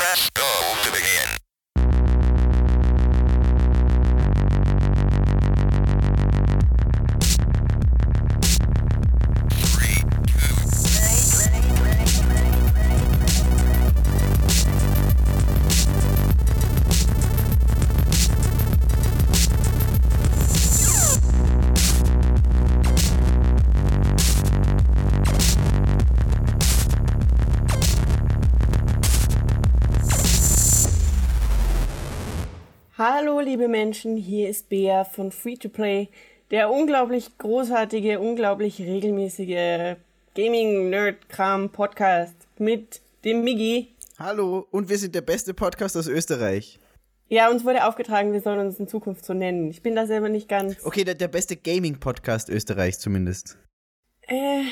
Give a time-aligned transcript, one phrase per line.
[0.00, 0.79] Press go
[33.90, 36.06] Menschen, hier ist Bea von Free to Play,
[36.52, 39.96] der unglaublich großartige, unglaublich regelmäßige
[40.36, 43.88] Gaming-Nerd-Kram-Podcast mit dem Miggi.
[44.16, 46.78] Hallo, und wir sind der beste Podcast aus Österreich.
[47.26, 49.68] Ja, uns wurde aufgetragen, wir sollen uns in Zukunft so nennen.
[49.70, 50.76] Ich bin da selber nicht ganz.
[50.84, 53.58] Okay, der, der beste Gaming-Podcast Österreichs zumindest.
[54.28, 54.62] Äh,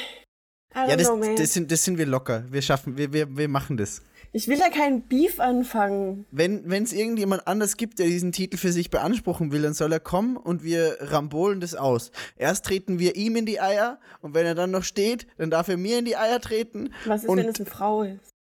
[0.77, 2.45] Ja, das, know, das, sind, das sind wir locker.
[2.51, 4.01] Wir schaffen, wir, wir, wir machen das.
[4.33, 6.27] Ich will da keinen Beef anfangen.
[6.31, 10.01] Wenn es irgendjemand anders gibt, der diesen Titel für sich beanspruchen will, dann soll er
[10.01, 12.11] kommen und wir rambolen das aus.
[12.37, 15.69] Erst treten wir ihm in die Eier und wenn er dann noch steht, dann darf
[15.69, 16.93] er mir in die Eier treten.
[17.07, 18.35] Was ist, wenn es eine Frau ist?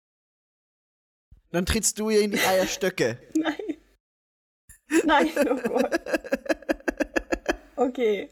[1.50, 3.18] dann trittst du ihr in die Eierstöcke.
[3.34, 3.54] Nein.
[5.04, 6.00] Nein, oh Gott.
[7.76, 8.30] Okay.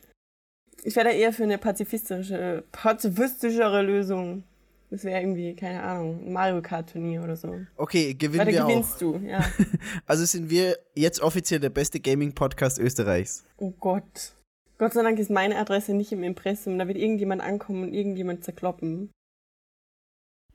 [0.83, 4.45] Ich wäre da eher für eine pazifistische, pazifistischere Lösung.
[4.91, 7.59] Das wäre irgendwie, keine Ahnung, ein Mario Kart Turnier oder so.
[7.77, 8.69] Okay, gewinnen da wir auch.
[8.69, 9.45] gewinnst du, ja.
[10.07, 13.45] Also sind wir jetzt offiziell der beste Gaming-Podcast Österreichs.
[13.57, 14.33] Oh Gott.
[14.79, 16.79] Gott sei Dank ist meine Adresse nicht im Impressum.
[16.79, 19.11] Da wird irgendjemand ankommen und irgendjemand zerkloppen.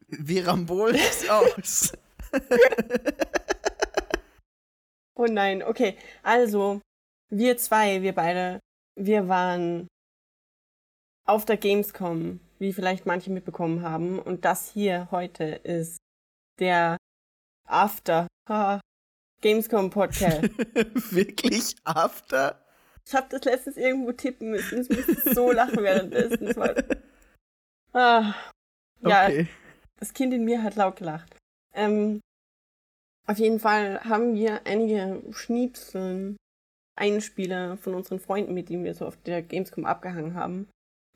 [0.07, 1.91] Wir rambolen es aus.
[5.15, 5.97] Oh nein, okay.
[6.23, 6.81] Also,
[7.29, 8.59] wir zwei, wir beide,
[8.97, 9.87] wir waren
[11.27, 14.19] auf der Gamescom, wie vielleicht manche mitbekommen haben.
[14.19, 15.97] Und das hier heute ist
[16.59, 16.95] der
[17.67, 18.27] After
[19.41, 20.43] Gamescom Podcast.
[21.11, 22.63] Wirklich After?
[23.07, 24.81] Ich habe das letztens irgendwo tippen müssen.
[24.81, 26.47] Ich musste so lachen währenddessen.
[26.47, 26.75] Es war-
[27.93, 28.35] Ah,
[29.01, 29.47] ja, Okay.
[29.99, 31.35] das Kind in mir hat laut gelacht.
[31.73, 32.21] Ähm,
[33.27, 36.37] auf jeden Fall haben wir einige Schnipseln,
[36.97, 40.69] Einspieler von unseren Freunden, mit denen wir so auf der Gamescom abgehangen haben.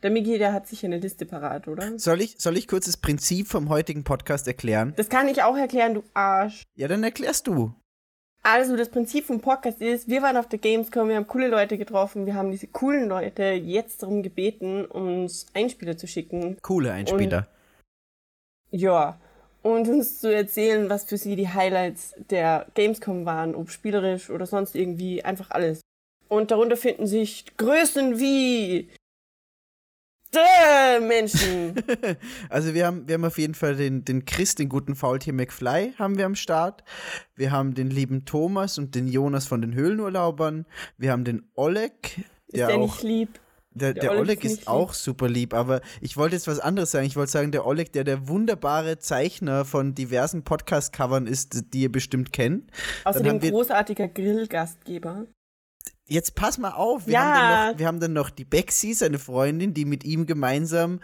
[0.05, 1.97] Der Migi, der hat sicher eine Liste parat, oder?
[1.97, 4.93] Soll ich, soll ich kurz das Prinzip vom heutigen Podcast erklären?
[4.97, 6.61] Das kann ich auch erklären, du Arsch.
[6.75, 7.73] Ja, dann erklärst du.
[8.43, 11.79] Also, das Prinzip vom Podcast ist, wir waren auf der Gamescom, wir haben coole Leute
[11.79, 16.57] getroffen, wir haben diese coolen Leute jetzt darum gebeten, uns Einspieler zu schicken.
[16.61, 17.47] Coole Einspieler.
[18.69, 19.19] Ja.
[19.63, 24.45] Und uns zu erzählen, was für sie die Highlights der Gamescom waren, ob spielerisch oder
[24.45, 25.81] sonst irgendwie, einfach alles.
[26.27, 28.87] Und darunter finden sich Größen wie
[31.01, 31.75] Menschen.
[32.49, 35.93] Also wir haben, wir haben auf jeden Fall den, den Chris, den guten Faultier McFly,
[35.97, 36.83] haben wir am Start.
[37.35, 40.65] Wir haben den lieben Thomas und den Jonas von den Höhlenurlaubern.
[40.97, 43.39] Wir haben den Oleg, Ist der der nicht lieb?
[43.71, 46.59] Der, Der der Oleg Oleg ist ist auch super lieb, aber ich wollte jetzt was
[46.61, 47.05] anderes sagen.
[47.05, 51.91] Ich wollte sagen, der Oleg, der der wunderbare Zeichner von diversen Podcast-Covern ist, die ihr
[51.91, 52.71] bestimmt kennt.
[53.03, 55.25] Außerdem großartiger Grillgastgeber.
[56.07, 57.21] Jetzt pass mal auf, wir, Ja.
[57.21, 60.99] haben dann noch, wir haben dann noch die Bexy, seine Freundin, die mit ihm gemeinsam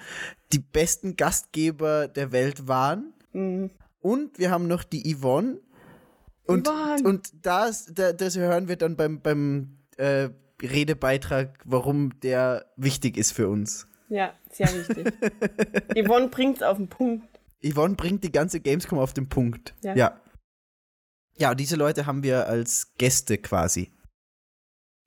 [0.53, 3.13] die besten Gastgeber der Welt waren.
[3.34, 3.72] Mhm.
[4.00, 5.59] Und wir haben noch die Yvonne.
[6.45, 7.03] Und, Yvonne.
[7.03, 10.29] und das, da, das hören wir dann beim, beim äh,
[10.62, 13.88] Redebeitrag, warum der wichtig ist für uns.
[14.09, 15.13] Ja, sehr wichtig.
[16.06, 17.25] Yvonne bringt's auf den Punkt.
[17.63, 19.73] Yvonne bringt die ganze Gamescom auf den Punkt.
[19.83, 19.95] Ja.
[19.95, 20.22] Ja,
[21.38, 23.91] ja diese Leute haben wir als Gäste quasi.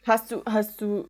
[0.06, 1.06] Hast du, hast du,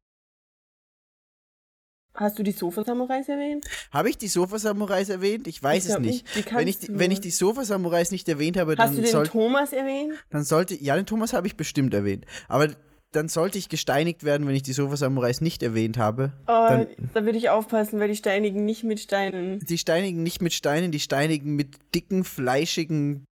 [2.14, 3.66] hast du die Sofa-Samurais erwähnt?
[3.90, 5.46] Habe ich die Sofa-Samurais erwähnt?
[5.48, 6.54] Ich weiß Ich es nicht.
[6.54, 9.72] Wenn ich, wenn ich die Sofa-Samurais nicht erwähnt habe, Hast du dann, den soll, Thomas
[9.72, 10.14] erwähnt?
[10.30, 10.74] dann sollte.
[10.82, 12.24] Ja, den Thomas habe ich bestimmt erwähnt.
[12.48, 12.68] Aber
[13.10, 16.32] dann sollte ich gesteinigt werden, wenn ich die Sofa-Samurais nicht erwähnt habe.
[16.48, 19.60] Oh, Dann, da würde ich aufpassen, weil die Steinigen nicht mit Steinen.
[19.60, 23.24] die steinigen nicht mit Steinen, die steinigen mit dicken, fleischigen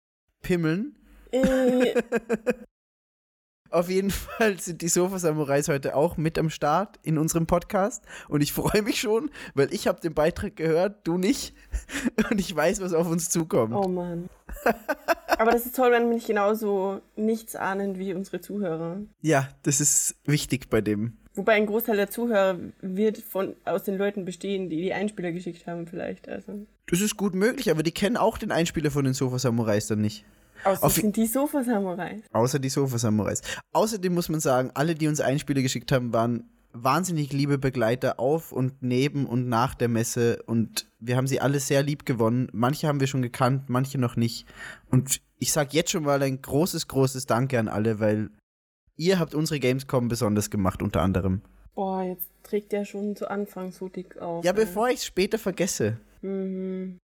[0.44, 0.96] Pimmeln.
[1.32, 1.96] Äh,
[3.72, 8.04] Auf jeden Fall sind die Sofa-Samurais heute auch mit am Start in unserem Podcast.
[8.28, 11.56] Und ich freue mich schon, weil ich habe den Beitrag gehört, du nicht.
[12.30, 13.74] Und ich weiß, was auf uns zukommt.
[13.74, 14.30] oh Mann.
[15.38, 19.00] Aber das ist toll, wenn man nicht genauso nichts ahnend wie unsere Zuhörer.
[19.22, 21.18] Ja, das ist wichtig bei dem.
[21.34, 25.66] Wobei ein Großteil der Zuhörer wird von, aus den Leuten bestehen, die die Einspieler geschickt
[25.66, 26.28] haben, vielleicht.
[26.28, 26.68] Also.
[26.88, 30.26] Das ist gut möglich, aber die kennen auch den Einspieler von den Sofa-Samurais dann nicht.
[30.64, 32.22] Außer die Sofa-Samurais.
[32.32, 33.42] Außer die Sofa-Samurais.
[33.74, 38.52] Außerdem muss man sagen, alle, die uns Einspieler geschickt haben, waren wahnsinnig liebe Begleiter auf
[38.52, 42.48] und neben und nach der Messe und wir haben sie alle sehr lieb gewonnen.
[42.54, 44.46] Manche haben wir schon gekannt, manche noch nicht.
[44.90, 48.30] Und ich sag jetzt schon mal ein großes, großes Danke an alle, weil
[48.96, 51.42] ihr habt unsere Gamescom besonders gemacht, unter anderem.
[51.74, 54.44] Boah, jetzt trägt der schon zu Anfang so dick auf.
[54.46, 54.66] Ja, ey.
[54.66, 55.98] bevor ich es später vergesse.
[56.22, 57.00] Mhm.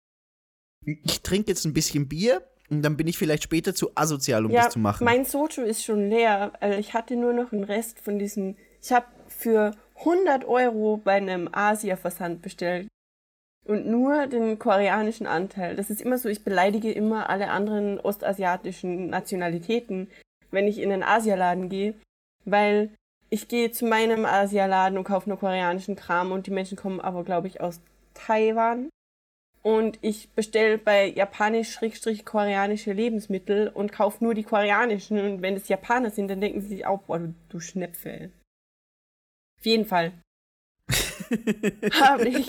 [0.85, 4.51] Ich trinke jetzt ein bisschen Bier und dann bin ich vielleicht später zu asozial, um
[4.51, 5.05] ja, das zu machen.
[5.05, 6.53] mein Soju ist schon leer.
[6.61, 8.57] Also ich hatte nur noch einen Rest von diesem.
[8.83, 12.89] Ich habe für 100 Euro bei einem Asia-Versand bestellt.
[13.67, 15.75] Und nur den koreanischen Anteil.
[15.75, 20.09] Das ist immer so, ich beleidige immer alle anderen ostasiatischen Nationalitäten,
[20.53, 21.95] wenn ich in einen Asialaden gehe.
[22.45, 22.91] Weil
[23.29, 27.25] ich gehe zu meinem Asialaden und kaufe nur koreanischen Kram und die Menschen kommen aber,
[27.25, 27.81] glaube ich, aus
[28.15, 28.89] Taiwan.
[29.67, 35.19] Und ich bestelle bei japanisch-koreanische Lebensmittel und kaufe nur die koreanischen.
[35.19, 38.31] Und wenn es Japaner sind, dann denken sie sich auch, boah, du, du Schnepfe.
[39.59, 40.13] Auf jeden Fall
[42.01, 42.49] habe ich.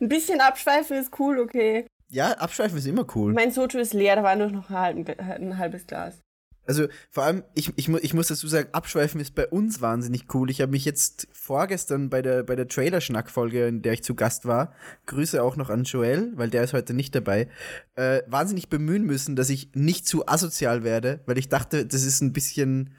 [0.00, 1.86] Ein bisschen abschweifen ist cool, okay.
[2.08, 3.34] ja, Abschweifen ist immer cool.
[3.34, 6.22] Mein Soju ist leer, da war nur noch ein, halben, ein halbes Glas.
[6.70, 10.48] Also vor allem, ich, ich, ich muss dazu sagen, Abschweifen ist bei uns wahnsinnig cool.
[10.50, 14.46] Ich habe mich jetzt vorgestern bei der, bei der Trailer-Schnack-Folge, in der ich zu Gast
[14.46, 14.72] war,
[15.06, 17.48] Grüße auch noch an Joel, weil der ist heute nicht dabei,
[17.96, 22.20] äh, wahnsinnig bemühen müssen, dass ich nicht zu asozial werde, weil ich dachte, das ist
[22.20, 22.94] ein bisschen,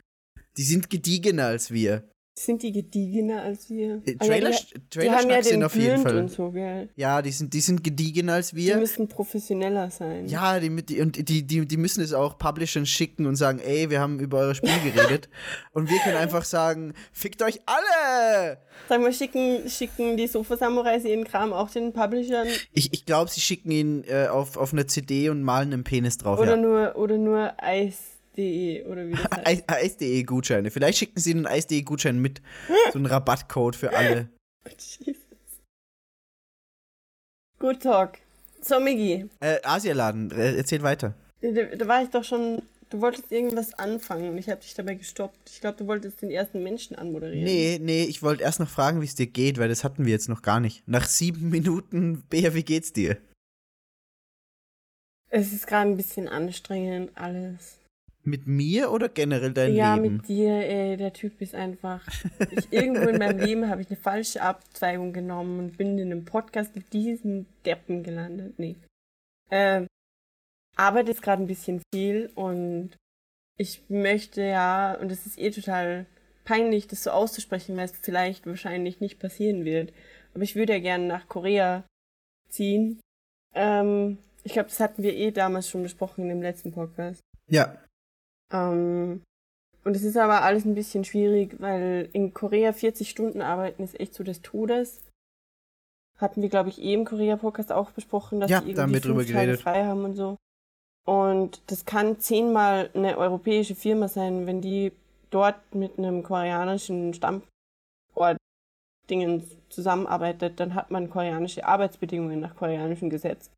[0.58, 2.11] die sind gediegener als wir.
[2.34, 4.02] Sind die gediegener als wir?
[4.06, 6.18] Äh, ja, Trailer, die, die haben ja sind auf jeden Fall.
[6.18, 6.90] und so, gell?
[6.96, 8.78] Ja, die sind, die sind gediegener als Die wir.
[8.78, 10.28] müssen professioneller sein.
[10.28, 13.90] Ja, die, die, und die, die, die müssen es auch Publishern schicken und sagen, ey,
[13.90, 15.28] wir haben über eure Spiele geredet.
[15.74, 18.60] und wir können einfach sagen, fickt euch alle!
[18.88, 22.48] Sag mal, schicken, schicken die Sofa-Samurais ihren Kram auch den Publishern?
[22.72, 26.18] Ich, ich glaube, sie schicken ihn äh, auf, auf eine CD und malen einen Penis
[26.18, 26.40] drauf.
[26.40, 26.58] Oder ja.
[26.58, 27.54] nur, oder nur
[28.38, 29.48] Eis.de oder wie das heißt.
[29.48, 30.72] Eis- Eis.de-Gutscheine.
[30.72, 32.42] Vielleicht schicken sie einen Eis.de-Gutschein mit.
[32.92, 34.30] So einen Rabattcode für alle.
[34.80, 35.16] Jesus.
[37.60, 38.18] Good Talk.
[38.62, 41.16] So, Migi, Äh, Asialaden, äh, erzähl weiter.
[41.42, 42.62] da, da war ich doch schon.
[42.90, 45.50] Du wolltest irgendwas anfangen und ich habe dich dabei gestoppt.
[45.50, 47.46] Ich glaube, du wolltest den ersten Menschen anmoderieren.
[47.46, 50.12] Nee, nee, ich wollte erst noch fragen, wie es dir geht, weil das hatten wir
[50.12, 50.86] jetzt noch gar nicht.
[50.90, 53.18] Nach sieben Minuten, Bea, wie geht's dir?
[55.30, 57.78] Es ist gerade ein bisschen anstrengend, alles.
[58.24, 60.18] Mit mir oder generell dein ja, Leben?
[60.18, 62.08] mit dir, ey, der Typ ist einfach.
[62.52, 66.26] Ich, irgendwo in meinem Leben habe ich eine falsche Abzweigung genommen und bin in einem
[66.26, 68.60] Podcast mit diesen Deppen gelandet.
[68.60, 68.76] Nee.
[69.50, 69.88] Ähm,
[70.76, 72.92] arbeite jetzt gerade ein bisschen viel und
[73.58, 76.06] ich möchte ja, und es ist eh total
[76.44, 79.94] peinlich, das so auszusprechen, weil es vielleicht wahrscheinlich nicht passieren wird.
[80.34, 81.84] Aber ich würde ja gerne nach Korea
[82.50, 83.00] ziehen.
[83.54, 87.22] Ähm, ich glaube, das hatten wir eh damals schon besprochen in dem letzten Podcast.
[87.48, 87.78] Ja.
[88.52, 89.22] Ähm,
[89.84, 94.00] und es ist aber alles ein bisschen schwierig, weil in Korea 40 Stunden arbeiten ist
[94.00, 95.02] echt so des Todes.
[96.20, 99.32] Hatten wir, glaube ich, eh im Korea-Podcast auch besprochen, dass Ja, die irgendwie drüber fünf
[99.32, 99.62] Tage geredet.
[99.62, 100.38] frei haben und so.
[101.08, 104.92] Und das kann zehnmal eine europäische Firma sein, wenn die
[105.32, 108.38] dort mit einem koreanischen Standort
[109.10, 113.50] Dingen zusammenarbeitet, dann hat man koreanische Arbeitsbedingungen nach koreanischem Gesetz.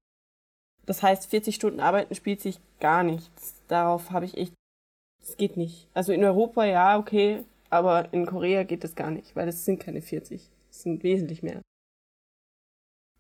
[0.86, 3.56] Das heißt, 40 Stunden arbeiten spielt sich gar nichts.
[3.68, 4.54] Darauf habe ich echt
[5.25, 5.87] das geht nicht.
[5.93, 9.79] Also in Europa ja, okay, aber in Korea geht das gar nicht, weil es sind
[9.79, 10.49] keine 40.
[10.69, 11.61] Es sind wesentlich mehr.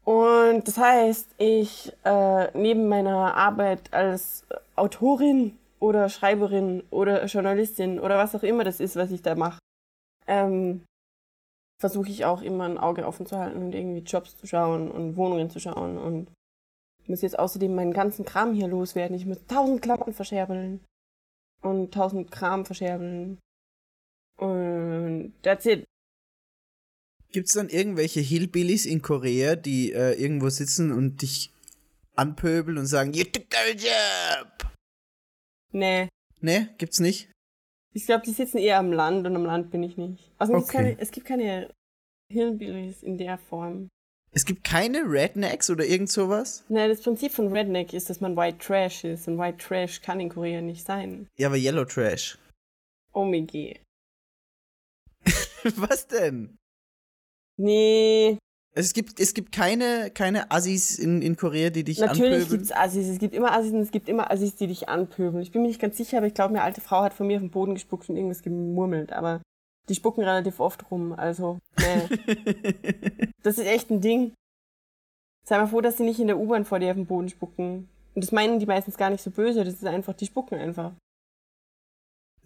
[0.03, 4.45] Und das heißt, ich äh, neben meiner Arbeit als
[4.75, 9.59] Autorin oder Schreiberin oder Journalistin oder was auch immer das ist, was ich da mache,
[10.27, 10.83] ähm,
[11.79, 15.15] versuche ich auch immer ein Auge offen zu halten und irgendwie Jobs zu schauen und
[15.15, 16.27] Wohnungen zu schauen und
[17.07, 19.15] muss jetzt außerdem meinen ganzen Kram hier loswerden.
[19.15, 20.81] Ich muss tausend Klamotten verscherbeln
[21.63, 23.39] und tausend Kram verscherbeln.
[24.37, 25.85] Und that's it.
[27.31, 31.51] Gibt's dann irgendwelche Hillbillies in Korea, die äh, irgendwo sitzen und dich
[32.15, 34.71] anpöbeln und sagen, you took our job?
[35.71, 36.09] Nee.
[36.41, 37.31] Ne, gibt's nicht?
[37.95, 40.31] Ich glaube, die sitzen eher am Land und am Land bin ich nicht.
[40.37, 40.77] Also es, Okay.
[40.77, 41.73] keine, es gibt keine
[42.31, 43.89] Hillbillies in der Form.
[44.35, 46.63] Es gibt keine Rednecks oder irgend sowas?
[46.67, 50.19] Nee, das Prinzip von Redneck ist, dass man White Trash ist und White Trash kann
[50.19, 51.27] in Korea nicht sein.
[51.37, 52.37] Ja, aber Yellow Trash.
[53.13, 53.75] OMG.
[55.77, 56.57] Was denn?
[57.57, 58.39] Nee,
[58.75, 62.49] Es gibt, es gibt keine, keine Assis in, in Korea, die dich natürlich anpöbeln.
[62.49, 63.07] gibt's Assis.
[63.07, 65.43] Es gibt immer Assis und es gibt immer Assis, die dich anpöbeln.
[65.43, 67.35] Ich bin mir nicht ganz sicher, aber ich glaube, eine alte Frau hat von mir
[67.37, 69.13] auf den Boden gespuckt und irgendwas gemurmelt.
[69.13, 69.41] Aber
[69.89, 72.07] die spucken relativ oft rum, also, nee.
[73.43, 74.33] Das ist echt ein Ding.
[75.45, 77.89] Sei mal froh, dass sie nicht in der U-Bahn vor dir auf den Boden spucken.
[78.15, 80.93] Und das meinen die meistens gar nicht so böse, das ist einfach, die spucken einfach.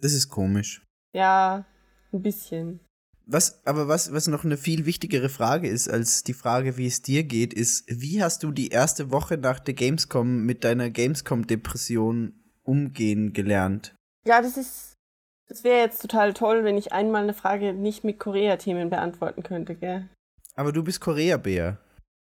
[0.00, 0.84] das ist komisch.
[1.14, 1.64] Ja,
[2.12, 2.80] ein bisschen.
[3.26, 7.02] Was, aber was, was noch eine viel wichtigere Frage ist als die Frage, wie es
[7.02, 12.32] dir geht, ist, wie hast du die erste Woche nach der Gamescom mit deiner Gamescom-Depression
[12.62, 13.94] umgehen gelernt?
[14.24, 14.94] Ja, das ist.
[15.48, 19.74] Das wäre jetzt total toll, wenn ich einmal eine Frage nicht mit Korea-Themen beantworten könnte,
[19.74, 20.08] gell?
[20.54, 21.78] Aber du bist Korea-Bär.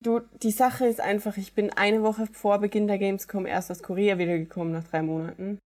[0.03, 3.83] Du, die Sache ist einfach, ich bin eine Woche vor Beginn der Gamescom erst aus
[3.83, 5.59] Korea wiedergekommen nach drei Monaten.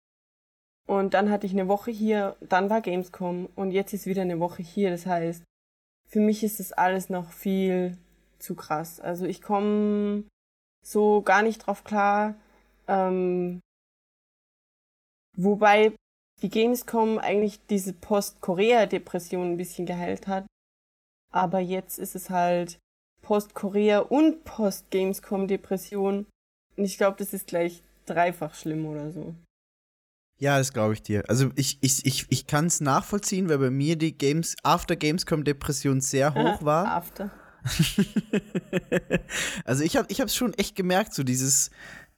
[0.88, 4.40] Und dann hatte ich eine Woche hier, dann war Gamescom und jetzt ist wieder eine
[4.40, 4.90] Woche hier.
[4.90, 5.44] Das heißt,
[6.08, 7.98] für mich ist das alles noch viel
[8.38, 9.00] zu krass.
[9.00, 10.24] Also ich komme
[10.82, 12.34] so gar nicht drauf klar.
[12.88, 13.60] Ähm,
[15.36, 15.92] wobei
[16.42, 20.44] die Gamescom eigentlich diese Post-Korea-Depression ein bisschen geheilt hat.
[21.32, 22.78] Aber jetzt ist es halt
[23.22, 26.26] Post-Korea und Post-Gamescom-Depression.
[26.76, 29.34] Und ich glaube, das ist gleich dreifach schlimm oder so.
[30.38, 31.22] Ja, das glaube ich dir.
[31.28, 35.44] Also ich, ich, ich, ich kann es nachvollziehen, weil bei mir die Games After Gamescom
[35.44, 36.88] Depression sehr hoch war.
[36.88, 37.30] After.
[39.64, 41.70] also ich habe ich es schon echt gemerkt, so dieses,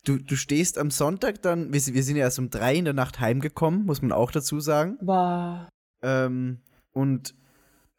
[0.04, 2.94] du, du stehst am Sonntag dann, wir, wir sind ja erst um drei in der
[2.94, 4.99] Nacht heimgekommen, muss man auch dazu sagen.
[5.00, 5.68] Boah.
[6.02, 6.61] Ähm,
[6.92, 7.34] und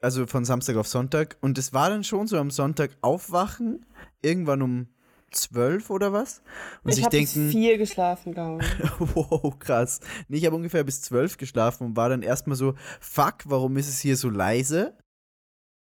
[0.02, 1.38] also von Samstag auf Sonntag.
[1.42, 3.86] Und es war dann schon so am Sonntag aufwachen,
[4.22, 4.88] irgendwann um
[5.32, 6.42] zwölf oder was?
[6.84, 8.90] Und ich sich habe bis denken, vier geschlafen, glaube ich.
[9.16, 10.00] wow, krass.
[10.28, 13.90] Nee, ich habe ungefähr bis zwölf geschlafen und war dann erstmal so, fuck, warum ist
[13.90, 14.98] es hier so leise?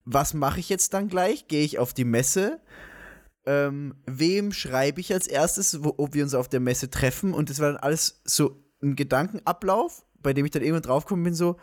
[0.06, 1.48] Was mache ich jetzt dann gleich?
[1.48, 2.60] Gehe ich auf die Messe?
[3.46, 7.34] Ähm, wem schreibe ich als erstes, wo, ob wir uns auf der Messe treffen?
[7.34, 11.34] Und das war dann alles so ein Gedankenablauf, bei dem ich dann irgendwann draufgekommen bin,
[11.34, 11.58] so,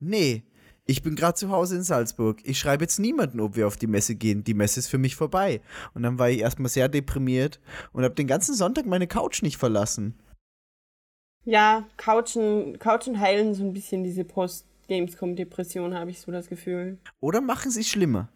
[0.00, 0.44] nee,
[0.86, 2.40] ich bin gerade zu Hause in Salzburg.
[2.42, 4.42] Ich schreibe jetzt niemanden, ob wir auf die Messe gehen.
[4.42, 5.60] Die Messe ist für mich vorbei.
[5.94, 7.60] Und dann war ich erstmal sehr deprimiert
[7.92, 10.18] und habe den ganzen Sonntag meine Couch nicht verlassen.
[11.44, 16.98] Ja, Couchen, Couchen heilen so ein bisschen diese Post-Gamescom-Depression, habe ich so das Gefühl.
[17.20, 18.28] Oder machen sie es schlimmer?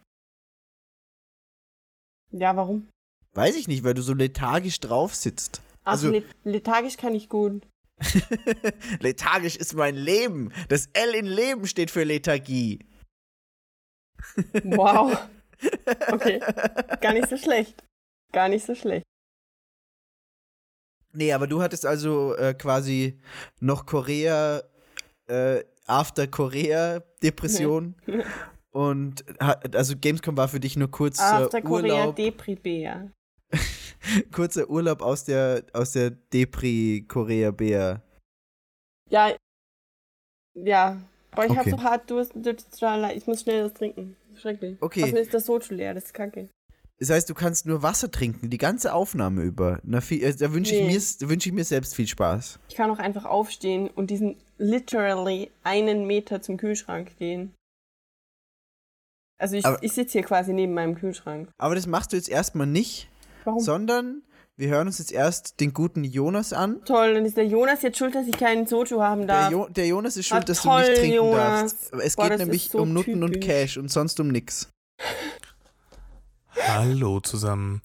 [2.37, 2.89] Ja, warum?
[3.35, 5.63] Weiß ich nicht, weil du so lethargisch drauf sitzt.
[5.85, 7.67] Ach, Also- let lethargisch kann ich gut.
[9.01, 10.53] lethargisch ist mein Leben.
[10.69, 12.81] Das L in Leben steht für Lethargie.
[14.65, 15.29] Wow.
[16.11, 16.41] Okay,
[17.01, 17.85] gar nicht so schlecht.
[18.33, 19.05] Gar nicht so schlecht.
[21.13, 23.21] Nee, aber du hattest also äh, quasi
[23.61, 24.63] noch Korea,
[25.29, 27.95] äh, After Korea Depression.
[28.75, 29.25] Und
[29.75, 33.11] also Gamescom war für dich nur kurz After äh, Korea Urlaub, Depri-Bär.
[34.33, 38.03] kurzer Urlaub aus der aus der Depri Korea Bär.
[39.11, 39.33] Ja.
[40.55, 41.01] Ja.
[41.35, 41.71] Boah, ich Okay.
[41.71, 42.33] hab so hart Durst.
[43.15, 44.17] Ich muss schnell das trinken.
[44.37, 44.77] Schrecklich.
[44.81, 45.03] Okay.
[45.05, 46.49] Außerdem ist das Soju leer, das ist kacke.
[46.99, 49.81] Das heißt, du kannst nur Wasser trinken, die ganze Aufnahme über.
[49.83, 50.87] Na, viel, äh, da wünsche ich, Nee.
[50.93, 52.61] mir s- wünsch ich mir selbst viel Spaß.
[52.69, 57.53] Ich kann auch einfach aufstehen und diesen literally einen Meter zum Kühlschrank gehen.
[59.39, 61.49] Also ich, Aber- ich sitze hier quasi neben meinem Kühlschrank.
[61.59, 63.09] Aber das machst du jetzt erstmal nicht,
[63.45, 63.61] Warum?
[63.61, 64.23] sondern
[64.57, 66.85] wir hören uns jetzt erst den guten Jonas an.
[66.85, 69.51] Toll, dann ist der Jonas jetzt schuld, dass ich keinen Soju haben Der, darf.
[69.53, 71.61] Jo der Jonas ist Ah, schuld, dass du toll, nicht trinken Jonas.
[71.91, 71.93] darfst.
[71.95, 73.47] Es Boah, geht nämlich so um Nutten und typisch.
[73.49, 74.69] Cash und sonst um nix.
[76.69, 77.83] Hallo zusammen.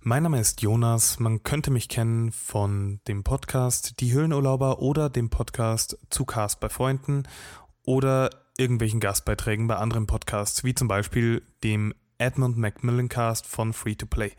[0.00, 1.18] Mein Name ist Jonas.
[1.18, 6.70] Man könnte mich kennen von dem Podcast Die Höhlenurlauber oder dem Podcast Zu Cast bei
[6.70, 7.24] Freunden
[7.84, 13.94] oder irgendwelchen Gastbeiträgen bei anderen Podcasts, wie zum Beispiel dem Edmund Macmillan Cast von Free
[13.94, 14.32] to Play.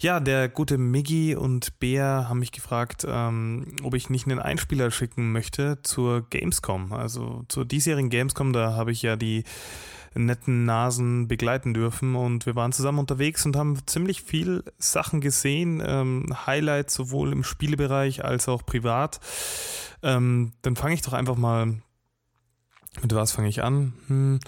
[0.00, 4.90] Ja, der gute Miggy und Bea haben mich gefragt, ähm, ob ich nicht einen Einspieler
[4.90, 6.92] schicken möchte zur Gamescom.
[6.92, 9.44] Also zur diesjährigen Gamescom, da habe ich ja die
[10.14, 15.82] netten Nasen begleiten dürfen und wir waren zusammen unterwegs und haben ziemlich viel Sachen gesehen,
[15.84, 19.20] ähm, Highlights sowohl im Spielebereich als auch privat.
[20.02, 21.76] Ähm, dann fange ich doch einfach mal,
[23.02, 23.92] mit was fange ich an?
[24.08, 24.40] Hm,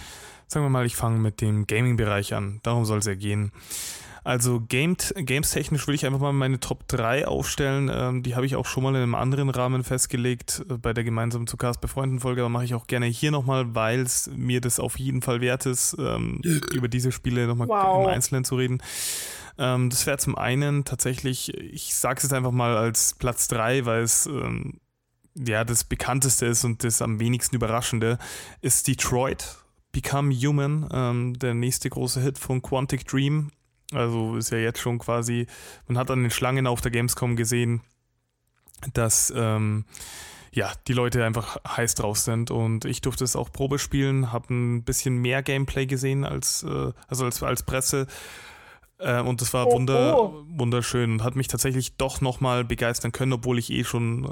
[0.47, 2.61] sagen wir mal, ich fange mit dem Gaming-Bereich an.
[2.63, 3.53] Darum soll es ja gehen.
[4.25, 7.91] Also games-technisch will ich einfach mal meine Top 3 aufstellen.
[7.93, 11.05] Ähm, die habe ich auch schon mal in einem anderen Rahmen festgelegt, äh, bei der
[11.05, 12.43] gemeinsamen zu Cast bei Freunden-Folge.
[12.43, 15.65] Aber mache ich auch gerne hier nochmal, weil es mir das auf jeden Fall wert
[15.65, 16.43] ist, ähm,
[16.75, 18.05] über diese Spiele nochmal Wow.
[18.07, 18.83] im Einzelnen zu reden.
[19.57, 23.87] Ähm, das wäre zum einen tatsächlich, ich sage es jetzt einfach mal als Platz 3,
[23.87, 24.75] weil es ähm,
[25.47, 28.19] ja das bekannteste ist und das am wenigsten überraschende,
[28.61, 29.59] ist Detroit.
[29.93, 33.51] Become Human, ähm, der nächste große Hit von Quantic Dream.
[33.93, 35.47] Also ist ja jetzt schon quasi,
[35.87, 37.81] man hat an den Schlangen auf der Gamescom gesehen,
[38.93, 39.87] dass ähm,
[40.53, 44.53] ja, die Leute einfach heiß drauf sind und ich durfte es auch Probe spielen, habe
[44.53, 48.07] ein bisschen mehr Gameplay gesehen als, äh, also als, als Presse
[48.99, 50.45] äh, und das war Oh, wunder, oh.
[50.49, 54.31] wunderschön und hat mich tatsächlich doch nochmal begeistern können, obwohl ich eh schon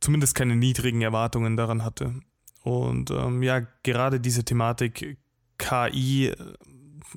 [0.00, 2.14] zumindest keine niedrigen Erwartungen daran hatte.
[2.62, 5.18] Und ähm, ja, gerade diese Thematik
[5.58, 6.32] KI,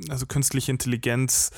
[0.10, 1.52] also künstliche Intelligenz,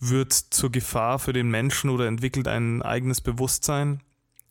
[0.00, 4.00] wird zur Gefahr für den Menschen oder entwickelt ein eigenes Bewusstsein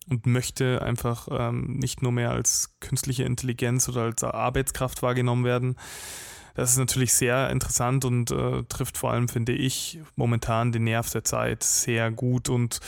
[0.10, 5.76] und möchte einfach ähm, nicht nur mehr als künstliche Intelligenz oder als Arbeitskraft wahrgenommen werden.
[6.56, 11.10] Das ist natürlich sehr interessant und äh, trifft vor allem, finde ich, momentan den Nerv
[11.12, 12.80] der Zeit sehr gut und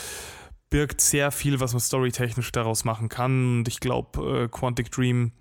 [0.69, 3.59] birgt sehr viel, was man storytechnisch daraus machen kann.
[3.59, 5.31] Und ich glaube, äh, Quantic Dream,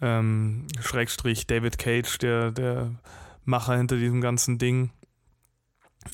[0.00, 2.92] ähm, Schrägstrich David Cage, der, der
[3.44, 4.90] Macher hinter diesem ganzen Ding,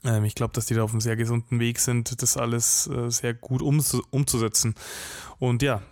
[0.04, 3.10] ähm, ich glaube, dass die da auf einem sehr gesunden Weg sind, das alles äh,
[3.10, 4.74] sehr gut umzu umzusetzen.
[5.38, 5.82] Und ja,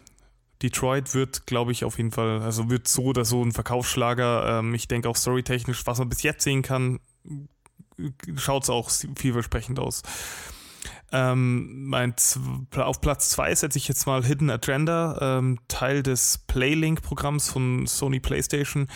[0.62, 4.58] Detroit wird, glaube ich, auf jeden Fall, also wird so oder so ein Verkaufsschlager.
[4.58, 7.00] Ähm, ich denke auch storytechnisch, was man bis jetzt sehen kann,
[8.36, 10.02] schaut es auch vielversprechend aus.
[11.10, 12.14] Ähm, mein
[12.76, 18.20] auf Platz 2 setze ich jetzt mal Hidden Agenda, ähm, Teil des Playlink-Programms von Sony
[18.20, 18.88] PlayStation.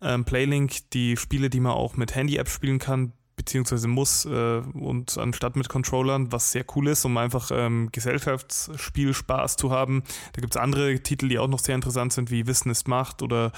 [0.00, 5.16] Ähm, Playlink, die Spiele, die man auch mit Handy-App spielen kann, beziehungsweise muss äh, und
[5.18, 10.02] anstatt mit Controllern, was sehr cool ist, um einfach ähm, Gesellschaftsspiel Spaß zu haben.
[10.32, 13.22] Da gibt es andere Titel, die auch noch sehr interessant sind, wie Wissen ist Macht
[13.22, 13.52] oder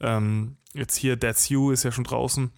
[0.00, 2.52] ähm, jetzt hier That's You ist ja schon draußen.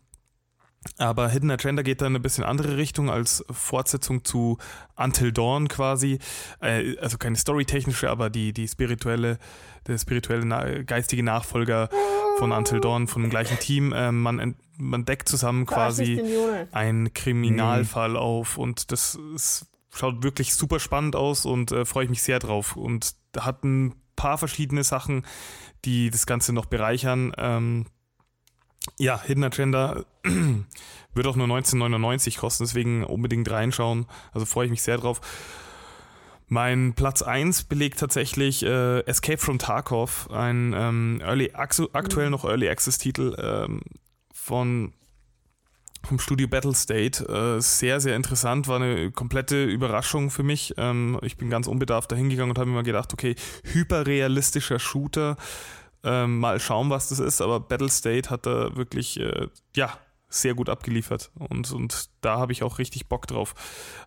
[0.99, 4.59] Aber Hidden Agenda geht dann ein bisschen andere Richtung als Fortsetzung zu
[4.97, 6.19] Until Dawn quasi.
[6.61, 9.39] Äh, also keine storytechnische, aber die, die spirituelle,
[9.87, 11.89] der spirituelle geistige Nachfolger
[12.39, 13.93] von Until Dawn, von dem gleichen Team.
[13.93, 16.23] Äh, man, man deckt zusammen quasi
[16.73, 22.11] einen Kriminalfall auf und das ist, schaut wirklich super spannend aus und äh, freue ich
[22.11, 22.77] mich sehr drauf.
[22.77, 25.25] Und hat ein paar verschiedene Sachen,
[25.85, 27.33] die das Ganze noch bereichern.
[27.39, 27.87] Ähm,
[28.99, 30.05] ja, Hidden Agenda
[31.15, 34.07] wird auch nur 1999 kosten, deswegen unbedingt reinschauen.
[34.33, 35.21] Also freue ich mich sehr drauf.
[36.49, 42.69] Mein Platz 1 belegt tatsächlich äh, Escape from Tarkov, ein ähm, Early, aktuell noch Early
[42.69, 43.81] Access Titel ähm,
[44.35, 44.93] von
[46.05, 47.25] vom Studio Battle State.
[47.25, 50.75] Äh, sehr, sehr interessant, war eine komplette Überraschung für mich.
[50.77, 53.35] Ähm, ich bin ganz unbedarft dahingegangen und habe mir mal gedacht, okay,
[53.73, 55.37] hyperrealistischer Shooter.
[56.04, 59.98] Ähm, mal schauen, was das ist, aber Battle State hat da wirklich, äh, ja,
[60.35, 63.55] sehr gut abgeliefert und, und da habe ich auch richtig Bock drauf.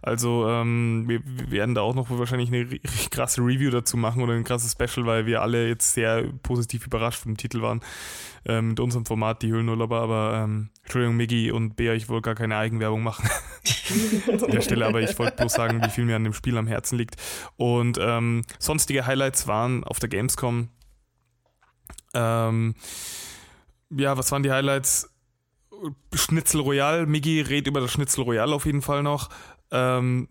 [0.01, 2.65] Also ähm, wir, wir, werden da auch noch wahrscheinlich eine
[3.11, 7.19] krasse Review dazu machen oder ein krasses Special, weil wir alle jetzt sehr positiv überrascht
[7.21, 7.81] vom Titel waren
[8.45, 12.35] äh, mit unserem Format, die Höhlenurlauber, aber ähm, Entschuldigung Miggi und Bea, ich wollte gar
[12.35, 13.29] keine Eigenwerbung machen
[14.41, 16.67] an der Stelle, aber ich wollte bloß sagen, wie viel mir an dem Spiel am
[16.67, 17.17] Herzen liegt.
[17.55, 20.69] Und ähm, sonstige Highlights waren auf der Gamescom
[22.15, 22.75] ähm,
[23.91, 25.09] ja, was waren die Highlights?
[26.13, 29.29] Schnitzel Royal, Miggi redet über das Schnitzel Royal auf jeden Fall noch.
[29.71, 30.29] Ähm,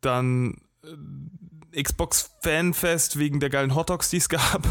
[0.00, 4.66] dann äh, Xbox Fanfest wegen der geilen Hotdogs, die es gab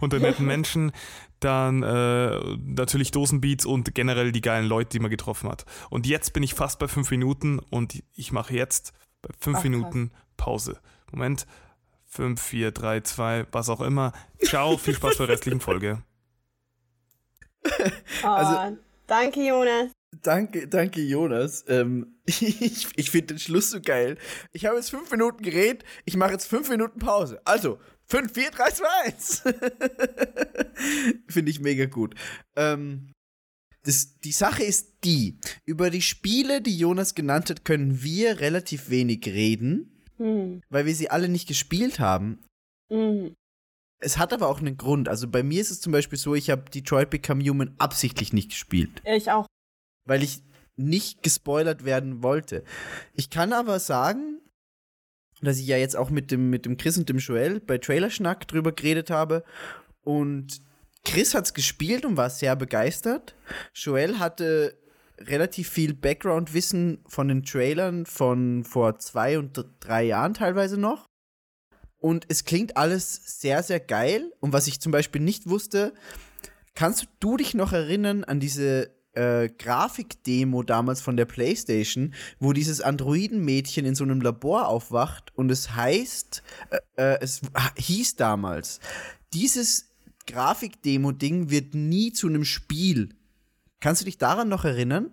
[0.00, 0.92] und der netten Menschen.
[1.40, 5.64] Dann äh, natürlich Dosenbeats und generell die geilen Leute, die man getroffen hat.
[5.90, 9.64] Und jetzt bin ich fast bei fünf Minuten und ich mache jetzt bei fünf Ach,
[9.64, 10.80] Minuten Pause.
[11.12, 11.46] Moment.
[12.16, 14.12] 5, 4, 3, 2, was auch immer.
[14.42, 16.02] Ciao, viel Spaß bei der restlichen Folge.
[18.22, 18.76] also,
[19.06, 19.92] Danke, Jonas.
[20.22, 21.64] Danke, danke, Jonas.
[21.68, 24.18] Ähm, ich ich finde den Schluss so geil.
[24.52, 27.40] Ich habe jetzt fünf Minuten geredet, ich mache jetzt fünf Minuten Pause.
[27.44, 29.42] Also, 5, 4, 3, 2, 1.
[31.28, 32.14] finde ich mega gut.
[32.54, 33.12] Ähm,
[33.82, 38.90] das, die Sache ist die, über die Spiele, die Jonas genannt hat, können wir relativ
[38.90, 40.62] wenig reden, hm.
[40.68, 42.38] weil wir sie alle nicht gespielt haben.
[42.90, 43.34] Hm.
[43.98, 45.08] Es hat aber auch einen Grund.
[45.08, 48.50] Also bei mir ist es zum Beispiel so, ich habe Detroit Become Human absichtlich nicht
[48.50, 49.02] gespielt.
[49.04, 49.46] Ich auch.
[50.04, 50.42] Weil ich
[50.76, 52.62] nicht gespoilert werden wollte.
[53.14, 54.40] Ich kann aber sagen,
[55.40, 58.46] dass ich ja jetzt auch mit dem, mit dem Chris und dem Joel bei Trailerschnack
[58.46, 59.44] drüber geredet habe.
[60.02, 60.60] Und
[61.04, 63.34] Chris hat es gespielt und war sehr begeistert.
[63.74, 64.76] Joel hatte
[65.18, 71.06] relativ viel Background-Wissen von den Trailern von vor zwei und drei Jahren teilweise noch.
[71.98, 74.32] Und es klingt alles sehr, sehr geil.
[74.40, 75.94] Und was ich zum Beispiel nicht wusste,
[76.74, 82.80] kannst du dich noch erinnern an diese äh, Grafikdemo damals von der PlayStation, wo dieses
[82.80, 87.40] Androidenmädchen in so einem Labor aufwacht und es heißt, äh, äh, es
[87.76, 88.80] hieß damals,
[89.32, 89.90] dieses
[90.26, 93.10] Grafikdemo-Ding wird nie zu einem Spiel.
[93.80, 95.12] Kannst du dich daran noch erinnern?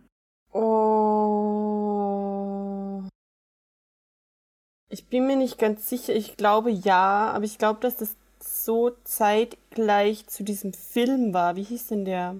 [4.89, 6.13] Ich bin mir nicht ganz sicher.
[6.15, 11.55] Ich glaube ja, aber ich glaube, dass das so zeitgleich zu diesem Film war.
[11.55, 12.39] Wie hieß denn der?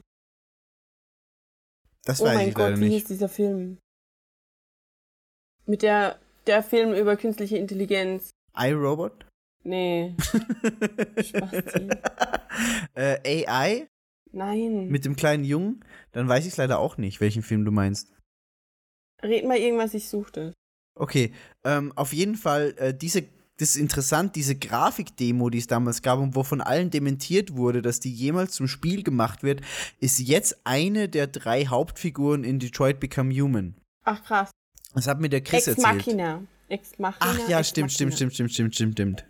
[2.06, 3.80] Das oh weiß mein ich Gott, wie hieß dieser Film?
[5.66, 8.32] Mit der der Film über künstliche Intelligenz.
[8.56, 9.26] iRobot?
[9.64, 10.16] Nee.
[12.96, 13.88] äh, AI?
[14.34, 14.88] Nein.
[14.88, 15.86] Mit dem kleinen Jungen?
[16.12, 18.12] Dann weiß ich leider auch nicht, welchen Film du meinst.
[19.22, 20.54] Red mal irgendwas, ich suchte.
[20.96, 21.32] Okay,
[21.64, 23.24] ähm, auf jeden Fall, äh, diese,
[23.58, 27.82] das ist interessant, diese Grafikdemo, die es damals gab und wo von allen dementiert wurde,
[27.82, 29.62] dass die jemals zum Spiel gemacht wird,
[30.00, 33.76] ist jetzt eine der drei Hauptfiguren in Detroit Become Human.
[34.04, 34.52] Ach krass.
[34.94, 35.98] Das hat mir der Chris Ex erzählt.
[35.98, 36.44] Machina.
[36.70, 37.20] Ex Machina.
[37.20, 39.26] Ach ja, Ex stimmt, stimmt, stimmt, stimmt, stimmt, stimmt, stimmt.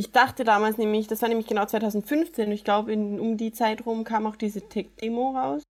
[0.00, 2.46] Ich dachte damals nämlich, das war nämlich genau 2015.
[2.46, 5.62] und Ich glaube, um die Zeit rum kam auch diese Tech-Demo raus.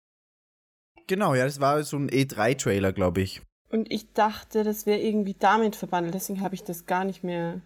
[1.08, 3.42] Genau, ja, das war so ein E3-Trailer, glaube ich.
[3.70, 6.14] Und ich dachte, das wäre irgendwie damit verbandelt.
[6.14, 7.60] Deswegen habe ich das gar nicht mehr.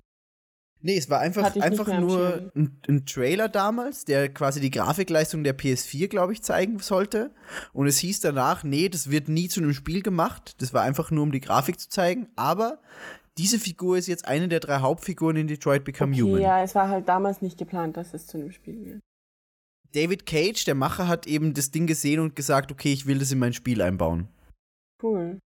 [0.81, 5.59] Nee, es war einfach, einfach nur ein, ein Trailer damals, der quasi die Grafikleistung der
[5.59, 7.31] PS4, glaube ich, zeigen sollte.
[7.74, 10.62] Und es hieß danach, nee, das wird nie zu einem Spiel gemacht.
[10.62, 12.29] Das war einfach nur, um die Grafik zu zeigen.
[12.37, 12.79] Aber
[13.38, 16.40] diese Figur ist jetzt eine der drei Hauptfiguren in Detroit Become Okay, Human.
[16.40, 19.01] ja, es war halt damals nicht geplant, dass es zu einem Spiel wird.
[19.92, 23.31] David Cage, der Macher, hat eben das Ding gesehen und gesagt, okay, ich will das
[23.33, 24.29] in mein Spiel einbauen.
[25.03, 25.38] Cool.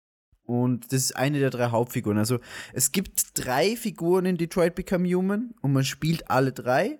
[0.44, 2.16] Und das ist eine der drei Hauptfiguren.
[2.16, 2.38] Also
[2.72, 6.98] es gibt drei Figuren in Detroit Become Human und man spielt alle drei.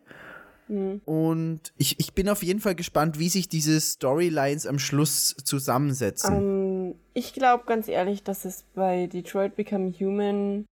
[0.67, 1.01] Hm.
[1.07, 6.35] Und ich, ich bin auf jeden Fall gespannt, wie sich diese Storylines am Schluss zusammensetzen.
[6.35, 10.67] Ähm, ich glaube ganz ehrlich, dass es bei Detroit Become Human.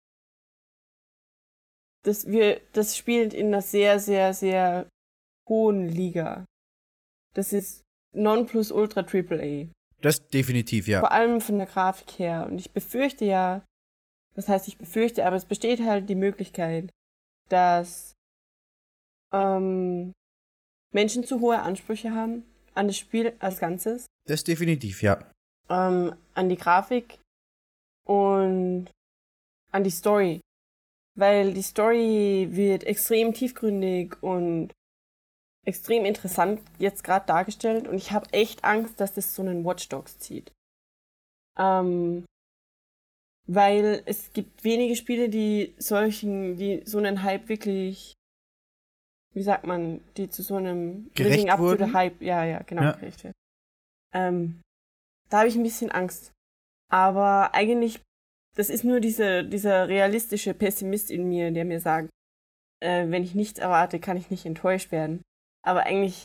[2.06, 4.88] Das, wir, das spielt in einer sehr, sehr, sehr
[5.48, 6.44] hohen Liga.
[7.34, 7.82] Das ist
[8.14, 9.68] Nonplusultra Triple A.
[10.00, 11.00] das definitiv, ja.
[11.00, 12.46] Vor allem von der Grafik her.
[12.48, 13.64] Und ich befürchte ja,
[14.34, 16.90] das heißt, ich befürchte, aber es besteht halt die Möglichkeit,
[17.48, 18.12] dass
[19.32, 20.12] ähm,
[20.92, 25.18] Menschen zu hohe Ansprüche haben an das Spiel als Ganzes, Das definitiv, ja.
[25.70, 27.18] ähm, an die Grafik
[28.06, 28.90] und
[29.72, 30.40] an die Story.
[31.16, 34.72] Weil die Story wird extrem tiefgründig und
[35.64, 39.88] extrem interessant jetzt gerade dargestellt und ich habe echt Angst, dass das so einen Watch
[39.88, 40.52] Dogs zieht.
[41.58, 42.24] Ähm,
[43.48, 48.12] weil es gibt wenige Spiele, die solchen, die so einen Hype wirklich,
[49.32, 51.86] wie sagt man, die zu so einem Gerecht Living up to wurden?
[51.88, 52.92] the Hype, ja, ja, genau, Ja.
[52.92, 53.34] gerecht werden.
[54.12, 54.60] Ähm,
[55.30, 56.32] da habe ich ein bisschen Angst.
[56.90, 58.00] Aber eigentlich,
[58.56, 62.10] das ist nur diese, dieser realistische Pessimist in mir, der mir sagt,
[62.80, 65.22] äh, wenn ich nichts erwarte, kann ich nicht enttäuscht werden.
[65.62, 66.24] Aber eigentlich,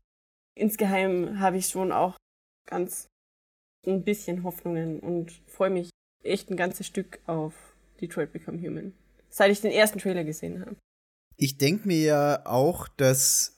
[0.55, 2.17] insgeheim habe ich schon auch
[2.67, 3.07] ganz
[3.85, 5.89] ein bisschen Hoffnungen und freue mich
[6.23, 7.53] echt ein ganzes Stück auf
[7.99, 8.93] Detroit Become Human.
[9.29, 10.75] Seit ich den ersten Trailer gesehen habe.
[11.37, 13.57] Ich denke mir ja auch, dass,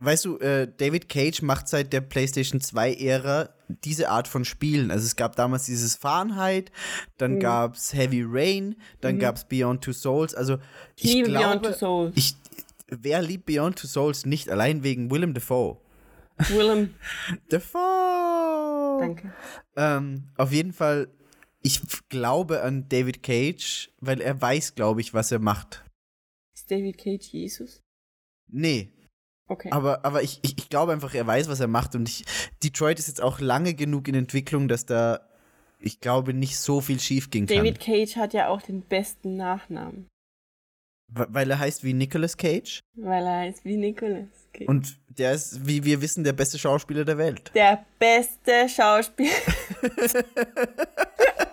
[0.00, 4.90] weißt du, äh, David Cage macht seit der PlayStation 2-Ära diese Art von Spielen.
[4.90, 6.70] Also es gab damals dieses Fahrenheit,
[7.16, 7.40] dann Mhm.
[7.40, 9.20] gab's Heavy Rain, dann Mhm.
[9.20, 10.34] gab's Beyond Two Souls.
[10.34, 10.58] Also
[10.96, 12.12] Ich ich liebe glaube, Beyond Two Souls.
[12.16, 12.34] ich,
[12.88, 15.78] wer liebt Beyond Two Souls nicht allein wegen Willem Dafoe?
[16.48, 16.94] Willem,
[17.48, 18.98] Dafoe!
[19.00, 19.32] danke.
[19.76, 21.08] Ähm, auf jeden Fall,
[21.62, 25.84] ich glaube an David Cage, weil er weiß, glaube ich, was er macht.
[26.54, 27.80] Ist David Cage Jesus?
[28.48, 28.92] Nee,
[29.46, 29.68] Okay.
[29.72, 31.94] aber, aber ich, ich, ich glaube einfach, er weiß, was er macht.
[31.94, 32.24] Und ich,
[32.62, 35.20] Detroit ist jetzt auch lange genug in Entwicklung, dass da,
[35.80, 37.46] ich glaube, nicht so viel schief kann.
[37.46, 40.06] David Cage hat ja auch den besten Nachnamen,
[41.08, 42.80] Weil er heißt wie Nicolas Cage.
[42.96, 44.66] weil er heißt wie Nicolas Cage.
[44.68, 47.50] Und der ist, wie wir wissen, der beste Schauspieler der Welt.
[47.54, 49.30] der beste Schauspieler.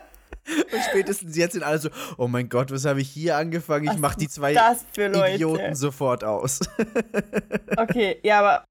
[0.73, 3.89] Und spätestens jetzt sind alle so, oh mein Gott, was habe ich hier angefangen?
[3.91, 4.55] Ich mache die zwei?
[4.95, 6.59] Idioten sofort aus.
[7.77, 8.65] Okay, ja, aber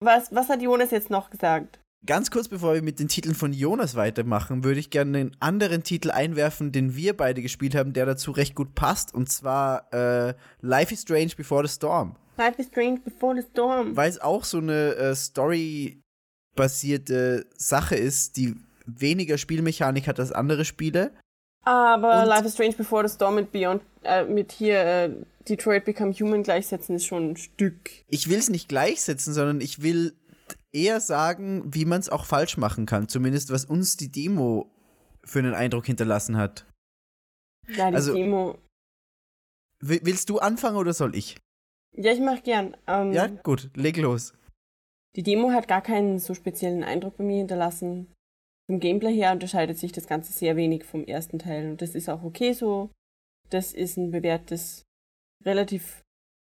[0.00, 1.80] was, was hat Jonas jetzt noch gesagt?
[2.06, 5.82] Ganz kurz bevor wir mit den Titeln von Jonas weitermachen, würde ich gerne einen anderen
[5.82, 9.12] Titel einwerfen, den wir beide gespielt haben, der dazu recht gut passt.
[9.12, 12.14] Und zwar äh, Life is Strange Before the Storm.
[12.36, 13.96] Life is Strange Before the Storm.
[13.96, 18.54] Weil es auch so eine äh, Story-basierte Sache ist, die
[18.86, 21.12] weniger Spielmechanik hat als andere Spiele.
[21.64, 25.10] Aber Und- Life is Strange Before the Storm mit Beyond, äh, mit hier äh,
[25.48, 27.90] Detroit Become Human gleichsetzen ist schon ein Stück.
[28.08, 30.14] Ich will es nicht gleichsetzen, sondern ich will
[30.72, 33.08] eher sagen, wie man es auch falsch machen kann.
[33.08, 34.70] Zumindest was uns die Demo
[35.24, 36.66] für einen Eindruck hinterlassen hat.
[37.68, 38.58] Ja, die Also- Demo.
[39.80, 41.36] Wi- Willst du anfangen oder soll ich?
[41.92, 42.76] Ja, ich mach gern.
[42.86, 44.32] Ähm, Ja, gut, leg los.
[45.16, 48.12] Die Demo hat gar keinen so speziellen Eindruck bei mir hinterlassen.
[48.68, 52.08] Vom Gameplay her unterscheidet sich das Ganze sehr wenig vom ersten Teil und das ist
[52.08, 52.90] auch okay so.
[53.50, 54.82] Das ist ein bewährtes,
[55.44, 56.02] relativ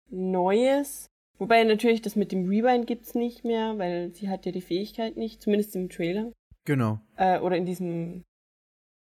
[0.09, 1.07] neues.
[1.39, 5.17] Wobei natürlich das mit dem Rewind gibt's nicht mehr, weil sie hat ja die Fähigkeit
[5.17, 6.31] nicht, zumindest im Trailer.
[6.65, 6.99] Genau.
[7.17, 8.23] Äh, oder in diesem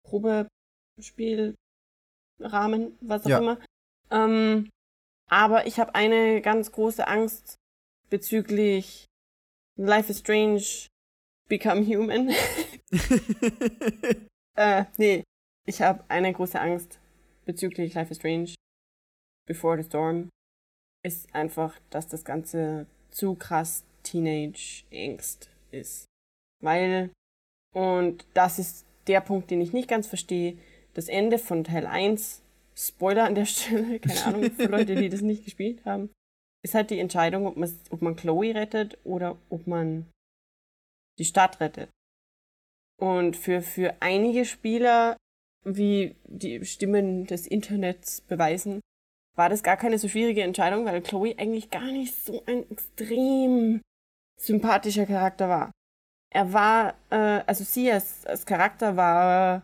[0.08, 1.58] Probespielrahmen,
[3.02, 3.40] was auch Ja.
[3.40, 3.60] immer.
[4.12, 4.70] Ähm,
[5.30, 7.58] aber ich habe eine ganz große Angst
[8.10, 9.06] bezüglich
[9.76, 10.64] Life is Strange,
[11.50, 12.30] Become Human.
[14.56, 15.24] äh, nee,
[15.66, 17.00] ich habe eine große Angst
[17.46, 18.54] bezüglich Life is Strange,
[19.48, 20.30] Before the Storm,
[21.04, 26.06] ist einfach, dass das Ganze zu krass Teenage-Angst ist.
[26.62, 27.10] Weil,
[27.74, 30.58] und das ist der Punkt, den ich nicht ganz verstehe,
[30.94, 32.44] das Ende von Teil 1,
[32.76, 36.12] Spoiler an der Stelle, keine Ahnung, für Leute, die das nicht gespielt haben,
[36.64, 40.06] ist halt die Entscheidung, ob, man, ob man Chloe rettet oder ob man
[41.20, 41.90] die Stadt rettet.
[43.00, 45.16] Und für, für einige Spieler,
[45.64, 48.82] wie die Stimmen des Internets beweisen,
[49.36, 53.82] war das gar keine so schwierige Entscheidung, weil Chloe eigentlich gar nicht so ein extrem
[54.38, 55.72] sympathischer Charakter war.
[56.32, 59.64] Er war, äh, also sie als, als Charakter war,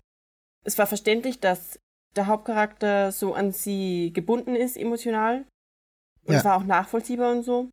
[0.63, 1.79] es war verständlich, dass
[2.15, 5.45] der Hauptcharakter so an sie gebunden ist emotional.
[6.25, 6.39] Und Ja.
[6.39, 7.69] es war auch nachvollziehbar und so.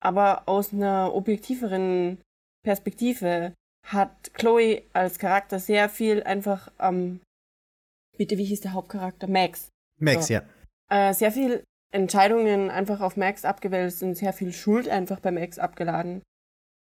[0.00, 2.18] Aber aus einer objektiveren
[2.64, 3.54] Perspektive
[3.86, 7.20] hat Chloe als Charakter sehr viel einfach am,
[8.16, 9.28] bitte, wie hieß der Hauptcharakter?
[9.28, 9.68] Max.
[9.98, 10.34] Max, So.
[10.34, 10.42] ja.
[10.90, 15.58] Äh, sehr viel Entscheidungen einfach auf Max abgewälzt und sehr viel Schuld einfach bei Max
[15.58, 16.22] abgeladen.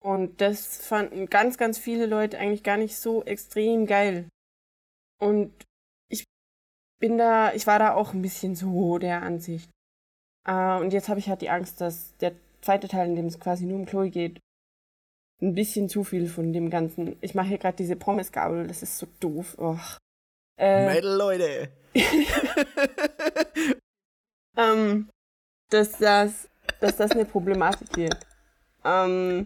[0.02, 4.28] Und das fanden ganz, ganz viele Leute eigentlich gar nicht so extrem geil.
[5.20, 5.54] Und
[6.10, 6.26] ich
[7.00, 9.70] bin da, ich war da auch ein bisschen so der Ansicht.
[10.46, 13.40] Äh, und jetzt habe ich halt die Angst, dass der zweite Teil, in dem es
[13.40, 14.40] quasi nur um Chloe geht,
[15.42, 17.16] ein bisschen zu viel von dem Ganzen.
[17.22, 19.58] Ich mache hier gerade diese Pommesgabel, das ist so doof.
[19.58, 19.98] Och.
[20.58, 21.70] Äh, Metal, Leute.
[24.58, 25.10] ähm,
[25.70, 28.18] dass das, dass das eine Problematik wird.
[28.86, 29.46] Ähm,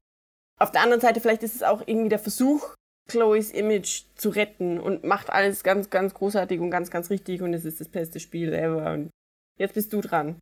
[0.59, 2.75] auf der anderen Seite, vielleicht ist es auch irgendwie der Versuch,
[3.07, 7.53] Chloes Image zu retten und macht alles ganz, ganz großartig und ganz, ganz richtig und
[7.53, 8.93] es ist das beste Spiel ever.
[8.93, 9.09] Und
[9.57, 10.39] jetzt bist du dran.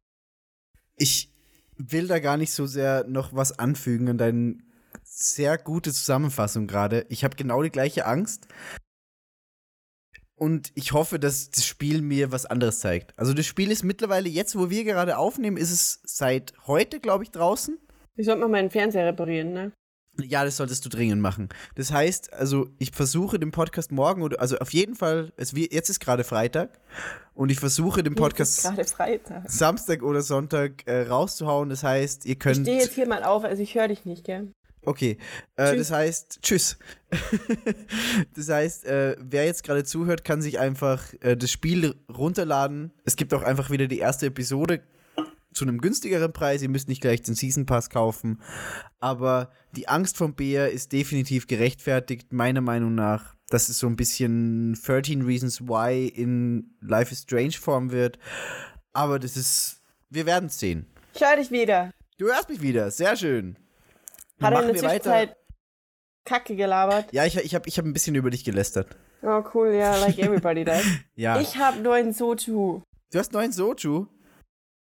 [0.97, 1.29] Ich
[1.77, 4.57] will da gar nicht so sehr noch was anfügen an deine
[5.17, 7.05] sehr gute Zusammenfassung gerade.
[7.09, 8.47] Ich habe genau die gleiche Angst.
[10.37, 13.17] Und ich hoffe, dass das Spiel mir was anderes zeigt.
[13.17, 17.23] Also das Spiel ist mittlerweile, jetzt wo wir gerade aufnehmen, ist es seit heute, glaube
[17.23, 17.77] ich, draußen.
[18.17, 19.71] Ich sollte mal meinen Fernseher reparieren, ne?
[20.21, 21.49] Ja, das solltest du dringend machen.
[21.75, 25.89] Das heißt, also ich versuche den Podcast morgen oder also auf jeden Fall, es, jetzt
[25.89, 26.79] ist gerade Freitag
[27.33, 28.69] und ich versuche den Podcast.
[29.47, 31.69] Samstag oder Sonntag äh, rauszuhauen.
[31.69, 32.57] Das heißt, ihr Ich könnt.
[32.57, 34.51] stehe jetzt hier mal auf, also ich höre dich nicht, gell?
[34.85, 35.17] Okay,
[35.55, 36.77] äh, das heißt, tschüss.
[38.35, 42.91] das heißt, äh, wer jetzt gerade zuhört, kann sich einfach äh, das Spiel runterladen.
[43.03, 44.81] Es gibt auch einfach wieder die erste Episode
[45.55, 46.61] zu einem günstigeren Preis.
[46.61, 48.41] Ihr müsst nicht gleich den Season Pass kaufen.
[48.99, 53.35] Aber die Angst vom Bär ist definitiv gerechtfertigt, meiner Meinung nach.
[53.49, 58.19] Dass es so ein bisschen 13 Reasons Why in Life is Strange Form wird.
[58.93, 59.81] Aber das ist.
[60.09, 60.87] Wir werden es sehen.
[61.13, 61.91] Ich höre dich wieder.
[62.17, 62.91] Du hörst mich wieder.
[62.91, 63.57] Sehr schön.
[64.41, 65.03] Hat er in der weiter.
[65.03, 65.37] Zwischenzeit
[66.25, 67.13] Kacke gelabert?
[67.13, 68.97] Ja, ich, ich habe ich hab ein bisschen über dich gelästert.
[69.21, 70.83] Oh, cool, ja, like everybody does.
[71.15, 71.39] Ja.
[71.39, 72.81] Ich habe nur einen Soju.
[73.11, 74.07] du hast neuen Soju?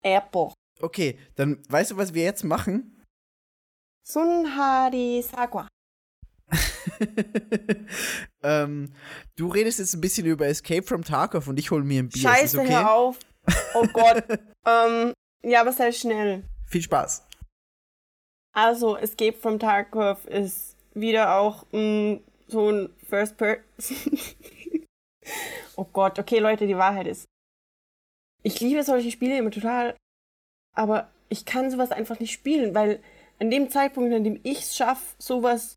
[0.04, 0.54] Apple.
[0.80, 3.04] Okay, dann weißt du, was wir jetzt machen?
[4.04, 5.68] Sunhari Sakwa.
[8.44, 8.92] ähm,
[9.38, 12.24] du redest jetzt ein bisschen über Escape from Tarkov und ich hole mir ein Bier.
[12.24, 12.70] Scheiße, okay?
[12.74, 13.20] hör auf.
[13.74, 14.24] Oh Gott.
[14.66, 16.44] ähm, ja, aber sei schnell.
[16.68, 17.24] Viel Spaß.
[18.54, 23.64] Also, Escape from Tarkov ist wieder auch mh, so ein First Person.
[25.76, 27.26] oh Gott, okay, Leute, die Wahrheit ist.
[28.44, 29.96] Ich liebe solche Spiele immer total,
[30.76, 33.02] aber ich kann sowas einfach nicht spielen, weil
[33.40, 35.76] an dem Zeitpunkt, an dem ich es schaffe, sowas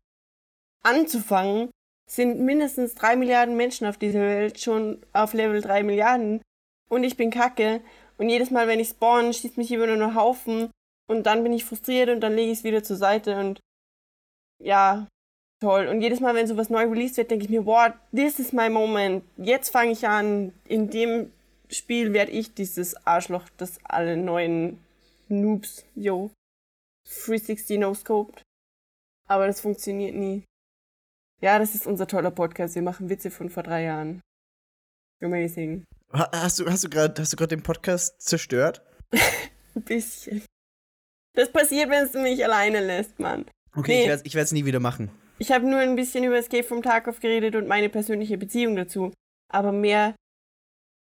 [0.83, 1.69] anzufangen,
[2.07, 6.41] sind mindestens drei Milliarden Menschen auf dieser Welt schon auf Level 3 Milliarden
[6.89, 7.81] und ich bin kacke
[8.17, 10.69] und jedes Mal, wenn ich spawn, schießt mich immer nur Haufen
[11.07, 13.59] und dann bin ich frustriert und dann lege ich es wieder zur Seite und
[14.63, 15.07] ja,
[15.61, 15.87] toll.
[15.87, 18.69] Und jedes Mal, wenn sowas neu released wird, denke ich mir, boah, this is my
[18.69, 19.23] moment.
[19.37, 20.53] Jetzt fange ich an.
[20.65, 21.31] In dem
[21.69, 24.79] Spiel werde ich dieses Arschloch, das alle neuen
[25.27, 26.31] Noobs, yo,
[27.25, 28.41] 360 no-scoped.
[29.27, 30.43] Aber das funktioniert nie.
[31.41, 32.75] Ja, das ist unser toller Podcast.
[32.75, 34.21] Wir machen Witze von vor drei Jahren.
[35.21, 35.83] Amazing.
[36.13, 38.81] Ha- Hast du, hast du gerade den Podcast zerstört?
[39.75, 40.43] Ein bisschen.
[41.35, 43.45] Das passiert, wenn du mich alleine lässt, Mann.
[43.75, 44.21] Okay, Nee.
[44.23, 45.11] ich werde es nie wieder machen.
[45.37, 49.11] Ich habe nur ein bisschen über Escape from Tarkov geredet und meine persönliche Beziehung dazu.
[49.51, 50.15] Aber mehr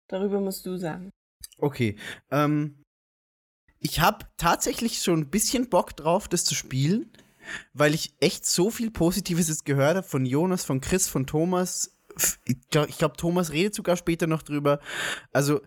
[0.09, 1.11] darüber musst du sagen.
[1.59, 1.97] Okay.
[2.31, 2.83] Ähm,
[3.81, 7.13] ich habe tatsächlich schon ein bisschen Bock drauf, das zu spielen,
[7.75, 11.91] weil ich echt so viel Positives jetzt gehört habe von Jonas, von Chris, von Thomas.
[12.47, 14.81] Ich glaube, glaub, Thomas redet sogar später noch drüber.
[15.33, 15.61] Also,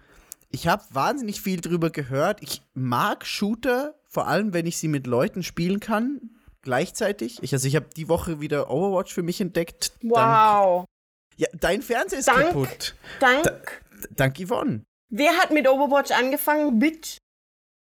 [0.49, 2.41] ich habe wahnsinnig viel drüber gehört.
[2.41, 6.31] Ich mag Shooter, vor allem wenn ich sie mit Leuten spielen kann.
[6.63, 7.37] gleichzeitig.
[7.43, 9.91] Ich, also ich habe die Woche wieder Overwatch für mich entdeckt.
[10.01, 10.85] Dank, Wow.
[11.35, 12.47] ja, dein Fernseher ist Dank.
[12.47, 12.95] kaputt.
[13.19, 13.83] Dank.
[14.15, 14.81] Dank Yvonne.
[15.09, 16.79] Wer hat mit Overwatch angefangen?
[16.79, 17.17] Bitch.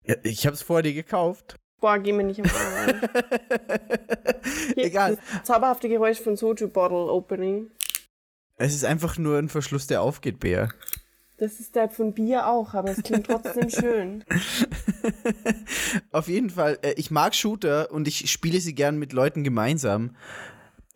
[0.07, 1.57] Ja, ich habe es vor dir gekauft.
[1.81, 3.01] Boah, geh mir nicht am Arm.
[4.77, 5.19] Egal.
[5.33, 7.73] Das zauberhafte Geräusch von Soju Bottle Opening.
[8.57, 10.69] Es ist einfach nur ein Verschluss, der aufgeht, Bär.
[11.41, 14.23] Das ist der von Bier auch, aber es klingt trotzdem schön.
[16.13, 20.15] Auf jeden Fall, äh, ich mag Shooter und ich spiele sie gern mit Leuten gemeinsam.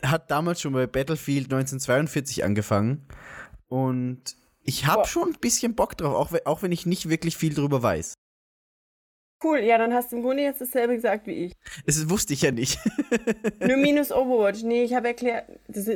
[0.04, 3.08] Hat damals schon bei Battlefield 1942 angefangen.
[3.68, 7.54] Und ich habe schon ein bisschen Bock drauf, auch, auch wenn ich nicht wirklich viel
[7.54, 8.12] drüber weiß.
[9.42, 11.52] Cool, ja, dann hast du im Grunde jetzt dasselbe gesagt wie ich.
[11.86, 12.78] Das wusste ich ja nicht.
[13.60, 14.62] Nur minus Overwatch.
[14.62, 15.88] Nee, ich habe erklärt, das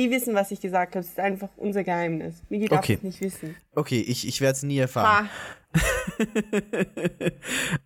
[0.00, 1.02] die wissen, was ich gesagt habe.
[1.04, 2.36] Das ist einfach unser Geheimnis.
[2.48, 2.94] Migi darf Okay.
[2.94, 3.54] es nicht wissen.
[3.74, 5.28] Okay, ich, ich werde es nie erfahren.
[5.28, 5.30] Ah,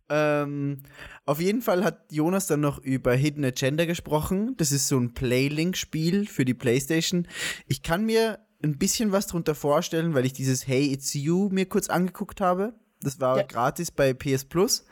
[0.09, 0.83] ähm,
[1.27, 4.55] auf jeden Fall hat Jonas dann noch über Hidden Agenda gesprochen.
[4.57, 7.27] Das ist so ein Playlink-Spiel für die PlayStation.
[7.67, 11.67] Ich kann mir ein bisschen was drunter vorstellen, weil ich dieses Hey It's You mir
[11.67, 12.75] kurz angeguckt habe.
[13.03, 13.43] Das war Ja.
[13.43, 14.87] gratis bei PS Plus.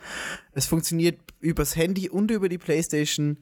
[0.52, 3.38] Es funktioniert übers Handy und über die PlayStation.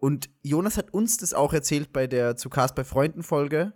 [0.00, 3.72] Und Jonas hat uns das auch erzählt bei der zu Cast bei Freunden Folge.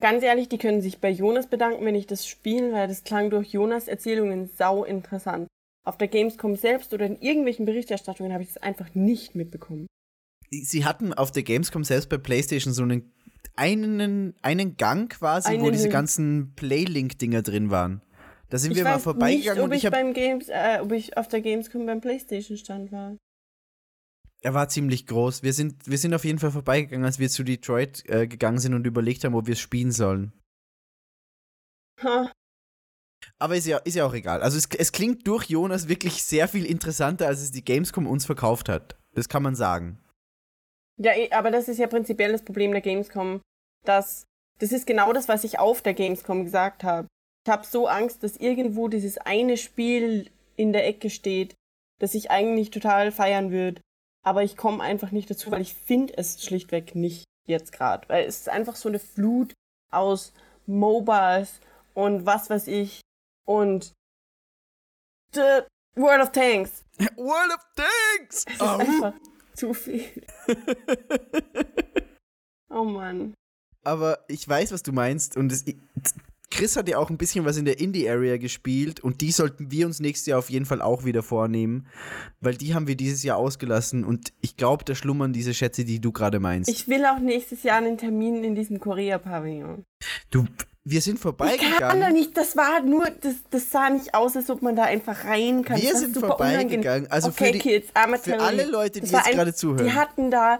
[0.00, 3.30] ganz ehrlich, die können sich bei Jonas bedanken, wenn ich das spiele, weil das klang
[3.30, 5.46] durch Jonas Erzählungen sau interessant.
[5.84, 9.86] Auf der Gamescom selbst oder in irgendwelchen Berichterstattungen habe ich das einfach nicht mitbekommen.
[10.50, 13.12] Sie hatten auf der Gamescom selbst bei PlayStation so einen,
[13.56, 18.02] einen, einen Gang quasi, wo Einen- diese ganzen Playlink-Dinger drin waren.
[18.50, 20.92] Da sind ich wir mal vorbeigegangen nicht, ob und ich, ich beim Games, äh, ob
[20.92, 23.16] ich auf der Gamescom beim Playstation Stand war.
[24.44, 25.42] Er war ziemlich groß.
[25.42, 28.74] Wir sind, wir sind auf jeden Fall vorbeigegangen, als wir zu Detroit äh, gegangen sind
[28.74, 30.32] und überlegt haben, ob wir es spielen sollen.
[32.02, 32.32] Ha,
[33.38, 34.42] Aber ist ja, ist ja auch egal.
[34.42, 38.26] Also es, es klingt durch Jonas wirklich sehr viel interessanter, als es die Gamescom uns
[38.26, 38.96] verkauft hat.
[39.14, 40.02] Das kann man sagen.
[40.98, 43.40] Ja, eh, aber das ist ja prinzipiell das Problem der Gamescom,
[43.84, 44.24] dass
[44.58, 47.08] das ist genau das, was ich auf der Gamescom gesagt habe.
[47.44, 51.54] Ich habe so Angst, dass irgendwo dieses eine Spiel in der Ecke steht,
[52.00, 53.80] das ich eigentlich total feiern würde,
[54.24, 58.24] aber ich komme einfach nicht dazu, weil ich finde es schlichtweg nicht jetzt gerade, weil
[58.26, 59.52] es ist einfach so eine Flut
[59.90, 60.32] aus
[60.66, 61.60] MOBAs
[61.94, 63.00] und was weiß ich
[63.46, 63.92] und
[65.34, 65.62] The
[65.96, 66.84] World of Tanks.
[67.16, 68.44] World of Tanks!
[68.46, 69.14] Es ist einfach
[69.54, 70.24] zu viel.
[72.74, 73.34] Oh Mann.
[73.84, 75.36] aber ich weiß, was du meinst.
[75.36, 75.62] Und es,
[76.52, 79.86] Chris hat ja auch ein bisschen was in der Indie-Area gespielt und die sollten wir
[79.86, 81.86] uns nächstes Jahr auf jeden Fall auch wieder vornehmen,
[82.40, 86.00] weil die haben wir dieses Jahr ausgelassen und ich glaube, da schlummern diese Schätze, die
[86.00, 86.68] du gerade meinst.
[86.70, 89.84] Ich will auch nächstes Jahr einen Termin in diesem Korea-Pavillon.
[90.30, 90.44] du,
[90.84, 92.12] wir sind Ich kann da vorbeigegangen.
[92.12, 95.64] nicht, das war nur, das, das sah nicht aus, als ob man da einfach rein
[95.64, 95.80] kann.
[95.80, 97.10] Wir Das sind vorbeigegangen.
[97.10, 97.88] Also okay, für, die, Kids,
[98.22, 99.86] für alle Leute, die jetzt gerade zuhören.
[99.86, 100.58] Die hatten da,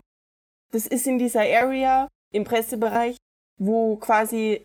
[0.70, 3.16] das ist in dieser Area im Pressebereich,
[3.64, 4.64] wo quasi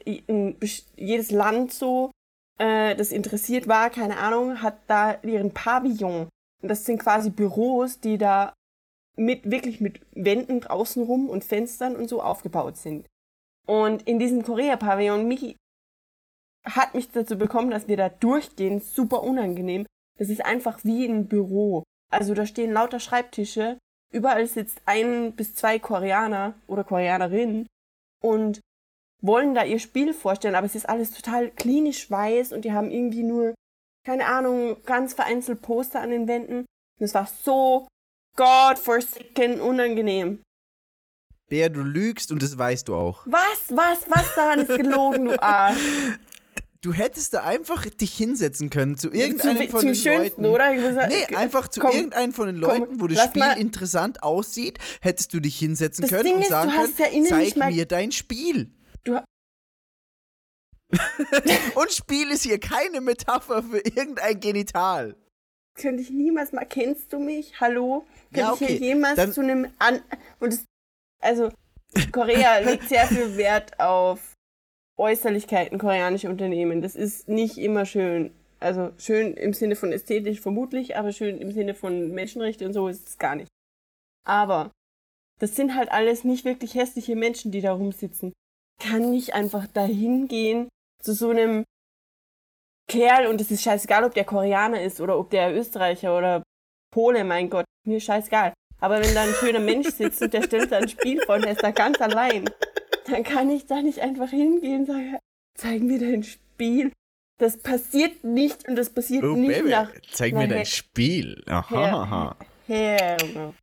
[0.96, 2.12] jedes Land so,
[2.60, 6.30] äh, das interessiert war, keine Ahnung, hat da ihren Pavillon.
[6.62, 8.54] Und das sind quasi Büros, die da
[9.16, 13.08] mit, wirklich mit Wänden draußen rum und Fenstern und so aufgebaut sind.
[13.68, 15.56] Und in diesem Korea-Pavillon, Miki
[16.66, 19.86] hat mich dazu bekommen, dass wir da durchgehen, super unangenehm.
[20.18, 21.84] Das ist einfach wie ein Büro.
[22.12, 23.78] Also da stehen lauter Schreibtische,
[24.12, 27.68] überall sitzt ein bis zwei Koreaner oder Koreanerinnen
[28.24, 28.62] und
[29.22, 32.92] wollen da ihr Spiel vorstellen, aber es ist alles total klinisch weiß und die haben
[32.92, 33.54] irgendwie nur,
[34.06, 36.60] keine Ahnung, ganz vereinzelt Poster an den Wänden.
[37.00, 37.88] Und es war so
[38.36, 40.40] godforsaken unangenehm.
[41.50, 43.26] Bär, du lügst und das weißt du auch.
[43.26, 45.78] Was, was, was daran ist gelogen, du Arsch?
[46.82, 50.46] Du hättest da einfach dich hinsetzen können zu irgendeinem Zum, von zum den Leuten.
[50.46, 50.94] oder?
[50.94, 54.22] Sagen, Nee, einfach zu komm, irgendeinem von den komm, Leuten, wo das Spiel mal- interessant
[54.22, 57.86] aussieht, hättest du dich hinsetzen Das können Ding und ist, sagen können, ja zeig mir
[57.88, 58.72] dein Spiel.
[59.04, 59.22] Du-
[61.76, 65.16] und Spiel ist hier keine Metapher für irgendein Genital.
[65.76, 67.60] könnte ich niemals mal, kennst du mich?
[67.60, 68.06] Hallo?
[68.34, 70.02] Könnte Ja, ich okay, hier jemals dann- zu einem an
[70.40, 70.66] und es,
[71.22, 71.52] also
[72.12, 74.34] Korea legt sehr viel Wert auf
[74.98, 76.82] Äußerlichkeiten koreanische Unternehmen.
[76.82, 78.34] Das ist nicht immer schön.
[78.60, 82.88] Also schön im Sinne von ästhetisch vermutlich, aber schön im Sinne von Menschenrechte und so
[82.88, 83.50] ist es gar nicht.
[84.26, 84.72] Aber
[85.40, 88.34] das sind halt alles nicht wirklich hässliche Menschen, die da rumsitzen.
[88.80, 90.70] Kann nicht einfach dahin gehen
[91.02, 91.64] zu so einem
[92.90, 96.44] Kerl und es ist scheißegal, ob der Koreaner ist oder ob der Österreicher oder
[96.94, 98.54] Pole, mein Gott, mir scheißegal.
[98.80, 101.46] Aber wenn da ein schöner Mensch sitzt und der stellt da ein Spiel vor und
[101.46, 102.50] der ist da ganz allein,
[103.08, 105.18] dann kann ich da nicht einfach hingehen und sagen,
[105.56, 106.92] zeig mir dein Spiel.
[107.40, 110.66] Das passiert nicht und das passiert Oh, nicht Baby, nach zeig Na, mir dein.
[110.66, 111.44] Spiel.
[111.48, 112.36] Aha,
[112.68, 113.18] Her-.
[113.28, 113.54] Her.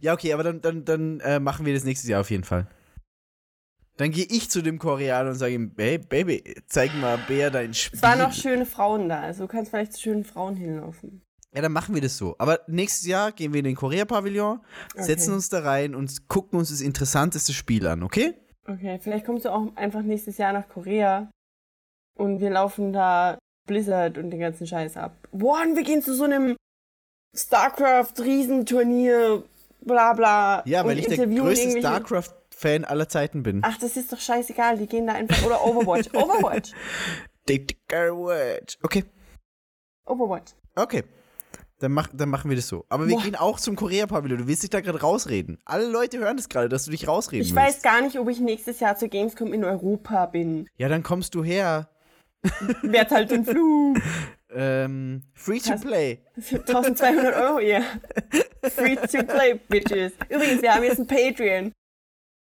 [0.00, 2.66] Ja, okay, aber dann, dann, dann äh, machen wir das nächstes Jahr auf jeden Fall.
[3.96, 7.72] Dann gehe ich zu dem Koreaner und sage ihm, hey, Baby, zeig mal Bär dein
[7.74, 7.96] Spiel.
[7.96, 11.22] Es waren noch schöne Frauen da, also du kannst vielleicht zu schönen Frauen hinlaufen.
[11.54, 12.34] Ja, dann machen wir das so.
[12.38, 14.58] Aber nächstes Jahr gehen wir in den Korea-Pavillon,
[14.96, 15.36] setzen Okay.
[15.36, 18.34] uns da rein und gucken uns das interessanteste Spiel an, okay?
[18.66, 21.30] Okay, vielleicht kommst du auch einfach nächstes Jahr nach Korea
[22.18, 23.38] und wir laufen da
[23.68, 25.16] Blizzard und den ganzen Scheiß ab.
[25.30, 26.56] Boah, wir gehen zu so einem
[27.36, 29.42] StarCraft-Riesenturnier,
[29.80, 30.62] bla bla.
[30.66, 31.80] Ja, weil ich der größte irgendwelche-
[32.54, 33.60] StarCraft-Fan aller Zeiten bin.
[33.64, 35.44] Ach, das ist doch scheißegal, die gehen da einfach.
[35.44, 36.08] Oder Overwatch.
[36.14, 36.72] Overwatch.
[37.48, 38.78] Dick Garwatch.
[38.82, 39.04] Okay,
[40.06, 40.52] Overwatch.
[40.76, 41.04] okay.
[41.80, 42.86] Dann, mach, dann machen wir das so.
[42.88, 43.22] Aber wir Boah.
[43.24, 44.38] gehen auch zum Korea-Pavillon.
[44.38, 45.58] Du willst dich da gerade rausreden.
[45.66, 47.66] Alle Leute hören das gerade, dass du dich rausreden Ich willst.
[47.66, 50.68] weiß gar nicht, ob ich nächstes Jahr zur Gamescom in Europa bin.
[50.76, 51.90] Ja, dann kommst du her.
[52.82, 53.98] Wer zahlt den Flug?
[54.56, 56.20] Ähm, free to play.
[56.36, 57.80] 1200 Euro, ja.
[58.62, 60.12] Free to play, bitches.
[60.28, 61.72] Übrigens, wir haben jetzt ein Patreon.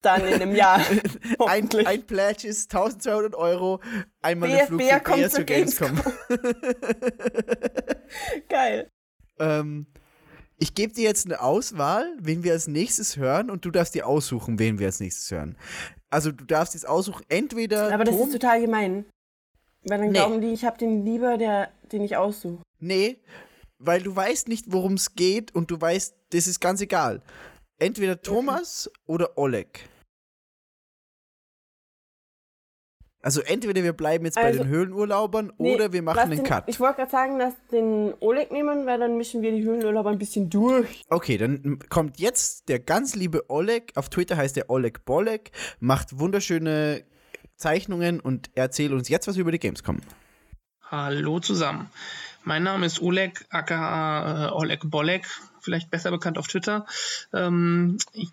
[0.07, 0.81] Dann in einem Jahr.
[1.47, 3.81] Ein, ein Pledge ist 1200 Euro.
[4.23, 6.01] Einmal ein Flug für kommt zur Gamescom.
[8.49, 8.89] Geil.
[9.41, 9.87] ähm,
[10.59, 14.07] ich gebe dir jetzt eine Auswahl, wen wir als nächstes hören und du darfst dir
[14.07, 15.57] aussuchen, wen wir als nächstes hören.
[16.09, 19.05] Also du darfst jetzt aussuchen, entweder Aber das Tom, ist total gemein.
[19.85, 20.13] Weil dann Nee.
[20.19, 22.63] glauben die, ich habe den lieber, der, den ich aussuche.
[22.79, 23.19] Nee,
[23.79, 27.23] weil du weißt nicht, worum es geht und du weißt, das ist ganz egal.
[27.79, 29.89] Entweder Thomas oder Oleg.
[33.27, 36.45] Also entweder wir bleiben jetzt bei Also- den Höhlenurlaubern Nee, oder wir machen einen den,
[36.45, 36.63] Cut.
[36.69, 40.19] Ich wollte gerade sagen, lass den Oleg nehmen, weil dann mischen wir die Höhlenurlauber ein
[40.19, 41.03] bisschen durch.
[41.11, 43.91] Okay, dann kommt jetzt der ganz liebe Oleg.
[43.97, 45.51] Auf Twitter heißt er Oleg Bolek,
[45.81, 47.03] macht wunderschöne
[47.57, 49.99] Zeichnungen und erzählt uns jetzt was über die Gamescom.
[50.89, 51.91] Hallo zusammen.
[52.45, 55.27] Mein Name ist Oleg, aka äh, Oleg Bolek,
[55.61, 56.87] vielleicht besser bekannt auf Twitter.
[57.35, 58.29] Ähm, ich,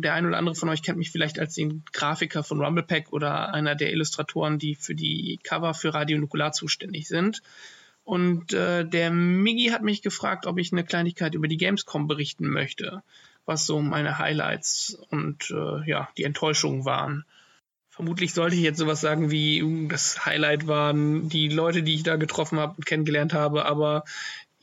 [0.00, 3.52] der ein oder andere von euch kennt mich vielleicht als den Grafiker von Rumblepack oder
[3.52, 7.42] einer der Illustratoren, die für die Cover für Radio Nukular zuständig sind.
[8.04, 12.48] Und äh, der Miggi hat mich gefragt, ob ich eine Kleinigkeit über die Gamescom berichten
[12.48, 13.02] möchte,
[13.46, 17.24] was so meine Highlights und äh, ja, die Enttäuschungen waren.
[17.96, 22.02] Vermutlich sollte ich jetzt sowas sagen wie, uh, das Highlight waren die Leute, die ich
[22.02, 24.04] da getroffen habe und kennengelernt habe, aber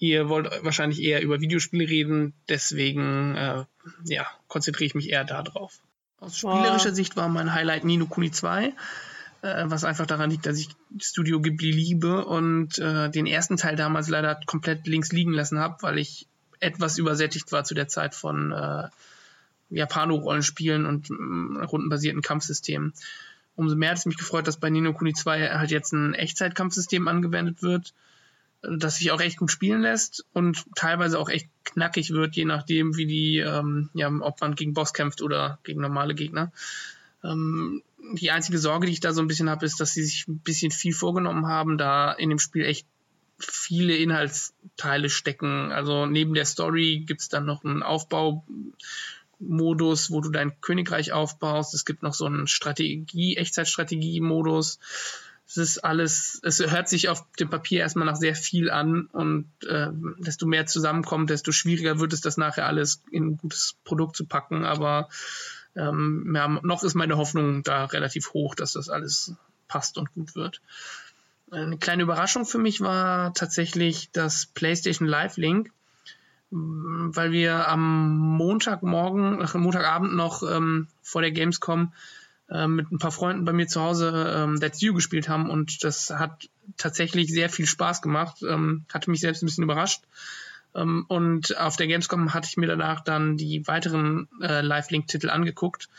[0.03, 3.63] ihr wollt wahrscheinlich eher über Videospiele reden, deswegen äh,
[4.03, 5.79] ja, konzentriere ich mich eher darauf.
[6.19, 6.95] Aus spielerischer Wow.
[6.95, 8.73] Sicht war mein Highlight Nino Kuni 2, äh,
[9.67, 10.67] was einfach daran liegt, dass ich
[10.99, 15.77] Studio Ghibli liebe und äh, den ersten Teil damals leider komplett links liegen lassen habe,
[15.79, 16.27] weil ich
[16.59, 18.89] etwas übersättigt war zu der Zeit von äh,
[19.69, 22.93] Japano-Rollenspielen und mm, rundenbasierten Kampfsystemen.
[23.55, 27.07] Umso mehr hat es mich gefreut, dass bei Nino Kuni 2 halt jetzt ein Echtzeitkampfsystem
[27.07, 27.93] angewendet wird,
[28.63, 32.95] das sich auch echt gut spielen lässt und teilweise auch echt knackig wird, je nachdem,
[32.95, 36.51] wie die, ähm, ja, ob man gegen Boss kämpft oder gegen normale Gegner.
[37.23, 37.83] Ähm,
[38.13, 40.39] die einzige Sorge, die ich da so ein bisschen habe, ist, dass sie sich ein
[40.39, 42.87] bisschen viel vorgenommen haben, da in dem Spiel echt
[43.37, 45.71] viele Inhaltsteile stecken.
[45.71, 48.43] Also neben der Story gibt es dann noch einen Aufbaumodus,
[50.11, 51.73] wo du dein Königreich aufbaust.
[51.73, 54.79] Es gibt noch so einen Strategie, Echtzeitstrategie-Modus.
[55.45, 59.51] Es ist alles, es hört sich auf dem Papier erstmal nach sehr viel an und
[59.67, 59.89] äh,
[60.19, 64.25] desto mehr zusammenkommt, desto schwieriger wird es, das nachher alles in ein gutes Produkt zu
[64.25, 64.63] packen.
[64.63, 65.09] Aber
[65.75, 69.35] ähm, ja, noch ist meine Hoffnung da relativ hoch, dass das alles
[69.67, 70.61] passt und gut wird.
[71.51, 75.71] Eine kleine Überraschung für mich war tatsächlich das PlayStation Live Link,
[76.49, 83.11] weil wir am Montagmorgen, ach, Montagabend noch ähm, vor der Gamescom äh, mit ein paar
[83.11, 87.49] Freunden bei mir zu Hause ähm, That's You gespielt haben und das hat tatsächlich sehr
[87.49, 90.03] viel Spaß gemacht, ähm, hatte mich selbst ein bisschen überrascht.
[90.75, 95.89] Ähm, und auf der Gamescom hatte ich mir danach dann die weiteren äh, Live-Link-Titel angeguckt.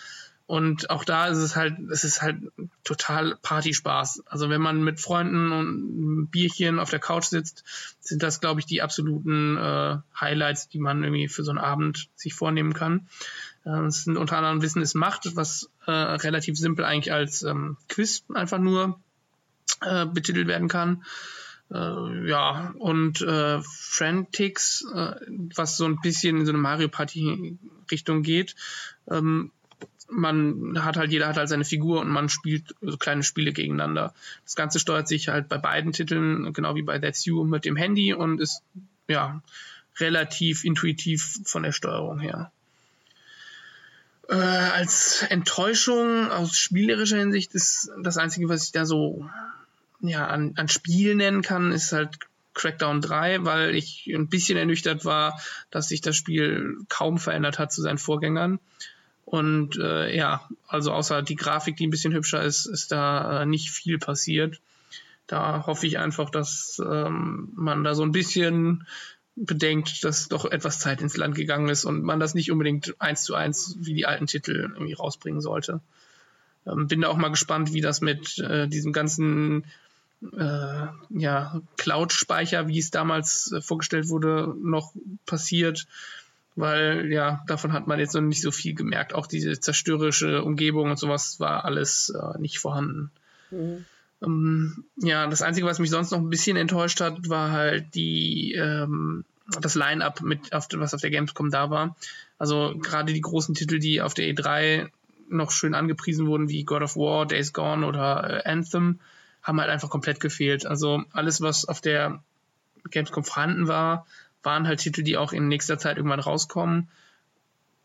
[0.46, 2.36] Und auch da ist es halt, es ist halt
[2.82, 4.24] total Partyspaß.
[4.26, 7.64] Also wenn man mit Freunden und Bierchen auf der Couch sitzt,
[8.00, 12.10] sind das, glaube ich, die absoluten äh, Highlights, die man irgendwie für so einen Abend
[12.14, 13.08] sich vornehmen kann.
[13.64, 17.76] Äh, Es sind unter anderem Wissen ist Macht, was äh, relativ simpel eigentlich als ähm,
[17.88, 19.00] Quiz einfach nur
[19.80, 21.04] äh, betitelt werden kann.
[21.70, 25.16] Äh, ja, und äh, Frantix, äh,
[25.54, 27.58] was so ein bisschen in so eine Mario Party
[27.90, 28.54] Richtung geht.
[29.10, 29.50] Ähm,
[30.10, 34.14] man hat halt, jeder hat halt seine Figur und man spielt so kleine Spiele gegeneinander.
[34.44, 37.76] Das Ganze steuert sich halt bei beiden Titeln, genau wie bei That's You, mit dem
[37.76, 38.62] Handy und ist
[39.08, 39.42] ja
[39.98, 42.52] relativ intuitiv von der Steuerung her.
[44.28, 49.28] Äh, als Enttäuschung aus spielerischer Hinsicht ist das Einzige, was ich da so
[50.00, 52.18] ja, an, an Spiel nennen kann, ist halt
[52.54, 57.72] Crackdown 3, weil ich ein bisschen ernüchtert war, dass sich das Spiel kaum verändert hat
[57.72, 58.60] zu seinen Vorgängern.
[59.24, 63.46] Und äh, ja, also außer die Grafik, die ein bisschen hübscher ist, ist da äh,
[63.46, 64.60] nicht viel passiert.
[65.26, 68.86] Da hoffe ich einfach, dass ähm, man da so ein bisschen
[69.36, 73.24] bedenkt, dass doch etwas Zeit ins Land gegangen ist und man das nicht unbedingt eins
[73.24, 75.80] zu eins wie die alten Titel irgendwie rausbringen sollte.
[76.66, 79.64] Ähm, bin da auch mal gespannt, wie das mit äh, diesem ganzen
[80.36, 84.92] äh, ja, Cloud-Speicher, wie es damals äh, vorgestellt wurde, noch
[85.26, 85.86] passiert.
[86.56, 89.12] Weil ja, davon hat man jetzt noch nicht so viel gemerkt.
[89.12, 93.10] Auch diese zerstörerische Umgebung und sowas war alles äh, nicht vorhanden.
[93.50, 93.84] Mhm.
[94.24, 98.54] Ähm, ja, das Einzige, was mich sonst noch ein bisschen enttäuscht hat, war halt die,
[98.54, 99.24] ähm,
[99.60, 101.96] das Line-Up, mit, auf, was auf der Gamescom da war.
[102.38, 104.88] Also gerade die großen Titel, die auf der E3
[105.28, 109.00] noch schön angepriesen wurden, wie God of War, Days Gone oder äh, Anthem,
[109.42, 110.66] haben halt einfach komplett gefehlt.
[110.66, 112.22] Also alles, was auf der
[112.90, 114.06] Gamescom vorhanden war,
[114.42, 116.88] waren halt Titel, die auch in nächster Zeit irgendwann rauskommen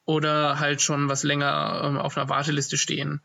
[0.06, 3.22] oder halt schon was länger ähm, auf einer Warteliste stehen.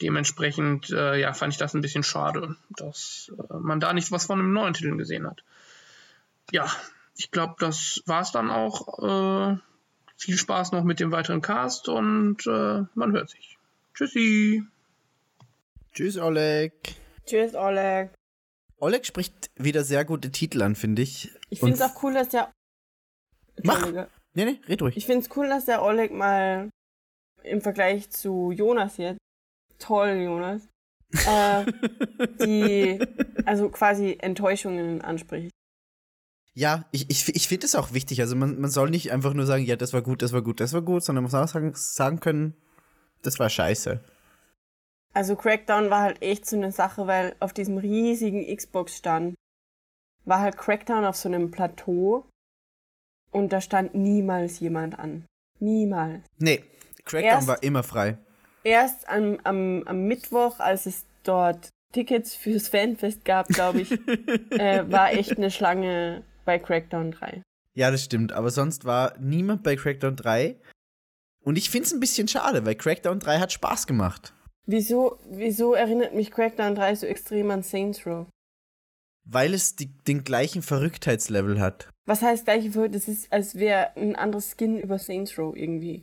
[0.00, 4.26] Dementsprechend äh, ja, fand ich das ein bisschen schade, dass äh, man da nicht was
[4.26, 5.44] von einem neuen Titel gesehen hat.
[6.50, 6.70] Ja,
[7.16, 9.52] ich glaube, das war's dann auch.
[9.52, 9.58] Äh,
[10.16, 13.58] viel Spaß noch mit dem weiteren Cast und äh, man hört sich.
[13.94, 14.64] Tschüssi.
[15.92, 16.72] Tschüss, Oleg.
[17.26, 18.10] Tschüss, Oleg.
[18.78, 21.30] Oleg spricht wieder sehr gute Titel an, finde ich.
[21.50, 22.52] Ich finde es auch cool, dass der.
[23.62, 23.86] Mach.
[24.34, 24.96] Nee, nee, red ruhig.
[24.96, 26.68] Ich finde es cool, dass der Oleg mal
[27.44, 29.20] im Vergleich zu Jonas jetzt,
[29.78, 30.68] toll Jonas,
[31.26, 31.64] äh,
[32.44, 32.98] die,
[33.46, 35.50] also quasi Enttäuschungen anspricht.
[36.56, 38.20] Ja, ich, ich, ich finde es auch wichtig.
[38.20, 40.60] Also man, man soll nicht einfach nur sagen, ja, das war gut, das war gut,
[40.60, 42.54] das war gut, sondern man muss auch sagen, sagen können,
[43.22, 44.00] das war scheiße.
[45.14, 49.34] Also Crackdown war halt echt so eine Sache, weil auf diesem riesigen Xbox-Stand
[50.24, 52.26] war halt Crackdown auf so einem Plateau
[53.30, 55.24] und da stand niemals jemand an.
[55.60, 56.24] Niemals.
[56.38, 56.64] Nee,
[57.04, 58.18] Crackdown Erst- war immer frei.
[58.64, 63.92] Erst am, am, am Mittwoch, als es dort Tickets fürs Fanfest gab, glaube ich,
[64.50, 67.42] äh, war echt eine Schlange bei Crackdown 3.
[67.74, 68.32] Ja, das stimmt.
[68.32, 70.56] Aber sonst war niemand bei Crackdown 3.
[71.44, 74.34] Und ich finde es ein bisschen schade, weil Crackdown 3 hat Spaß gemacht.
[74.66, 78.26] Wieso, wieso erinnert mich Crackdown 3 so extrem an Saints Row?
[79.26, 81.90] Weil es die, den gleichen Verrücktheitslevel hat.
[82.06, 86.02] Was heißt gleiche für, das ist, als wäre ein anderes Skin über Saints Row irgendwie.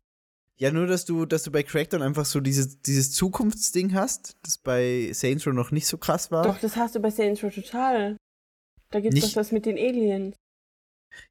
[0.62, 4.60] Ja, nur, dass du, dass du bei Crackdown einfach so dieses, dieses Zukunftsding hast, das
[4.60, 6.44] bei Saints Row noch nicht so krass war.
[6.44, 8.16] Doch, das hast du bei Saints Row total.
[8.92, 10.36] Da gibt's Nicht- doch das mit den Aliens.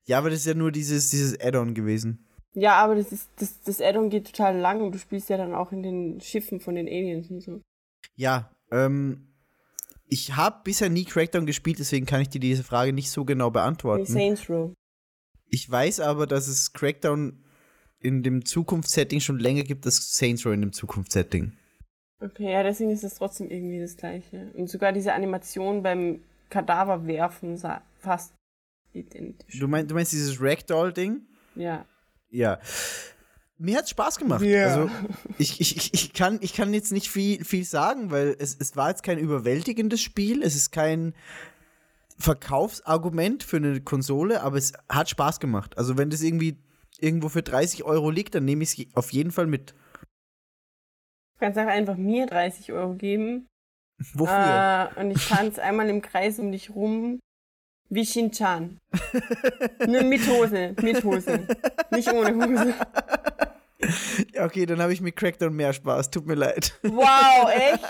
[0.05, 2.27] Ja, aber das ist ja nur dieses, dieses Add-on gewesen.
[2.55, 5.55] Ja, aber das ist, das, das Addon geht total lang und du spielst ja dann
[5.55, 7.61] auch in den Schiffen von den Aliens und so.
[8.17, 9.29] Ja, ähm,
[10.09, 13.47] ich habe bisher nie Crackdown gespielt, deswegen kann ich dir diese Frage nicht so genau
[13.47, 14.07] In beantworten.
[14.07, 14.73] Saints Row.
[15.47, 17.45] Ich weiß aber, dass es Crackdown
[18.01, 21.53] in dem Zukunftssetting schon länger gibt als Saints Row in dem Zukunftssetting.
[22.21, 24.51] Okay, ja, deswegen ist es trotzdem irgendwie das gleiche.
[24.55, 26.21] Und sogar diese Animation beim
[26.51, 28.35] Kadaverwerfen sah fast
[28.93, 29.59] identisch.
[29.59, 31.23] Du, mein, du meinst dieses Ragdoll-Ding?
[31.55, 31.87] Ja.
[32.31, 32.59] Ja.
[33.57, 34.43] Mir hat's Spaß gemacht.
[34.43, 34.67] Ja.
[34.67, 34.91] Also
[35.39, 38.77] ich, ich, ich, ich, kann, ich kann jetzt nicht viel, viel sagen, weil es, es
[38.77, 40.43] war jetzt kein überwältigendes Spiel.
[40.43, 41.15] Es ist kein
[42.19, 45.79] Verkaufsargument für eine Konsole, aber es hat Spaß gemacht.
[45.79, 46.59] Also wenn das irgendwie
[47.03, 49.75] irgendwo für 30 Euro liegt, dann nehme ich es auf jeden Fall mit.
[51.35, 53.47] Du kannst auch einfach mir 30 Euro geben.
[54.15, 54.93] Wofür?
[54.97, 57.21] Äh, und ich tanze einmal im Kreis um dich rum.
[57.89, 58.79] Wie Shin-Chan.
[59.87, 60.75] Nur mit Hose.
[60.81, 61.47] Mit Hose.
[61.91, 62.75] Nicht ohne Hose.
[64.39, 66.11] Okay, dann habe ich mit Crackdown mehr Spaß.
[66.11, 66.79] Tut mir leid.
[66.83, 67.83] Wow, echt?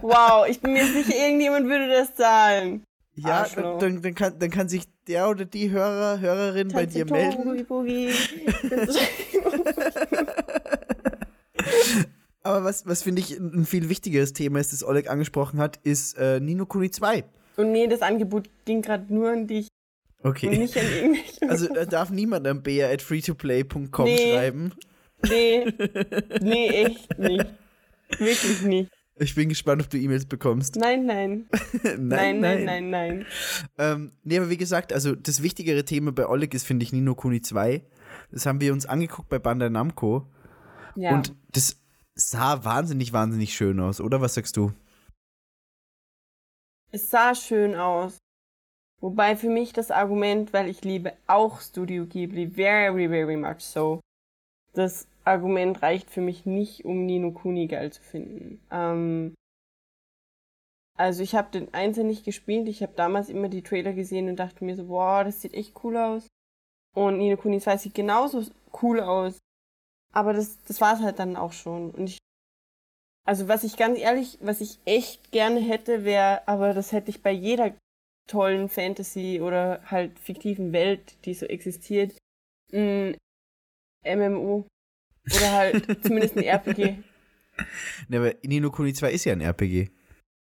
[0.00, 2.84] Wow, ich bin mir sicher, irgendjemand würde das zahlen.
[3.14, 3.78] Ja, Arschloch.
[3.78, 7.64] dann, dann, kann, dann kann sich der oder die Hörer, Hörerin bei dir Tanze melden.
[7.66, 8.10] Boogie.
[12.42, 16.16] Aber was, was finde ich ein viel wichtigeres Thema ist, das Oleg angesprochen hat, ist
[16.18, 17.24] äh, Nino Kuni 2.
[17.56, 19.68] Und nee, das Angebot ging gerade nur an dich
[20.22, 20.56] und Okay.
[20.58, 21.48] nicht an irgendwelche.
[21.50, 24.32] Also da darf niemand an bea at freetoplay.com Nee.
[24.32, 24.72] schreiben.
[25.28, 25.66] Nee,
[26.40, 27.46] nee, echt nicht.
[28.18, 28.90] Wirklich nicht.
[29.22, 30.76] Ich bin gespannt, ob du E-Mails bekommst.
[30.80, 31.48] Nein, nein.
[31.96, 33.26] Nein, nein, nein, nein.
[33.78, 37.14] Ähm, nee, aber wie gesagt, also das wichtigere Thema bei Oleg ist, finde ich, Nino
[37.14, 37.82] Kuni 2.
[38.32, 40.26] Das haben wir uns angeguckt bei Bandai Namco.
[40.96, 41.14] Ja.
[41.14, 41.76] Und das
[42.14, 44.20] sah wahnsinnig, wahnsinnig schön aus, oder?
[44.20, 44.72] Was sagst du?
[46.90, 48.18] Es sah schön aus.
[49.00, 54.00] Wobei für mich das Argument, weil ich liebe auch Studio Ghibli very, very much so.
[54.74, 58.60] Das Argument reicht für mich nicht, um Nino Kuni geil zu finden.
[58.70, 59.34] Ähm,
[60.98, 62.68] Also ich habe den Einser nicht gespielt.
[62.68, 65.82] Ich habe damals immer die Trailer gesehen und dachte mir so, boah, das sieht echt
[65.84, 66.26] cool aus.
[66.94, 68.44] Und Nino Kuni 2 sieht genauso
[68.82, 69.38] cool aus.
[70.12, 71.90] Aber das, das war es halt dann auch schon.
[71.92, 72.18] Und ich,
[73.24, 77.22] also was ich ganz ehrlich, was ich echt gerne hätte, wäre, aber das hätte ich
[77.22, 77.74] bei jeder
[78.28, 82.16] tollen Fantasy oder halt fiktiven Welt, die so existiert,
[82.72, 83.16] ein
[84.04, 84.66] MMO.
[85.36, 86.96] Oder halt zumindest ein RPG.
[88.08, 89.90] Ne, aber Nino Kuni 2 ist ja ein RPG.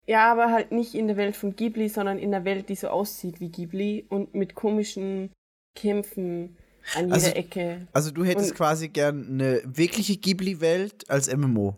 [0.07, 2.87] Ja, aber halt nicht in der Welt von Ghibli, sondern in der Welt, die so
[2.89, 5.33] aussieht wie Ghibli und mit komischen
[5.75, 6.57] Kämpfen
[6.95, 7.89] an jeder Also- Ecke.
[7.93, 11.77] Also du hättest Und- quasi gern eine wirkliche Ghibli-Welt als MMO.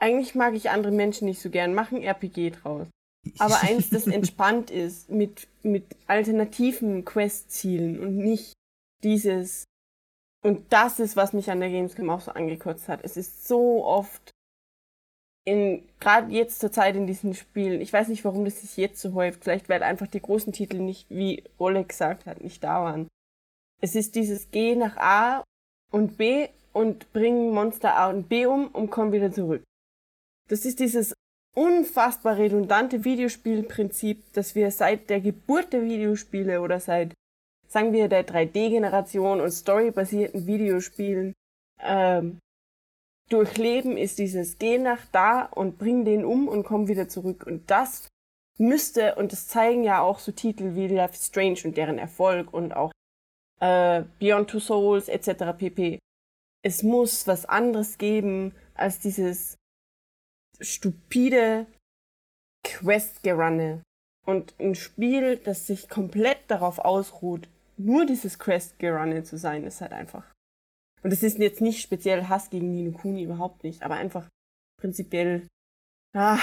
[0.00, 2.88] Eigentlich mag ich andere Menschen nicht so gern, machen RPG draus.
[3.38, 8.54] Aber eins, das entspannt ist, mit, mit alternativen Quest-Zielen und nicht
[9.02, 9.64] dieses.
[10.42, 13.00] Und das ist, was mich an der Gamescom auch so angekotzt hat.
[13.02, 14.30] Es ist so oft
[15.44, 19.00] in, gerade jetzt zur Zeit in diesen Spielen, ich weiß nicht, warum das sich jetzt
[19.00, 22.82] so häuft, vielleicht weil einfach die großen Titel nicht, wie Oleg gesagt hat, nicht da
[22.82, 23.08] waren.
[23.80, 25.44] Es ist dieses Geh nach A
[25.90, 29.62] und B und bring Monster A und B um und komm wieder zurück.
[30.48, 31.14] Das ist dieses
[31.54, 37.14] unfassbar redundante Videospielprinzip, das wir seit der Geburt der Videospiele oder seit,
[37.68, 41.34] sagen wir, der 3D-Generation und storybasierten Videospielen
[41.80, 42.38] ähm,
[43.28, 47.46] durchleben, ist dieses Geh nach da und bring den um und komm wieder zurück.
[47.46, 48.08] Und das
[48.58, 52.72] müsste, und das zeigen ja auch so Titel wie Life Strange und deren Erfolg und
[52.72, 52.92] auch
[53.60, 55.56] äh, Beyond Two Souls etc.
[55.56, 55.98] pp.
[56.62, 59.56] Es muss was anderes geben als dieses
[60.60, 61.66] stupide
[62.64, 63.82] Quest-Gerunne.
[64.26, 67.48] Und ein Spiel, das sich komplett darauf ausruht,
[67.78, 70.24] nur dieses Quest-Gerunne zu sein, ist halt einfach.
[71.02, 74.28] Und es ist jetzt nicht speziell Hass gegen Nino Kuni, überhaupt nicht, aber einfach
[74.80, 75.46] prinzipiell.
[76.14, 76.38] Ah.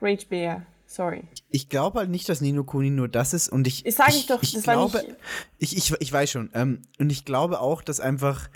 [0.00, 1.24] Rage Bear, sorry.
[1.50, 3.84] Ich glaube halt nicht, dass Nino Kuni nur das ist und ich.
[3.84, 5.16] Ich sag ich doch, ich das war glaube, nicht-
[5.58, 6.50] Ich, ich, ich weiß schon.
[6.54, 8.48] Ähm, und ich glaube auch, dass einfach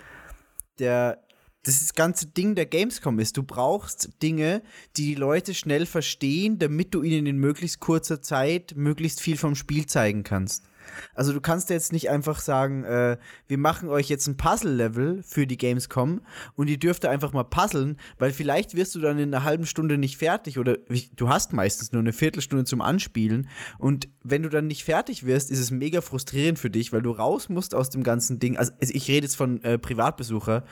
[0.79, 1.21] der.
[1.63, 4.61] Das ganze Ding der Gamescom ist, du brauchst Dinge,
[4.97, 9.55] die die Leute schnell verstehen, damit du ihnen in möglichst kurzer Zeit möglichst viel vom
[9.55, 10.63] Spiel zeigen kannst.
[11.13, 13.17] Also du kannst jetzt nicht einfach sagen, äh,
[13.47, 16.21] wir machen euch jetzt ein Puzzle-Level für die Gamescom
[16.55, 19.97] und ihr dürft einfach mal puzzeln, weil vielleicht wirst du dann in einer halben Stunde
[19.97, 20.77] nicht fertig oder
[21.15, 25.51] du hast meistens nur eine Viertelstunde zum Anspielen und wenn du dann nicht fertig wirst,
[25.51, 28.57] ist es mega frustrierend für dich, weil du raus musst aus dem ganzen Ding.
[28.57, 30.63] Also ich rede jetzt von äh, Privatbesucher,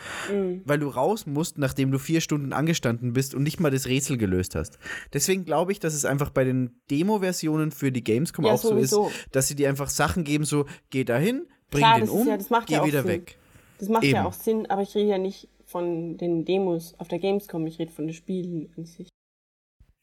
[0.66, 4.18] weil du raus musst, nachdem du vier Stunden angestanden bist und nicht mal das Rätsel
[4.18, 4.80] gelöst hast.
[5.14, 8.70] Deswegen glaube ich, dass es einfach bei den Demo-Versionen für die Gamescom Ja, auch so
[8.70, 9.07] sowieso.
[9.09, 12.38] ist, dass sie dir einfach Sachen geben, so geh dahin, bring Klar, den um, ja-
[12.38, 13.12] das macht geh ja wieder Sinn.
[13.12, 13.38] weg.
[13.80, 14.16] Das macht Eben.
[14.16, 17.80] ja auch Sinn, aber ich rede ja nicht von den Demos auf der Gamescom, ich
[17.80, 19.08] rede von den Spielen an sich.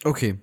[0.05, 0.39] Okay.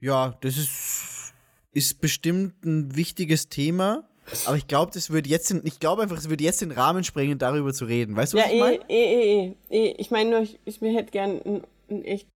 [0.00, 1.34] Ja, das ist,
[1.72, 4.08] ist bestimmt ein wichtiges Thema.
[4.46, 7.04] Aber ich glaube, das würde jetzt, den- ich glaube einfach, es würde jetzt den Rahmen
[7.04, 8.16] sprengen, darüber zu reden.
[8.16, 8.90] Weißt du, was Ja, ich eh, meine?
[8.90, 9.94] eh, eh, eh, eh.
[9.98, 12.28] Ich meine nur, ich, ich mir hätte gern ein, ein echt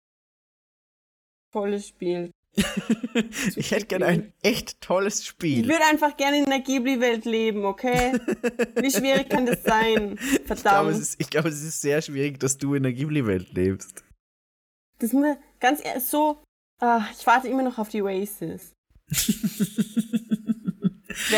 [1.52, 2.30] tolles Spiel.
[3.56, 5.64] Ich hätte gerne ein echt tolles Ich Spiel.
[5.68, 8.12] würde einfach gerne in der Ghibli-Welt leben, okay?
[8.76, 10.18] Wie schwierig kann das sein?
[10.28, 10.90] Ich glaube, Verdammt.
[10.92, 14.04] es, ist- ich glaube, es ist sehr schwierig, dass du in der Ghibli-Welt lebst.
[14.98, 16.42] Das muss ganz ehrlich so.
[16.80, 18.02] Ah, ich warte immer noch auf die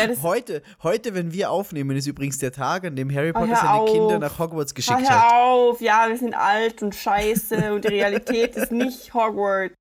[0.07, 3.47] das Heute, heute, wenn wir aufnehmen, ist übrigens der Tag, an dem Harry Oh, Potter
[3.49, 4.19] hör seine Kinder auf.
[4.21, 5.31] nach Hogwarts Ah, geschickt hör hat.
[5.33, 9.73] auf, ja, wir sind alt und scheiße und die Realität ist nicht Hogwarts.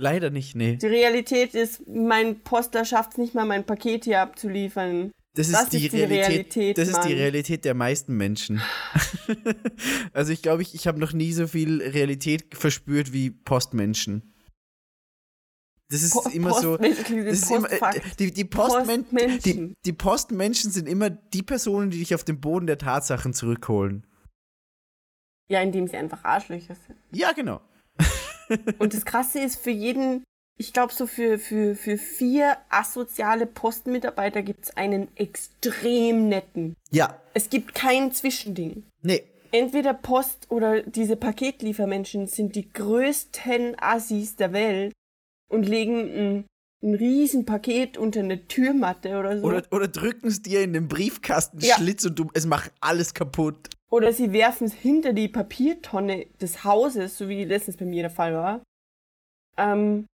[0.00, 0.76] Leider nicht, nee.
[0.76, 5.10] Die Realität ist, mein Poster schafft es nicht mal, mein Paket hier abzuliefern.
[5.34, 7.18] Das ist, Das die, ist die Realität, Realität, Das ist die Mann.
[7.18, 8.62] Realität der meisten Menschen.
[10.12, 14.34] also ich glaube, ich, ich habe noch nie so viel Realität verspürt wie Postmenschen.
[15.90, 16.76] Das ist Po- immer so.
[16.76, 19.74] Das ist immer, äh, die, die, Postmen die, Postmenschen.
[19.84, 24.06] die Postmenschen sind immer die Personen, die dich auf den Boden der Tatsachen zurückholen.
[25.50, 26.98] Ja, indem sie einfach Arschlöcher sind.
[27.10, 27.60] Ja, genau.
[28.78, 30.24] Und das Krasse ist, für jeden,
[30.56, 36.74] ich glaube, so für, für, für vier asoziale Postmitarbeiter gibt es einen extrem netten.
[36.90, 38.84] Ja, Es gibt kein Zwischending.
[39.02, 39.22] nee.
[39.50, 44.92] Entweder Post oder diese Paketliefermenschen sind die größten Assis der Welt
[45.48, 46.44] und legen ein,
[46.82, 49.46] ein riesen Paket unter eine Türmatte oder so.
[49.46, 51.76] Oder, oder drücken es dir in den Briefkasten Ja.
[51.76, 53.70] Schlitz und du, es macht alles kaputt.
[53.90, 58.10] Oder sie werfen es hinter die Papiertonne des Hauses, so wie letztens bei mir der
[58.10, 58.62] Fall war.
[59.56, 60.06] Ähm,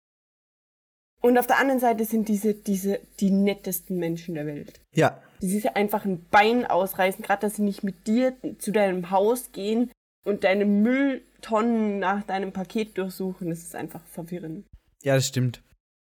[1.22, 4.80] und auf der anderen Seite sind diese, diese, die nettesten Menschen der Welt.
[4.94, 9.10] Ja, Die sich einfach ein Bein ausreißen, gerade dass sie nicht mit dir zu deinem
[9.10, 9.90] Haus gehen,
[10.24, 13.50] und deine Mülltonnen nach deinem Paket durchsuchen.
[13.50, 14.66] Das ist einfach verwirrend.
[15.02, 15.62] Ja, das stimmt.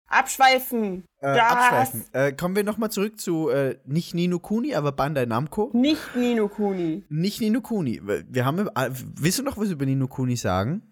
[0.08, 1.04] Abschweifen!
[1.20, 2.04] Äh, abschweifen.
[2.12, 5.70] Äh, kommen wir nochmal zurück zu äh, nicht Nino Kuni, aber Bandai Namco.
[5.72, 7.04] Nicht Nino Kuni.
[7.08, 8.00] Nicht Nino Kuni.
[8.04, 10.82] Wir haben, äh, willst du noch was über Nino Kuni sagen?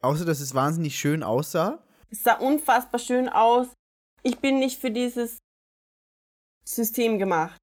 [0.00, 1.84] Außer, dass es wahnsinnig schön aussah.
[2.10, 3.68] Es sah unfassbar schön aus.
[4.22, 5.38] Ich bin nicht für dieses
[6.66, 7.56] System gemacht.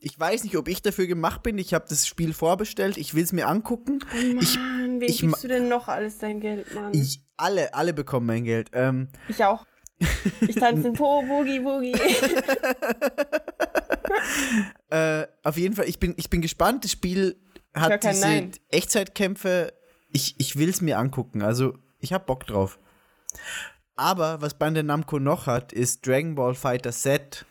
[0.00, 1.56] Ich weiß nicht, ob ich dafür gemacht bin.
[1.56, 2.98] Ich habe das Spiel vorbestellt.
[2.98, 4.00] Ich will es mir angucken.
[4.12, 6.92] Oh Mann, Ich- wem ich gibst du denn noch alles dein Geld, Mann?
[6.92, 8.68] Ich, alle, alle bekommen mein Geld.
[8.74, 9.64] Ähm, Ich auch.
[10.40, 11.92] Ich tanze Po, Boogie, Boogie.
[14.90, 16.84] äh, auf jeden Fall, ich bin, ich bin gespannt.
[16.84, 17.36] Das Spiel
[17.74, 18.52] hat diese Nein.
[18.70, 19.72] Echtzeitkämpfe.
[20.12, 21.42] Ich, ich will es mir angucken.
[21.42, 22.78] Also, ich habe Bock drauf.
[23.96, 27.46] Aber was Bandai Namco noch hat, ist Dragon Ball Fighter Z.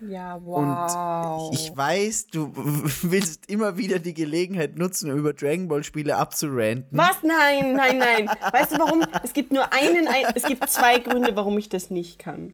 [0.00, 1.48] Ja, wow.
[1.50, 2.52] Und ich weiß, du
[3.02, 6.96] willst immer wieder die Gelegenheit nutzen, um über Dragon Ball Spiele abzuranten.
[6.96, 7.22] Was?
[7.22, 8.28] Nein, nein, nein.
[8.52, 9.04] Weißt du warum?
[9.22, 12.52] Es gibt nur einen, ein, es gibt zwei Gründe, warum ich das nicht kann.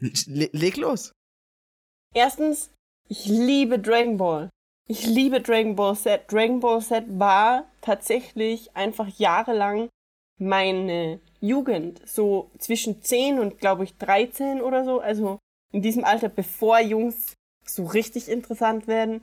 [0.00, 1.12] Le leg los.
[2.14, 2.70] Erstens,
[3.08, 4.50] ich liebe Dragon Ball.
[4.88, 6.30] Ich liebe Dragon Ball Z.
[6.30, 9.88] Dragon Ball Z war tatsächlich einfach jahrelang
[10.38, 12.06] meine Jugend.
[12.06, 15.00] So zwischen 10 und, glaube ich, 13 oder so.
[15.00, 15.38] Also
[15.72, 19.22] in diesem Alter, bevor Jungs so richtig interessant werden,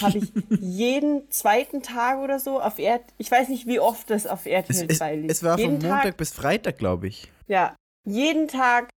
[0.00, 3.02] habe ich jeden zweiten Tag oder so auf Erd...
[3.18, 5.30] Ich weiß nicht, wie oft das auf RTL es, 2 lief.
[5.30, 7.30] es war jeden von Montag Tag bis Freitag, glaube ich.
[7.46, 7.74] ja,
[8.04, 8.90] jeden Tag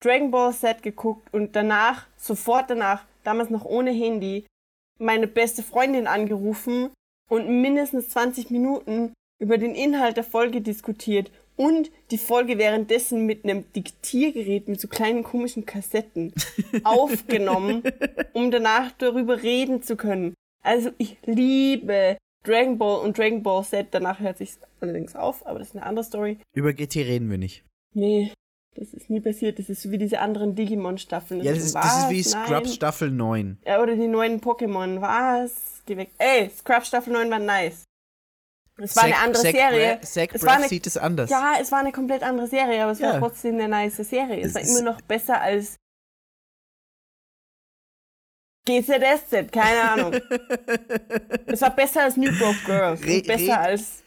[0.00, 4.46] Dragon Ball Z geguckt und danach, sofort danach, damals noch ohne Handy,
[4.98, 6.90] meine beste Freundin angerufen
[7.28, 13.44] und mindestens 20 Minuten über den Inhalt der Folge diskutiert und die Folge währenddessen mit
[13.44, 16.32] einem Diktiergerät mit so kleinen komischen Kassetten
[16.84, 17.82] aufgenommen,
[18.32, 20.34] um danach darüber reden zu können.
[20.62, 23.88] Also ich liebe Dragon Ball und Dragon Ball Z.
[23.90, 26.38] Danach hört sich allerdings auf, aber das ist eine andere Story.
[26.54, 27.64] Über GT reden wir nicht.
[27.92, 28.32] Nee,
[28.76, 29.58] das ist nie passiert.
[29.58, 31.42] Das ist so wie diese anderen Digimon-Staffeln.
[31.42, 32.22] Ja, das ist, das ist wie?
[32.22, 32.74] Scrubs.
[32.74, 33.58] Staffel 9.
[33.66, 35.00] Ja, oder die neuen Pokémon.
[35.00, 35.82] Was?
[35.86, 36.10] Geh weg.
[36.18, 37.87] Ey, Scrubs Staffel 9 war nice.
[38.80, 39.96] Es war eine Zac- andere Zac Serie.
[39.96, 41.30] Bra- Zac es eine, sieht es anders.
[41.30, 43.12] ja, es war eine komplett andere Serie, aber es Ja.
[43.12, 44.40] war trotzdem eine nice Serie.
[44.40, 45.76] Es Es war immer noch besser als
[48.66, 50.12] GZSZ, keine Ahnung.
[51.46, 53.02] es war besser als New Broke Girls.
[53.04, 54.02] Re- und besser red- als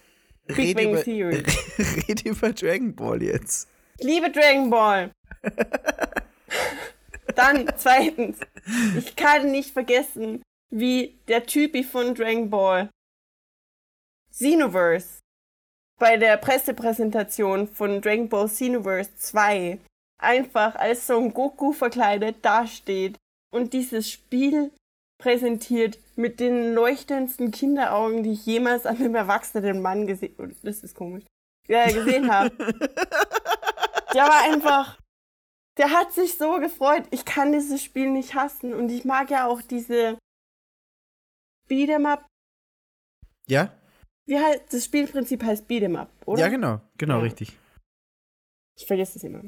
[0.48, 1.44] Big Bang über, Theory.
[2.08, 3.68] red über Dragon Ball jetzt.
[3.98, 5.12] Ich liebe Dragon Ball.
[7.36, 8.38] Dann, zweitens,
[8.98, 12.90] ich kann nicht vergessen, wie der Typi von Dragon Ball
[14.42, 15.20] Xenoverse
[16.00, 19.80] bei der Pressepräsentation von Dragon Ball Xenoverse 2
[20.20, 23.18] einfach als Son Goku verkleidet dasteht
[23.54, 24.72] und dieses Spiel
[25.22, 30.96] präsentiert mit den leuchtendsten Kinderaugen, die ich jemals an einem erwachsenen Mann gesehen, das ist
[30.96, 31.26] komisch,
[31.68, 32.50] ja, gesehen habe.
[34.14, 35.00] Der war einfach,
[35.78, 37.06] der hat sich so gefreut.
[37.12, 40.18] Ich kann dieses Spiel nicht hassen und ich mag ja auch diese
[41.70, 42.28] Beat'em Up.
[43.48, 43.72] Ja?
[44.28, 46.42] Wie heißt das Spielprinzip heißt Beat'em Up, oder?
[46.42, 46.82] Ja, genau.
[46.98, 47.22] Genau, Ja.
[47.24, 47.58] richtig.
[48.78, 49.42] Ich vergesse das immer.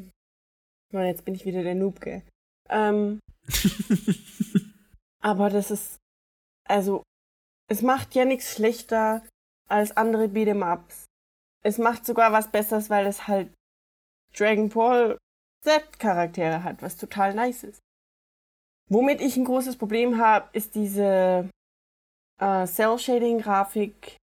[0.91, 2.24] Mann, jetzt bin ich wieder der Noob, gell?
[2.69, 3.19] Ähm,
[5.21, 5.97] aber das ist,
[6.67, 7.03] also,
[7.69, 9.26] es macht ja nichts schlechter
[9.69, 11.05] als andere Beat'em Ups.
[11.63, 13.53] Es macht sogar was Besseres, weil es halt
[14.38, 15.17] Dragon Ball
[15.63, 17.80] Z Charaktere hat, was total nice ist.
[18.89, 21.49] Womit ich ein großes Problem habe, ist diese
[22.39, 24.17] äh, Cell-Shading-Grafik,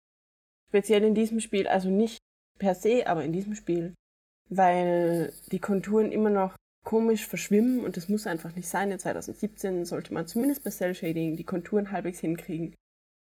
[0.70, 2.18] speziell in diesem Spiel, also nicht
[2.58, 3.94] per se, aber in diesem Spiel,
[4.48, 6.54] weil die Konturen immer noch
[6.84, 8.90] komisch verschwimmen und das muss einfach nicht sein.
[8.90, 12.74] In 2017 sollte man zumindest bei Cell-Shading die Konturen halbwegs hinkriegen.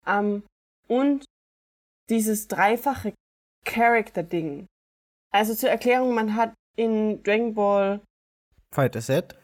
[0.06, 0.44] Ähm,
[0.88, 1.24] und
[2.10, 3.14] dieses dreifache
[3.66, 4.68] Character-Ding.
[5.32, 8.02] Also zur Erklärung, man hat in Dragon Ball
[8.74, 9.36] Fighter Set.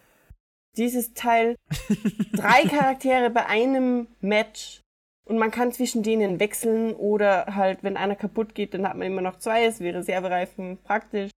[0.78, 1.56] dieses Teil
[2.34, 4.82] drei Charaktere bei einem Match
[5.26, 9.08] und man kann zwischen denen wechseln oder halt, wenn einer kaputt geht, dann hat man
[9.08, 11.32] immer noch zwei, es wäre Reservereifen praktisch.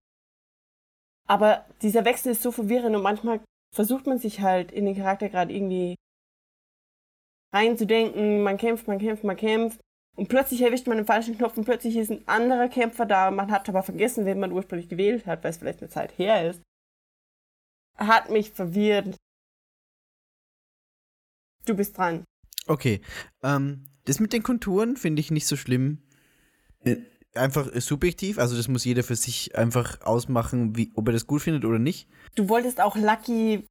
[1.27, 3.41] Aber dieser Wechsel ist so verwirrend und manchmal
[3.75, 5.95] versucht man sich halt in den Charakter gerade irgendwie
[7.53, 9.79] reinzudenken, man kämpft, man kämpft, man kämpft
[10.15, 13.51] und plötzlich erwischt man den falschen Knopf und plötzlich ist ein anderer Kämpfer da, man
[13.51, 16.61] hat aber vergessen, wen man ursprünglich gewählt hat, weil es vielleicht eine Zeit her ist.
[17.97, 19.15] Hat mich verwirrt.
[21.65, 22.23] Du bist dran.
[22.69, 23.01] Okay.
[23.43, 25.99] Ähm, das mit den Konturen finde ich nicht so schlimm.
[26.83, 26.97] Äh,
[27.35, 31.27] Einfach äh, subjektiv, also das muss jeder für sich einfach ausmachen, wie, ob er das
[31.27, 32.07] gut findet oder nicht.
[32.33, 33.65] Du wolltest auch Lucky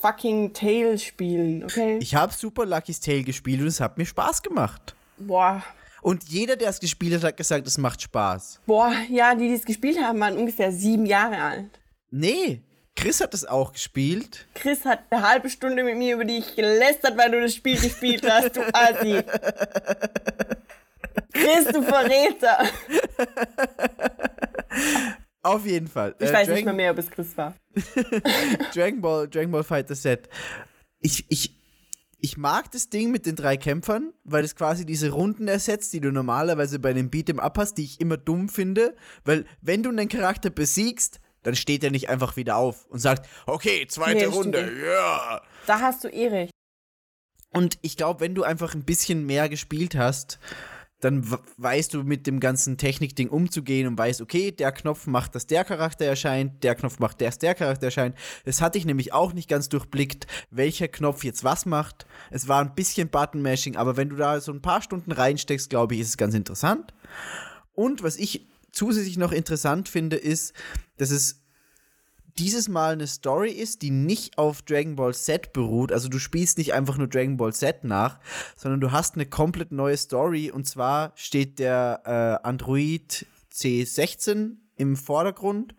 [0.00, 1.98] fucking Tail spielen, okay?
[2.00, 4.96] Ich habe Super Lucky's Tale gespielt und es hat mir Spaß gemacht.
[5.18, 5.62] Boah.
[6.02, 8.60] Und jeder, der es gespielt hat, hat gesagt, es macht Spaß.
[8.66, 11.80] Boah, ja, die, die es gespielt haben, waren ungefähr sieben Jahre alt.
[12.10, 12.62] Nee,
[12.96, 14.46] Chris hat es auch gespielt.
[14.54, 18.24] Chris hat eine halbe Stunde mit mir über dich gelästert, weil du das Spiel gespielt
[18.28, 19.22] hast, du Assi.
[21.32, 22.58] Chris, du Verräter.
[25.42, 26.14] Auf jeden Fall.
[26.18, 27.54] Ich Äh, weiß Dragon- nicht mal mehr, ob es Chris war.
[28.74, 30.28] Dragon Ball, Dragon Ball Fighter Set.
[31.00, 31.54] Ich, ich,
[32.20, 36.00] ich mag das Ding mit den drei Kämpfern, weil es quasi diese Runden ersetzt, die
[36.00, 38.96] du normalerweise bei einem Beat'em Up hast, die ich immer dumm finde.
[39.24, 43.28] Weil wenn du einen Charakter besiegst, dann steht er nicht einfach wieder auf und sagt,
[43.46, 45.40] okay, zweite Nee, Runde, ja.
[45.66, 46.52] Da hast du eh recht.
[47.50, 50.40] Und ich glaube, wenn du einfach ein bisschen mehr gespielt hast,
[51.04, 55.46] dann weißt du mit dem ganzen Technikding umzugehen und weißt, okay, der Knopf macht, dass
[55.46, 58.16] der Charakter erscheint, der Knopf macht, dass der Charakter erscheint.
[58.44, 62.06] Das hatte ich nämlich auch nicht ganz durchblickt, welcher Knopf jetzt was macht.
[62.30, 65.94] Es war ein bisschen Button-Mashing, aber wenn du da so ein paar Stunden reinsteckst, glaube
[65.94, 66.94] ich, ist es ganz interessant.
[67.74, 70.54] Und was ich zusätzlich noch interessant finde, ist,
[70.96, 71.40] dass es
[72.38, 75.92] dieses Mal eine Story ist, die nicht auf Dragon Ball Z beruht.
[75.92, 78.18] Also du spielst nicht einfach nur Dragon Ball Z nach,
[78.56, 80.50] sondern du hast eine komplett neue Story.
[80.50, 85.74] Und zwar steht der äh, Android C16 im Vordergrund.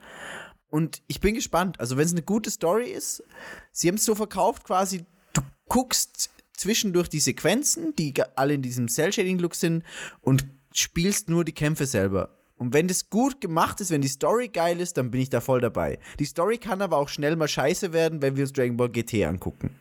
[0.70, 1.80] Und ich bin gespannt.
[1.80, 3.24] Also wenn es eine gute Story ist,
[3.72, 8.88] sie haben es so verkauft quasi, du guckst zwischendurch die Sequenzen, die alle in diesem
[8.88, 9.84] Cell-Shading-Look sind
[10.22, 12.35] und spielst nur die Kämpfe selber.
[12.58, 15.42] Und wenn das gut gemacht ist, wenn die Story geil ist, dann bin ich da
[15.42, 16.00] voll dabei.
[16.20, 19.26] Die Story kann aber auch schnell mal scheiße werden, wenn wir uns Dragon Ball GT
[19.26, 19.76] angucken.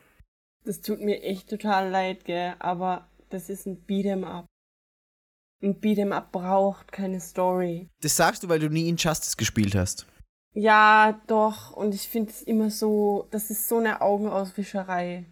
[0.65, 4.47] Das tut mir echt total leid, gell, aber das ist ein Beat'em Up.
[5.63, 7.89] Ein Beat'em Up braucht keine Story.
[8.01, 10.07] Das sagst du, weil du nie Injustice gespielt hast.
[10.53, 15.27] Ja, doch, und ich finde es immer so, das ist so eine Augenauswischerei.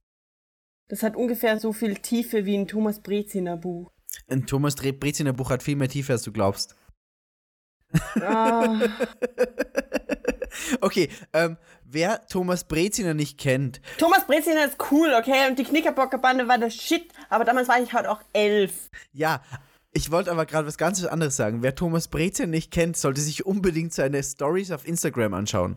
[0.89, 3.91] Das hat ungefähr so viel Tiefe wie ein Thomas Breziner Buch.
[4.29, 6.77] Ein Thomas Breziner Buch hat viel mehr Tiefe, als du glaubst.
[8.21, 8.79] Ah,
[10.81, 16.47] Okay, ähm, wer Thomas Breziner nicht kennt, Thomas Breziner ist cool, okay, und die Knickerbockerbande
[16.47, 18.91] war das Shit, aber damals war ich halt auch elf.
[19.13, 19.43] ja,
[19.95, 21.63] ich wollte aber gerade was ganz anderes sagen.
[21.63, 25.77] Wer Thomas Breziner nicht kennt, sollte sich unbedingt seine Stories auf Instagram anschauen.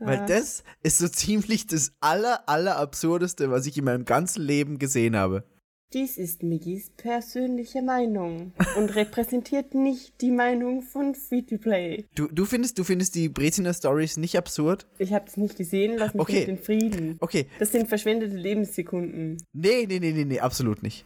[0.00, 0.26] Weil Ja.
[0.26, 5.16] das ist so ziemlich das aller, aller absurdeste, was ich in meinem ganzen Leben gesehen
[5.16, 5.44] habe.
[5.92, 12.06] Dies ist Miggis persönliche Meinung und repräsentiert nicht die Meinung von Free to Play.
[12.16, 14.86] Du, du findest, du findest die Breziner Stories nicht absurd?
[14.98, 16.44] Ich habe es nicht gesehen, lass mich Okay.
[16.44, 17.18] den Frieden.
[17.20, 19.40] Okay, Das sind verschwendete Lebenssekunden.
[19.52, 21.04] nee, nee, nee, nee, nee, absolut nicht.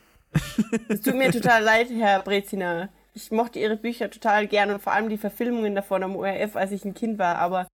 [0.89, 2.89] Es tut mir total leid, Herr Brezina.
[3.13, 6.73] Ich mochte Ihre Bücher total gern und vor allem die Verfilmungen davon am ORF, als
[6.73, 7.69] ich ein Kind war, aber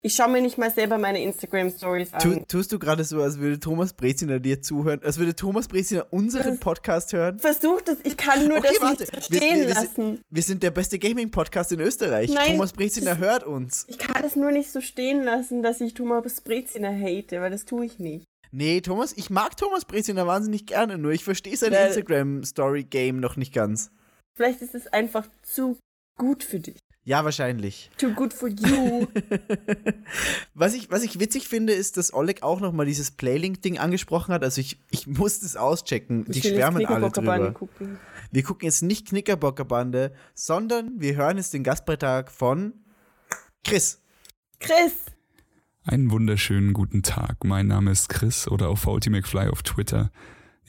[0.00, 2.20] ich schaue mir nicht mal selber meine Instagram-Stories an.
[2.20, 6.06] Tu, tust du gerade so, als würde Thomas Breziner dir zuhören, als würde Thomas Breziner
[6.12, 7.38] unseren Podcast hören?
[7.40, 9.94] Versuch das, ich kann nur das nicht so Wir, stehen wir, wir, lassen.
[9.94, 12.30] sind, wir sind der beste Gaming-Podcast in Österreich.
[12.32, 13.86] Nein, Thomas Breziner das- hört uns.
[13.88, 17.64] Ich kann das nur nicht so stehen lassen, dass ich Thomas Brezina hate, weil das
[17.64, 18.24] tue ich nicht.
[18.50, 23.52] Nee, Thomas, ich mag Thomas Breziner wahnsinnig gerne, nur ich verstehe sein Instagram-Story-Game noch nicht
[23.52, 23.90] ganz.
[24.36, 25.76] Vielleicht ist es einfach zu
[26.16, 26.78] gut für dich.
[27.08, 27.90] Ja, wahrscheinlich.
[27.96, 29.06] Too good for you.
[30.54, 34.44] Was ich, was ich witzig finde, ist, dass Oleg auch nochmal dieses Playlink-Ding angesprochen hat.
[34.44, 36.26] Also ich, ich muss das auschecken.
[36.26, 37.52] Die Ich jetzt schwärmen alle drüber.
[37.52, 37.98] gucken.
[38.30, 42.74] Wir gucken jetzt nicht Knickerbockerbande, sondern wir hören jetzt den Gastbeitrag von
[43.64, 44.02] Chris.
[44.60, 45.06] Chris!
[45.84, 47.42] Einen wunderschönen guten Tag.
[47.42, 50.10] Mein Name ist Chris oder auf VT McFly auf Twitter.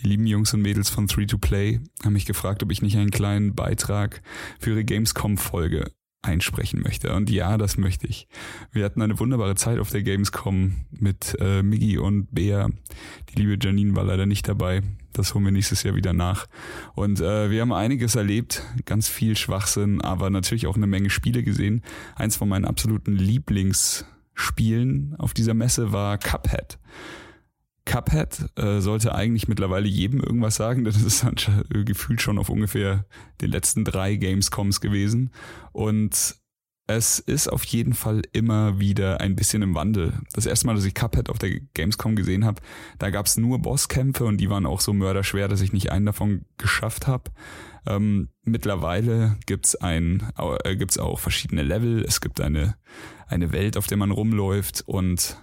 [0.01, 3.11] Die lieben Jungs und Mädels von 3to Play haben mich gefragt, ob ich nicht einen
[3.11, 4.21] kleinen Beitrag
[4.57, 5.91] für ihre Gamescom-Folge
[6.22, 7.15] einsprechen möchte.
[7.15, 8.28] Und ja, das möchte ich.
[8.72, 12.70] Wir hatten eine wunderbare Zeit auf der Gamescom mit äh, Miggy und Bea.
[13.30, 14.82] Die liebe Janine war leider nicht dabei.
[15.13, 16.47] Das holen wir nächstes Jahr wieder nach.
[16.93, 21.43] Und äh, wir haben einiges erlebt, ganz viel Schwachsinn, aber natürlich auch eine Menge Spiele
[21.43, 21.84] gesehen.
[22.15, 26.80] Eins von meinen absoluten Lieblingsspielen auf dieser Messe war Cuphead.
[27.89, 32.49] Cuphead äh, sollte eigentlich mittlerweile jedem irgendwas sagen, denn es ist äh, gefühlt schon auf
[32.49, 33.05] ungefähr
[33.41, 35.31] den letzten drei Gamescoms gewesen.
[35.71, 36.35] Und
[36.85, 40.13] es ist auf jeden Fall immer wieder ein bisschen im Wandel.
[40.33, 42.61] Das erste Mal, dass ich Cuphead auf der Gamescom gesehen habe,
[42.99, 46.05] da gab es nur Bosskämpfe und die waren auch so mörderschwer, dass ich nicht einen
[46.05, 47.31] davon geschafft habe.
[47.87, 52.05] Ähm, mittlerweile gibt's ein, äh, auch verschiedene Level.
[52.05, 52.75] Es gibt eine,
[53.27, 55.37] eine Welt, auf der man rumläuft und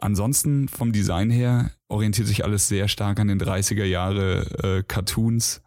[0.00, 5.62] Ansonsten vom Design her orientiert sich alles sehr stark an den 30er Jahre äh, Cartoons.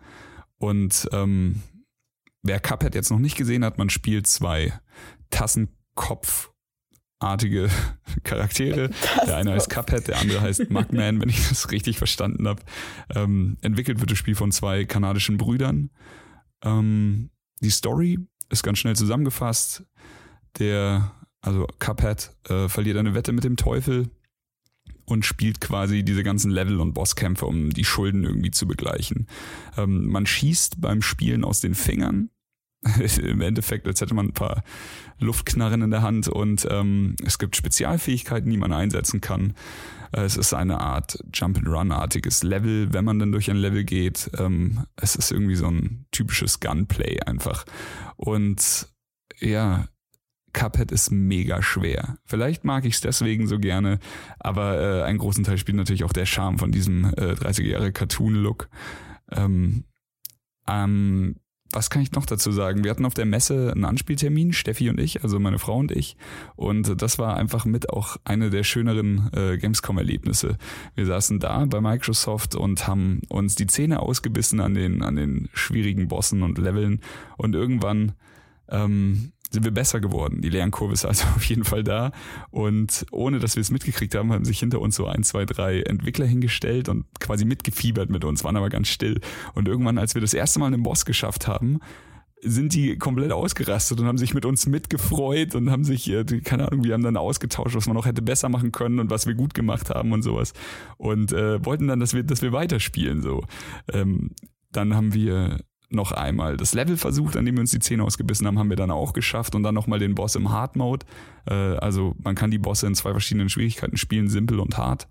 [0.58, 1.62] Und ähm,
[2.42, 4.74] wer Cuphead jetzt noch nicht gesehen hat, man spielt zwei
[5.32, 6.52] Tassenkopf
[7.20, 7.70] artige
[8.24, 8.90] Charaktere.
[9.28, 12.62] Der eine heißt Cuphead, der andere heißt Mugman, wenn ich das richtig verstanden habe.
[13.14, 15.92] Ähm, entwickelt wird das Spiel von zwei kanadischen Brüdern.
[16.64, 17.30] Ähm,
[17.60, 18.18] die Story
[18.50, 19.84] ist ganz schnell zusammengefasst.
[20.58, 21.12] Der,
[21.42, 24.10] also Cuphead, äh, verliert eine Wette mit dem Teufel
[25.12, 29.28] und spielt quasi diese ganzen Level- und Bosskämpfe, um die Schulden irgendwie zu begleichen.
[29.78, 32.30] Ähm, man schießt beim Spielen aus den Fingern.
[33.22, 34.64] Im Endeffekt, als hätte man ein paar
[35.20, 39.54] Luftknarren in der Hand und ähm, es gibt Spezialfähigkeiten, die man einsetzen kann.
[40.14, 44.32] Äh, Es ist eine Art Jump-and-Run-artiges Level, wenn man dann durch ein Level geht.
[44.40, 47.66] Ähm, es ist irgendwie so ein typisches Gunplay einfach.
[48.16, 48.88] Und
[49.40, 49.88] ja,
[50.54, 52.18] Cuphead ist mega schwer.
[52.26, 54.00] Vielleicht mag ich es deswegen so gerne,
[54.40, 57.92] aber äh, einen großen Teil spielt natürlich auch der Charme von diesem äh, 30 Jahre
[57.92, 58.70] Cartoon-Look.
[59.32, 59.86] Ähm,
[60.68, 61.36] ähm,
[61.74, 62.84] was kann ich noch dazu sagen?
[62.84, 66.18] Wir hatten auf der Messe einen Anspieltermin, Steffi und ich, also meine Frau und ich.
[66.56, 70.58] Und das war einfach mit auch eine der schöneren äh, Gamescom-Erlebnisse.
[70.96, 75.50] Wir saßen da bei Microsoft und haben uns die Zähne ausgebissen an den, an den
[75.54, 77.00] schwierigen Bossen und Leveln.
[77.38, 78.14] Und irgendwann
[78.68, 80.42] ähm, sind wir besser geworden.
[80.42, 82.12] Die Lernkurve ist also auf jeden Fall da.
[82.50, 85.82] Und ohne dass wir es mitgekriegt haben, haben sich hinter uns so ein, zwei, drei
[85.82, 89.20] Entwickler hingestellt und quasi mitgefiebert mit uns, waren aber ganz still.
[89.54, 91.80] Und irgendwann, als wir das erste Mal einen Boss geschafft haben,
[92.44, 96.68] sind die komplett ausgerastet und haben sich mit uns mitgefreut und haben sich, äh, keine
[96.68, 99.36] Ahnung, wir haben dann ausgetauscht, was man noch hätte besser machen können und was wir
[99.36, 100.54] gut gemacht haben und sowas.
[100.98, 103.22] Und äh, wollten dann, dass wir, dass wir weiterspielen.
[103.22, 103.44] So.
[103.92, 104.32] Ähm,
[104.72, 105.60] dann haben wir
[105.94, 108.78] noch einmal das Level versucht, an dem wir uns die Zähne ausgebissen haben, haben wir
[108.78, 111.06] dann auch geschafft und dann nochmal den Boss im Hard Mode.
[111.48, 115.08] Äh, also man kann die Bosse in zwei verschiedenen Schwierigkeiten spielen, simpel und hart.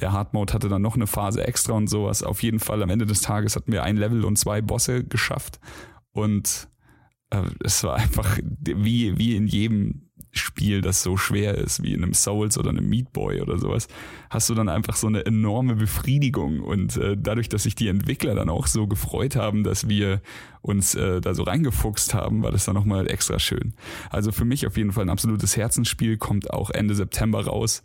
[0.00, 2.22] Der Hard Mode hatte dann noch eine Phase extra und sowas.
[2.22, 5.58] Auf jeden Fall am Ende des Tages hatten wir ein Level und zwei Bosse geschafft
[6.12, 6.68] und
[7.30, 10.07] äh, es war einfach wie, wie in jedem
[10.38, 13.88] Spiel, das so schwer ist, wie in einem Souls oder einem Meat Boy oder sowas,
[14.30, 16.60] hast du dann einfach so eine enorme Befriedigung.
[16.60, 20.22] Und äh, dadurch, dass sich die Entwickler dann auch so gefreut haben, dass wir
[20.62, 23.74] uns äh, da so reingefuchst haben, war das dann nochmal extra schön.
[24.10, 27.82] Also für mich auf jeden Fall ein absolutes Herzensspiel, kommt auch Ende September raus.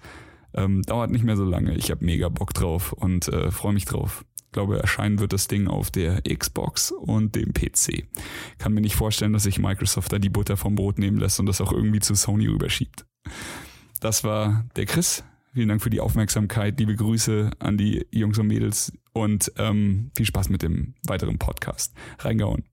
[0.56, 1.76] Ähm, dauert nicht mehr so lange.
[1.76, 4.24] Ich habe mega Bock drauf und äh, freue mich drauf.
[4.54, 8.06] Ich glaube, erscheinen wird das Ding auf der Xbox und dem PC.
[8.60, 11.48] Kann mir nicht vorstellen, dass sich Microsoft da die Butter vom Brot nehmen lässt und
[11.48, 13.04] das auch irgendwie zu Sony rüberschiebt.
[14.00, 15.24] Das war der Chris.
[15.56, 16.80] Vielen Dank für die Aufmerksamkeit.
[16.80, 21.96] Liebe Grüße an die Jungs und Mädels und ähm, viel Spaß mit dem weiteren Podcast.
[22.20, 22.64] Reingehauen.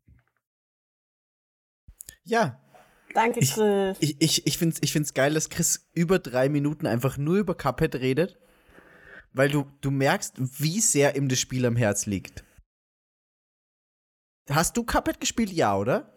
[2.24, 2.60] Ja,
[3.14, 3.96] Danke, Ich- Chris.
[4.00, 7.38] ich, ich, ich finde es ich find's geil, dass Chris über drei Minuten einfach nur
[7.38, 8.38] über Cuphead redet,
[9.32, 12.44] weil du, du merkst, wie sehr ihm das Spiel am Herz liegt.
[14.50, 15.50] Hast du Cuphead gespielt?
[15.50, 16.12] Ja, oder?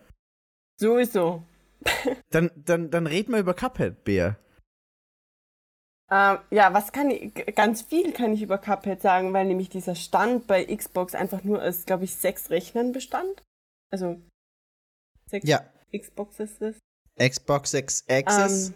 [0.79, 1.43] Sowieso.
[2.29, 4.39] Dann, dann, dann red mal über Cuphead, Bär.
[6.09, 9.95] Ähm, ja, was kann ich, ganz viel kann ich über Cuphead sagen, weil nämlich dieser
[9.95, 13.43] Stand bei Xbox einfach nur aus, glaube ich, sechs Rechnern bestand.
[13.91, 14.21] Also,
[15.29, 15.69] sechs Ja.
[15.95, 16.79] Xboxes ist.
[17.19, 18.69] Xbox X Access.
[18.69, 18.75] Ähm,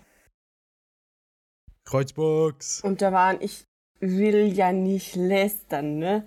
[1.85, 2.81] Kreuzbox.
[2.81, 3.63] und da waren, ich
[3.99, 6.25] will ja nicht lästern, ne?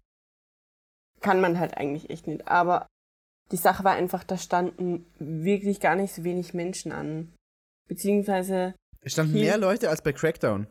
[1.21, 2.49] Kann man halt eigentlich echt nicht.
[2.49, 2.87] Aber
[3.53, 7.33] die Sache war einfach, da standen wirklich gar nicht so wenig Menschen an.
[7.89, 10.67] Beziehungsweise Es standen mehr Leute als bei Crackdown.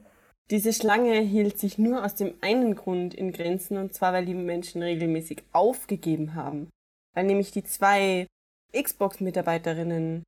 [0.50, 4.34] Diese Schlange hielt sich nur aus dem einen Grund in Grenzen, und zwar weil die
[4.34, 6.70] Menschen regelmäßig aufgegeben haben.
[7.14, 8.26] Weil nämlich die zwei
[8.74, 10.24] Xbox-Mitarbeiterinnen,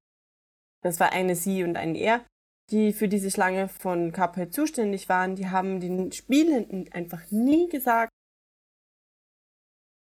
[0.83, 2.23] das war eine sie und ein er,
[2.69, 8.11] die für diese Schlange von Cuphead zuständig waren, die haben den Spielenden einfach nie gesagt,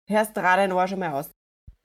[0.08, 1.30] Herr Strada, war schon mal aus.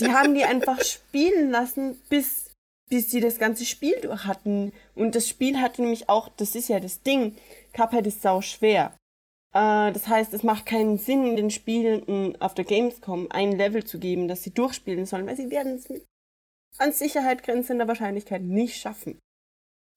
[0.00, 2.52] die haben die einfach spielen lassen, bis
[2.92, 4.70] bis sie das ganze Spiel durch hatten.
[4.94, 7.34] Und das Spiel hatte nämlich auch, das ist ja das Ding,
[7.72, 8.94] Cuphead ist sau schwer.
[9.54, 13.98] Äh, das heißt, es macht keinen Sinn, den Spielenden auf der Gamescom ein Level zu
[13.98, 16.04] geben, das sie durchspielen sollen, weil sie werden es mit
[16.78, 19.18] an Sicherheit grenzender Wahrscheinlichkeit nicht schaffen.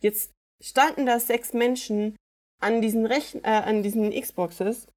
[0.01, 0.31] Jetzt
[0.63, 2.15] standen da sechs Menschen
[2.61, 4.87] an diesen Rechen äh, an diesen Xboxes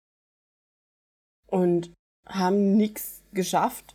[1.46, 1.92] und
[2.26, 3.94] haben nichts geschafft.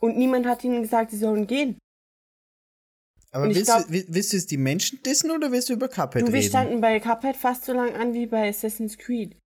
[0.00, 1.78] Und niemand hat ihnen gesagt, sie sollen gehen.
[3.30, 5.88] Aber willst, glaub- du, will- willst du jetzt die Menschen dissen oder willst du über
[5.88, 6.48] Cuphead Du, wir reden?
[6.48, 9.36] standen bei Cuphead fast so lang an wie bei Assassin's Creed.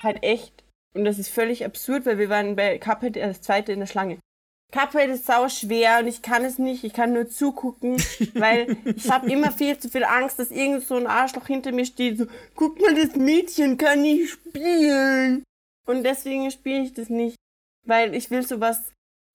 [0.00, 0.64] Halt echt.
[0.94, 4.18] Und das ist völlig absurd, weil wir waren bei Cuphead das zweite in der Schlange.
[4.72, 7.96] Cuphead ist sau schwer und ich kann es nicht, ich kann nur zugucken,
[8.34, 11.84] weil ich habe immer viel zu viel Angst, dass irgend so ein Arschloch hinter mir
[11.84, 15.44] steht, so, guck mal, das Mädchen kann nicht spielen.
[15.86, 17.36] Und deswegen spiele ich das nicht,
[17.86, 18.80] weil ich will sowas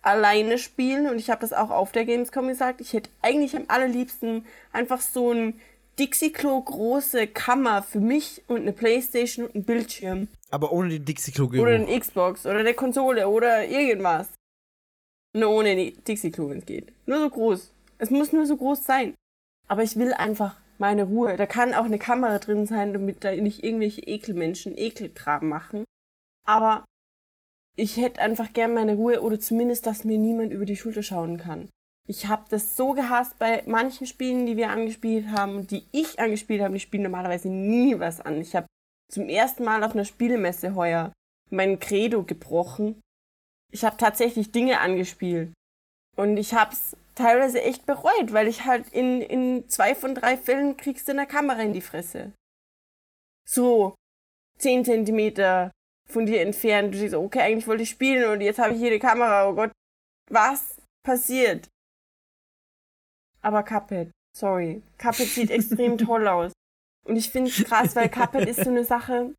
[0.02, 2.82] alleine spielen und ich habe das auch auf der Gamescom gesagt.
[2.82, 5.60] Ich hätte eigentlich am allerliebsten einfach so ein
[6.00, 10.28] Dixie-Klo große Kammer für mich und eine Playstation und einen Bildschirm.
[10.50, 14.30] Aber ohne den Dixie-Klo Oder eine Xbox oder eine Konsole oder irgendwas.
[15.34, 16.92] Nur ohne die Dixie-Klo, wenn es geht.
[17.06, 17.72] Nur so groß.
[17.98, 19.16] Es muss nur so groß sein.
[19.68, 21.38] Aber ich will einfach meine Ruhe.
[21.38, 25.84] Da kann auch eine Kamera drin sein, damit da nicht irgendwelche Ekelmenschen Ekelkram machen.
[26.48, 26.86] Aber
[27.76, 31.38] ich hätte einfach gern meine Ruhe oder zumindest, dass mir niemand über die Schulter schauen
[31.38, 31.70] kann.
[32.08, 36.62] Ich habe das so gehasst bei manchen Spielen, die wir angespielt haben, die ich angespielt
[36.62, 36.74] habe.
[36.74, 38.42] Die spielen normalerweise nie was an.
[38.42, 38.66] Ich habe
[39.12, 41.14] zum ersten Mal auf einer Spielemesse heuer
[41.52, 43.00] mein Credo gebrochen.
[43.72, 45.54] Ich habe tatsächlich Dinge angespielt.
[46.16, 50.38] Und ich habe es teilweise echt bereut, weil ich halt in, in zwei von drei
[50.38, 52.34] Fällen kriegst du eine Kamera in die Fresse.
[53.48, 53.96] So,
[54.58, 55.72] zehn Zentimeter
[56.10, 56.94] von dir entfernt.
[56.94, 59.48] Du siehst, okay, eigentlich wollte ich spielen und jetzt habe ich hier die Kamera.
[59.48, 59.72] Oh Gott,
[60.30, 61.68] was passiert?
[63.42, 64.82] Aber Cuphead, sorry.
[64.98, 66.52] Cuphead sieht extrem toll aus.
[67.06, 69.34] Und ich finde es krass, weil Cuphead ist so eine Sache,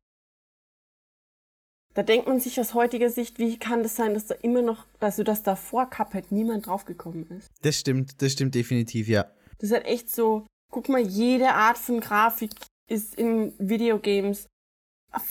[1.93, 4.85] da denkt man sich aus heutiger Sicht, wie kann das sein, dass da immer noch,
[4.99, 7.49] also dass da vor Cuphead niemand draufgekommen ist.
[7.61, 9.23] Das stimmt, das stimmt definitiv, ja.
[9.59, 12.51] Das ist halt echt so, guck mal, jede Art von Grafik
[12.89, 14.47] ist in Videogames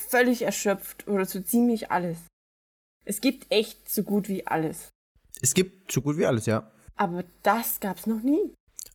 [0.08, 2.18] völlig erschöpft oder so ziemlich alles.
[3.04, 4.90] Es gibt echt so gut wie alles.
[5.40, 6.70] Es gibt so gut wie alles, ja.
[6.96, 8.52] Aber das gab's noch nie.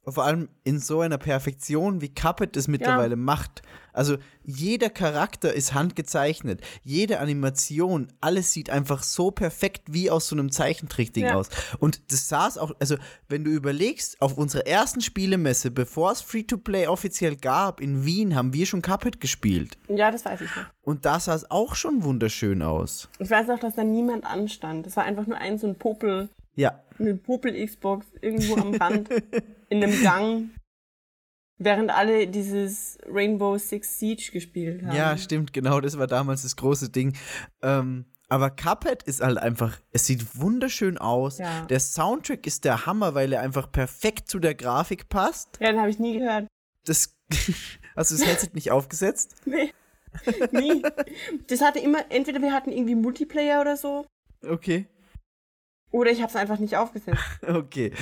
[0.08, 3.64] Vor allem in so einer Perfektion, wie Cuphead es mittlerweile macht.
[3.92, 10.36] Also jeder Charakter ist handgezeichnet, jede Animation, alles sieht einfach so perfekt wie aus so
[10.36, 11.36] einem Zeichentrickding Ja.
[11.36, 11.50] aus.
[11.80, 12.98] Und das saß auch, also
[13.30, 18.54] wenn du überlegst, auf unserer ersten Spielemesse, bevor es Free-to-Play offiziell gab, in Wien, haben
[18.54, 19.78] wir schon Cuphead gespielt.
[19.88, 20.66] Ja, das weiß ich noch.
[20.84, 23.10] Und da sah es auch schon wunderschön aus.
[23.20, 24.86] Ich weiß auch, dass da niemand anstand.
[24.86, 29.10] Das war einfach nur ein so ein Popel, Ja, eine Popel-Xbox irgendwo am Rand
[29.70, 30.50] in einem Gang,
[31.58, 34.96] während alle dieses Rainbow Six Siege gespielt haben.
[34.96, 37.16] Ja, stimmt, genau, das war damals das große Ding.
[37.62, 41.38] Ähm, aber Cuphead ist halt einfach, es sieht wunderschön aus.
[41.38, 41.66] Ja.
[41.66, 45.58] Der Soundtrack ist der Hammer, weil er einfach perfekt zu der Grafik passt.
[45.60, 46.48] Ja, den habe ich nie gehört.
[46.86, 47.16] Das,
[47.96, 49.36] hast du das Headset nicht aufgesetzt?
[49.46, 49.74] Nee.
[50.54, 50.82] Nie.
[51.48, 54.06] Das hatte immer, entweder wir hatten irgendwie Multiplayer oder so,
[54.50, 54.86] Okay,
[55.96, 57.24] oder ich habe es einfach nicht aufgesetzt.
[57.48, 57.94] okay.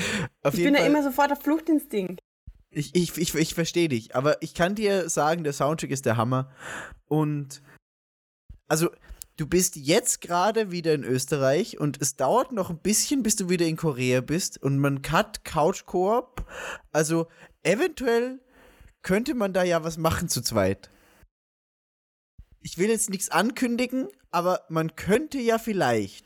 [0.41, 2.19] Auf Ich bin da Fall, immer sofort auf Fluchtinstinkt.
[2.71, 6.17] ich, ich, ich, ich verstehe dich, aber ich kann dir sagen, der Soundtrack ist der
[6.17, 6.51] Hammer.
[7.05, 7.61] Und
[8.67, 8.89] also,
[9.37, 13.47] du bist jetzt gerade wieder in Österreich und es dauert noch ein bisschen, bis du
[13.47, 16.47] wieder in Korea bist und man hat Couch Koop.
[16.91, 17.27] Also,
[17.61, 18.41] eventuell
[19.03, 20.89] könnte man da ja was machen zu zweit.
[22.59, 26.25] Ich will jetzt nichts ankündigen, aber man könnte ja vielleicht.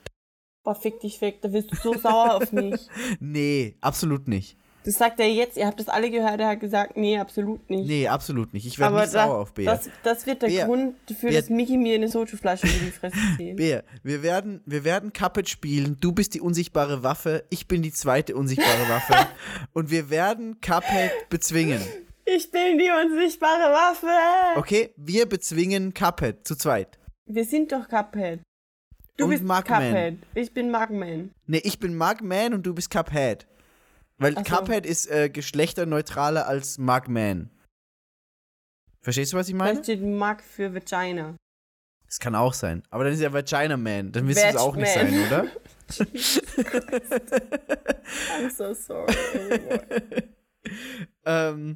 [0.67, 2.87] Boah, fick dich weg, da wirst du so sauer auf mich.
[3.21, 4.57] Nee, absolut nicht.
[4.83, 7.87] Das sagt er jetzt, ihr habt das alle gehört, er hat gesagt, nee, absolut nicht.
[7.87, 8.65] Nee, absolut nicht.
[8.67, 9.73] Ich werde nicht da, sauer auf Bea.
[9.73, 12.91] das, das wird der Bea, Grund dafür, Bea- dass Mickey mir eine Sojuflasche in die
[12.91, 13.55] Fresse zieht.
[13.55, 15.95] Bea, wir werden, wir werden Cuphead spielen.
[16.01, 19.27] Du bist die unsichtbare Waffe, ich bin die zweite unsichtbare Waffe.
[19.73, 21.81] und wir werden Cuphead bezwingen.
[22.25, 24.59] Ich bin die unsichtbare Waffe.
[24.59, 26.99] Okay, wir bezwingen Cuphead zu zweit.
[27.25, 28.41] Wir sind doch Cuphead.
[29.17, 29.63] Du Und bist Mugman.
[29.63, 30.17] Cuphead.
[30.35, 31.31] Ich bin Mugman.
[31.47, 33.47] Nee, ich bin Mugman und du bist Cuphead.
[34.19, 34.43] Weil so.
[34.43, 37.49] Cuphead ist äh, geschlechterneutraler als Mugman.
[39.01, 39.83] Verstehst du, was ich Da meine?
[39.83, 41.35] steht Mug für Vagina.
[42.05, 42.83] Das kann auch sein.
[42.89, 44.11] Aber dann ist ja Vagina Man.
[44.11, 45.47] Dann wirst du es auch nicht sein, oder?
[48.39, 49.13] I'm so sorry.
[51.25, 51.75] ähm,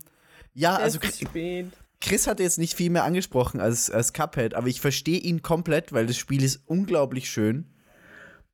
[0.54, 1.68] ja, Es also ist spät.
[2.02, 5.94] Chris hatte jetzt nicht viel mehr angesprochen als, als Cuphead, aber ich verstehe ihn komplett,
[5.94, 7.66] weil das Spiel ist unglaublich schön.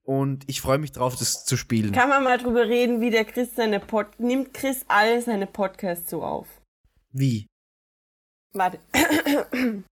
[0.03, 1.91] Und ich freue mich drauf, das zu spielen.
[1.91, 4.07] Kann man mal drüber reden, wie der Chris seine Pod...
[4.19, 6.48] Nimmt Chris alle seine Podcasts so auf?
[7.11, 7.48] Wie?
[8.53, 8.80] Warte.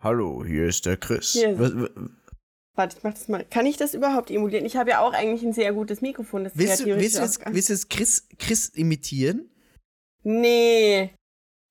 [0.00, 1.32] Hallo, hier ist der Chris.
[1.32, 1.90] Hier ist- Was, was,
[2.74, 3.44] Warte, ich mach das mal.
[3.44, 4.66] Kann ich das überhaupt emulieren?
[4.66, 6.44] Ich habe ja auch eigentlich ein sehr gutes Mikrofon.
[6.44, 9.48] Das willst, du, willst, du jetzt, willst du jetzt Chris, Chris imitieren?
[10.24, 11.14] Nee.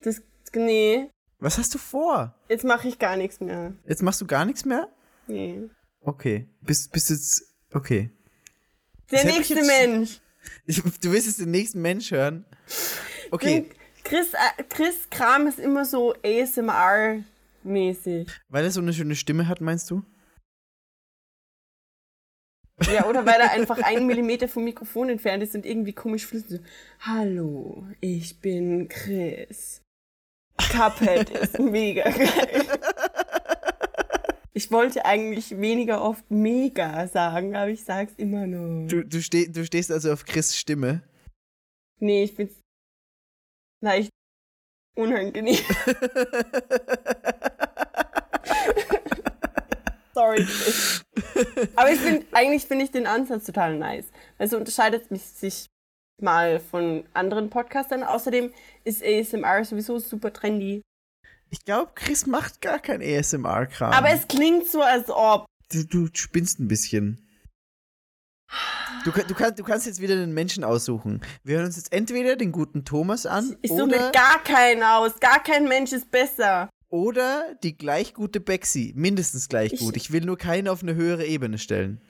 [0.02, 0.20] Das...
[0.56, 1.10] Nee.
[1.38, 2.34] Was hast du vor?
[2.48, 3.74] Jetzt mache ich gar nichts mehr.
[3.86, 4.88] Jetzt machst du gar nichts mehr?
[5.26, 5.68] Nee.
[6.00, 6.48] Okay.
[6.62, 7.54] Bist, bist jetzt.
[7.72, 8.10] Okay.
[9.10, 10.20] Der Das nächste jetzt- Mensch.
[10.64, 12.44] Ich, du willst jetzt den nächsten Mensch hören?
[13.32, 13.68] Okay.
[14.04, 18.30] Chris, äh, Chris Kram ist immer so ASMR-mäßig.
[18.48, 20.04] Weil er so eine schöne Stimme hat, meinst du?
[22.92, 26.62] Ja, oder weil er einfach einen Millimeter vom Mikrofon entfernt ist und irgendwie komisch flüstert.
[27.00, 29.82] Hallo, ich bin Chris.
[30.58, 32.66] Cuphead ist mega geil.
[34.56, 38.88] Ich wollte eigentlich weniger oft mega sagen, aber ich sag's immer nur.
[38.88, 41.02] Du, du, steh, du stehst also auf Chris Stimme.
[42.00, 42.54] Nee, ich find's
[43.82, 44.10] leicht
[44.96, 45.58] unangenehm.
[50.14, 50.44] Sorry.
[50.44, 51.04] Chris.
[51.76, 54.06] Aber ich finde, eigentlich finde ich den Ansatz total nice.
[54.38, 55.66] Also unterscheidet mich sich
[56.22, 58.02] mal von anderen Podcastern.
[58.02, 58.52] Außerdem
[58.84, 60.82] ist ASMR sowieso super trendy.
[61.50, 63.92] Ich glaube, Chris macht gar kein ASMR-Kram.
[63.92, 65.46] Aber es klingt so, als ob.
[65.70, 67.22] du, du spinnst ein bisschen.
[69.04, 71.20] Du, du, kannst, du kannst jetzt wieder den Menschen aussuchen.
[71.44, 74.82] Wir hören uns jetzt entweder den guten Thomas an Ich suche oder, mir gar keinen
[74.82, 75.18] aus.
[75.20, 76.68] Gar kein Mensch ist besser.
[76.88, 78.92] oder die gleich gute Bexi.
[78.96, 79.96] Mindestens gleich Ich- gut.
[79.96, 82.00] Ich will nur keinen auf eine höhere Ebene stellen.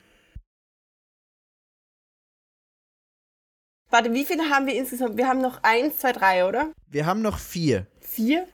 [3.89, 5.17] Warte, wie viele haben wir insgesamt?
[5.17, 6.71] Wir haben noch eins, zwei, drei, oder?
[6.89, 7.87] Wir haben noch vier.
[8.01, 8.47] Vier?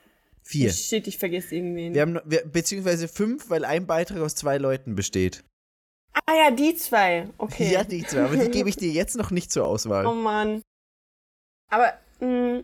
[0.44, 0.72] Vier.
[0.72, 1.94] Shit, ich vergesse irgendwen.
[1.94, 5.44] Wir haben noch, wir, beziehungsweise fünf, weil ein Beitrag aus zwei Leuten besteht.
[6.28, 7.28] Ah ja, die zwei.
[7.40, 7.72] Okay.
[7.72, 8.26] Ja, die zwei.
[8.26, 10.06] Aber die gebe ich dir jetzt noch nicht zur Auswahl.
[10.06, 10.62] Oh Mann.
[11.72, 12.64] Aber, mh,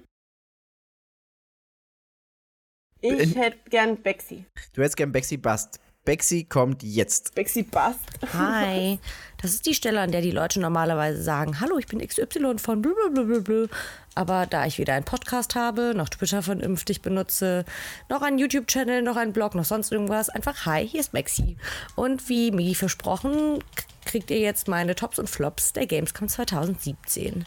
[3.02, 4.46] ich In- hätte gern Bexi.
[4.74, 5.80] Du hättest gern Bexi Bast.
[6.06, 7.34] Bexi kommt jetzt.
[7.36, 8.00] Bexi Bast.
[8.34, 9.00] Hi,
[9.42, 12.82] das ist die Stelle, an der die Leute normalerweise sagen, hallo, ich bin XY von
[12.82, 13.68] blablabla.
[14.16, 17.64] Aber da ich weder einen Podcast habe, noch Twitter vernünftig benutze,
[18.10, 21.56] noch einen YouTube-Channel, noch einen Blog, noch sonst irgendwas, einfach hi, hier ist Maxi.
[21.96, 23.64] Und wie Migi versprochen,
[24.06, 27.46] kriegt ihr jetzt meine Tops und Flops der Gamescom 2017.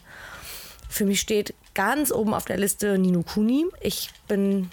[0.88, 3.66] Für mich steht ganz oben auf der Liste Nino Kuni.
[3.80, 4.70] Ich bin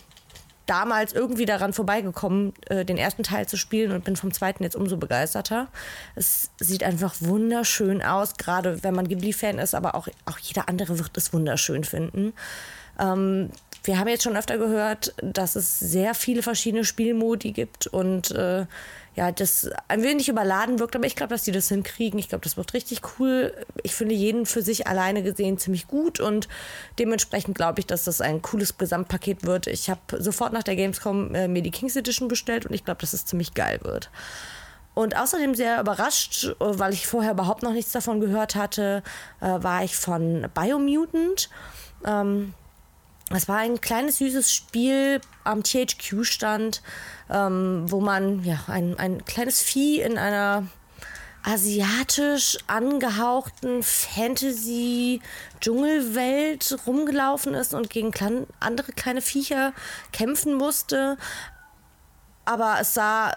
[0.70, 4.76] damals irgendwie daran vorbeigekommen, äh, den ersten Teil zu spielen und bin vom zweiten jetzt
[4.76, 5.68] umso begeisterter.
[6.16, 11.00] Es sieht einfach wunderschön aus, gerade wenn man Ghibli-Fan ist, aber auch, auch jeder andere
[11.00, 12.34] wird es wunderschön finden.
[13.00, 13.50] Ähm,
[13.84, 18.66] wir haben jetzt schon öfter gehört, dass es sehr viele verschiedene Spielmodi gibt und äh,
[19.15, 22.19] ja, das ein wenig überladen wirkt, aber ich glaube, dass die das hinkriegen.
[22.19, 23.53] Ich glaube, das wird richtig cool.
[23.84, 26.48] Ich finde jeden für sich alleine gesehen ziemlich gut und
[26.99, 29.68] dementsprechend glaube ich, dass das ein cooles Gesamtpaket wird.
[29.68, 33.02] Ich habe sofort nach der Gamescom äh, mir die Kings Edition bestellt und ich glaube,
[33.02, 34.10] dass es ziemlich geil wird.
[34.94, 39.03] Und außerdem sehr überrascht, äh, weil ich vorher überhaupt noch nichts davon gehört hatte,
[39.41, 41.49] äh, war ich von Biomutant.
[42.06, 42.53] Ähm,
[43.31, 46.81] es war ein kleines, süßes Spiel am THQ-Stand,
[47.30, 50.65] ähm, wo man ja, ein, ein kleines Vieh in einer
[51.43, 59.72] asiatisch angehauchten Fantasy-Dschungelwelt rumgelaufen ist und gegen klein, andere kleine Viecher
[60.11, 61.15] kämpfen musste.
[62.45, 63.35] Aber es sah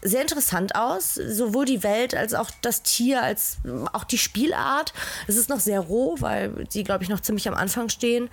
[0.00, 3.56] sehr interessant aus, sowohl die Welt als auch das Tier, als
[3.92, 4.94] auch die Spielart.
[5.26, 8.30] Es ist noch sehr roh, weil sie, glaube ich, noch ziemlich am Anfang stehen.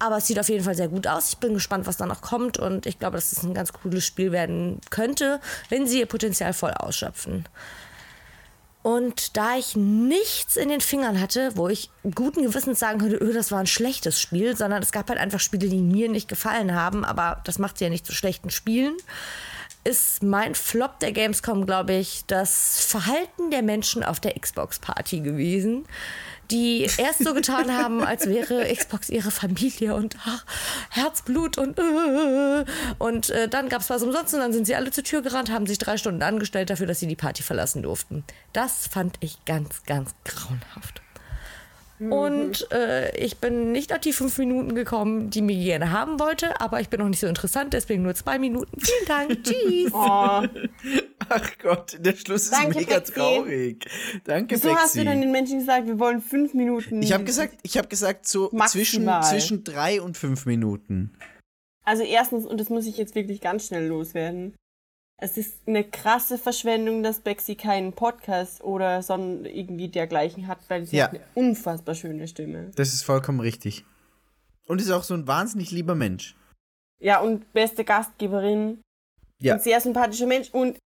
[0.00, 1.28] Aber es sieht auf jeden Fall sehr gut aus.
[1.28, 2.58] Ich bin gespannt, was da noch kommt.
[2.58, 6.52] Und ich glaube, dass es ein ganz cooles Spiel werden könnte, wenn sie ihr Potenzial
[6.54, 7.44] voll ausschöpfen.
[8.82, 13.34] Und da ich nichts in den Fingern hatte, wo ich guten Gewissens sagen könnte, öh,
[13.34, 16.74] das war ein schlechtes Spiel, sondern es gab halt einfach Spiele, die mir nicht gefallen
[16.74, 18.96] haben, aber das macht sie ja nicht zu schlechten Spielen,
[19.84, 25.84] ist mein Flop der Gamescom, glaube ich, das Verhalten der Menschen auf der Xbox-Party gewesen,
[26.50, 30.44] die erst so getan haben, als wäre Xbox ihre Familie und ach,
[30.90, 32.64] Herzblut und äh,
[32.98, 35.50] und äh, dann gab es was umsonst und dann sind sie alle zur Tür gerannt,
[35.50, 38.24] haben sich drei Stunden angestellt dafür, dass sie die Party verlassen durften.
[38.52, 41.02] Das fand ich ganz, ganz grauenhaft.
[42.00, 46.58] Und äh, ich bin nicht auf die fünf Minuten gekommen, die mir gerne haben wollte,
[46.58, 48.80] aber ich bin noch nicht so interessant, deswegen nur zwei Minuten.
[48.80, 49.44] Vielen Dank.
[49.44, 49.92] Tschüss.
[49.92, 50.42] Oh,
[51.28, 53.12] Ach Gott, der Schluss ist Danke, mega Bexi.
[53.12, 53.84] traurig.
[54.24, 57.02] Danke, wieso hast du denn den Menschen gesagt, wir wollen fünf Minuten?
[57.02, 61.12] Ich habe gesagt, ich habe gesagt so zwischen, zwischen drei und fünf Minuten.
[61.84, 64.54] Also erstens, und das muss ich jetzt wirklich ganz schnell loswerden.
[65.22, 70.86] Es ist eine krasse Verschwendung, dass Bexi keinen Podcast oder son irgendwie dergleichen hat, weil
[70.86, 71.04] sie Ja.
[71.04, 72.70] hat eine unfassbar schöne Stimme.
[72.76, 73.84] Das ist vollkommen richtig.
[74.66, 76.36] Und ist auch so ein wahnsinnig lieber Mensch.
[77.02, 78.80] Ja, und beste Gastgeberin.
[79.42, 79.54] Ja.
[79.54, 80.78] Ein sehr sympathischer Mensch und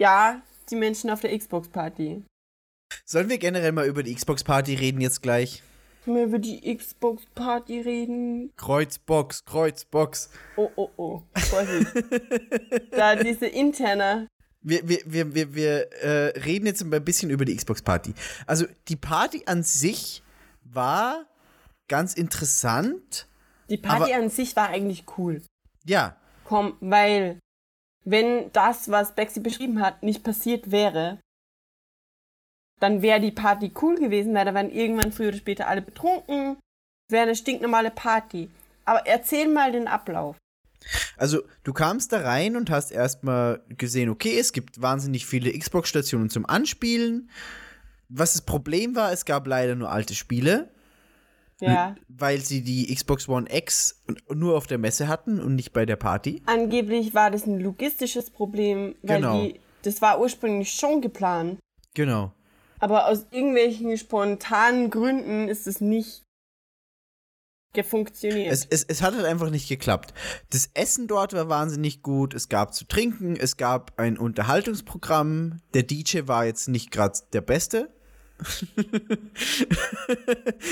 [0.00, 2.24] ja, die Menschen auf der Xbox-Party.
[3.04, 5.62] Sollen wir generell mal über die Xbox-Party reden jetzt gleich?
[6.06, 8.52] Wir über die Xbox-Party reden?
[8.56, 10.30] Kreuzbox, Kreuzbox.
[10.56, 11.22] Oh, oh, oh.
[11.34, 11.86] Vorsicht.
[12.90, 14.28] da diese interne.
[14.60, 18.14] Wir, wir, wir, wir, wir äh, reden jetzt ein bisschen über die Xbox-Party.
[18.46, 20.22] Also die Party an sich
[20.62, 21.26] war
[21.88, 23.26] ganz interessant.
[23.68, 25.42] Die Party an sich war eigentlich cool.
[25.84, 27.38] Ja, Komm, weil
[28.04, 31.18] wenn das, was Bexi beschrieben hat, nicht passiert wäre,
[32.80, 36.56] dann wäre die Party cool gewesen, weil da waren irgendwann früher oder später alle betrunken.
[37.10, 38.48] Wäre eine stinknormale Party.
[38.84, 40.36] Aber erzähl mal den Ablauf.
[41.16, 46.28] Also, du kamst da rein und hast erstmal gesehen, okay, es gibt wahnsinnig viele Xbox-Stationen
[46.28, 47.30] zum Anspielen.
[48.10, 50.70] Was das Problem war, es gab leider nur alte Spiele,
[51.58, 51.96] Ja.
[52.08, 54.02] weil sie die Xbox One X
[54.34, 56.42] nur auf der Messe hatten und nicht bei der Party.
[56.44, 59.42] Angeblich war das ein logistisches Problem, weil Genau.
[59.42, 61.58] die, das war ursprünglich schon geplant.
[61.94, 62.32] Genau.
[62.84, 66.22] Aber aus irgendwelchen spontanen Gründen ist es nicht
[67.72, 68.52] gefunktioniert.
[68.52, 70.12] Es, es, es hat halt einfach nicht geklappt.
[70.50, 72.34] Das Essen dort war wahnsinnig gut.
[72.34, 75.62] Es gab zu trinken, es gab ein Unterhaltungsprogramm.
[75.72, 77.88] Der DJ war jetzt nicht gerade der Beste.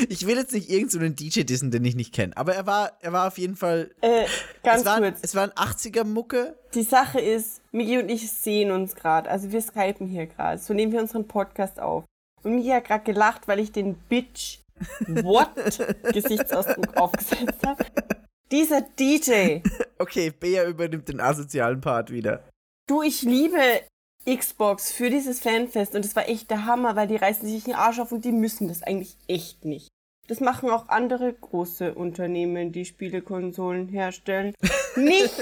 [0.09, 2.37] ich will jetzt nicht irgendeinen so DJ dissen, den ich nicht kenne.
[2.37, 3.91] Aber er war, er war auf jeden Fall.
[4.01, 4.27] äh,
[4.63, 5.19] ganz es, war, kurz.
[5.23, 6.57] es war ein 80er-Mucke.
[6.75, 9.31] Die Sache ist, Migi und ich sehen uns gerade.
[9.31, 10.59] Also wir skypen hier gerade.
[10.59, 12.05] So nehmen wir unseren Podcast auf.
[12.43, 14.59] Und Migi hat gerade gelacht, weil ich den Bitch
[15.07, 15.51] What
[16.13, 17.85] Gesichtsausdruck aufgesetzt habe.
[18.51, 19.61] Dieser DJ.
[19.99, 22.43] Okay, Bea übernimmt den asozialen Part wieder.
[22.89, 23.83] Du, ich liebe
[24.25, 27.75] Xbox für dieses Fanfest und es war echt der Hammer, weil die reißen sich den
[27.75, 29.89] Arsch auf und die müssen das eigentlich echt nicht.
[30.29, 34.55] Das machen auch andere große Unternehmen, die Spielekonsolen herstellen.
[34.97, 35.33] Nicht!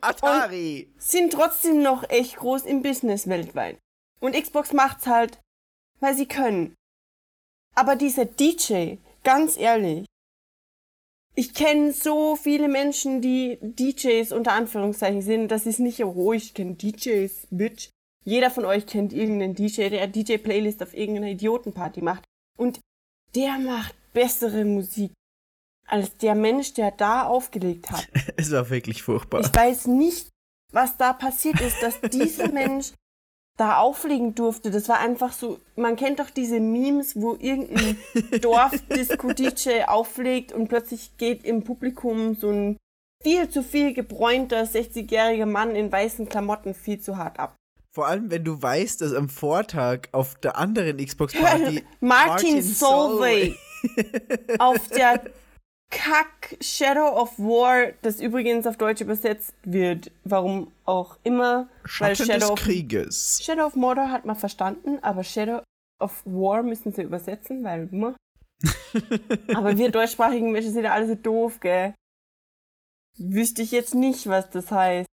[0.00, 0.92] Atari!
[0.96, 3.78] sind trotzdem noch echt groß im Business weltweit.
[4.20, 5.40] Und Xbox macht's halt,
[5.98, 6.74] weil sie können.
[7.74, 10.06] Aber dieser DJ, ganz ehrlich,
[11.40, 16.52] ich kenne so viele Menschen, die DJs unter Anführungszeichen sind, das ist nicht, oh, ich
[16.52, 17.88] kenne DJs, Bitch.
[18.26, 22.24] Jeder von euch kennt irgendeinen DJ, der DJ-Playlist auf irgendeiner Idiotenparty macht.
[22.58, 22.80] Und
[23.34, 25.12] der macht bessere Musik
[25.86, 28.06] als der Mensch, der da aufgelegt hat.
[28.36, 29.40] es war wirklich furchtbar.
[29.40, 30.28] Ich weiß nicht,
[30.72, 32.92] was da passiert ist, dass dieser Mensch
[33.60, 34.70] da auflegen durfte.
[34.70, 37.98] Das war einfach so, man kennt doch diese Memes, wo irgendein
[38.40, 42.76] Dorf-Disco-DJ auflegt und plötzlich geht im Publikum so ein
[43.22, 47.54] viel zu viel gebräunter 60-jähriger Mann in weißen Klamotten viel zu hart ab.
[47.92, 53.56] Vor allem, wenn du weißt, dass am Vortag auf der anderen Xbox-Party Martin Solveig
[54.58, 55.22] auf der
[55.90, 61.68] Kack Shadow of War, das übrigens auf Deutsch übersetzt wird, warum auch immer,
[61.98, 63.40] weil Schatten Shadow des of, Krieges.
[63.42, 65.62] Shadow of Mordor hat man verstanden, aber Shadow
[65.98, 68.14] of War müssen sie übersetzen, weil hm.
[69.54, 71.94] aber wir deutschsprachigen Menschen sind ja alle so doof, gell?
[73.18, 75.06] Wüsste ich jetzt nicht, was das heißt.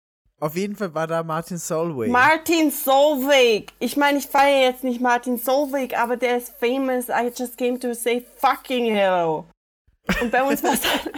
[0.40, 2.10] Auf jeden Fall war da Martin Solveig.
[2.10, 3.72] Martin Solveig.
[3.78, 7.08] Ich meine, ich feiere jetzt nicht Martin Solveig, aber der ist famous.
[7.08, 9.46] I just came to say fucking hello.
[10.20, 11.12] Und bei uns war es halt,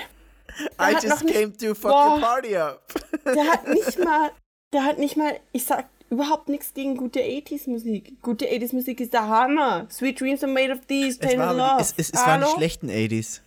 [0.80, 2.16] I just noch nicht- came to fuck Boah.
[2.16, 2.82] the party up.
[3.24, 4.30] der hat nicht mal,
[4.72, 8.22] der hat nicht mal, ich sag überhaupt nichts gegen gute 80s Musik.
[8.22, 9.86] Gute 80s Musik ist der Hammer.
[9.90, 11.80] Sweet Dreams are made of these, Es, war aber Love.
[11.82, 13.18] es, es, es waren die schlechten 80s.
[13.18, 13.42] Es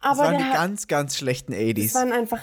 [0.00, 1.94] aber waren der die ganz, ganz schlechten es 80s.
[1.94, 2.40] waren einfach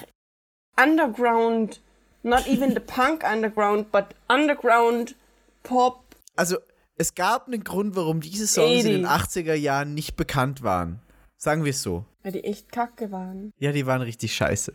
[0.82, 1.82] Underground,
[2.24, 5.16] not even the Punk Underground, but Underground
[5.64, 6.04] Pop.
[6.36, 6.58] Also,
[6.98, 9.38] es gab einen Grund, warum diese Songs in den 80s.
[9.44, 11.00] 80er Jahren nicht bekannt waren.
[11.46, 12.04] Sagen wir es so.
[12.24, 13.52] Weil die echt kacke waren.
[13.60, 14.74] Ja, die waren richtig scheiße.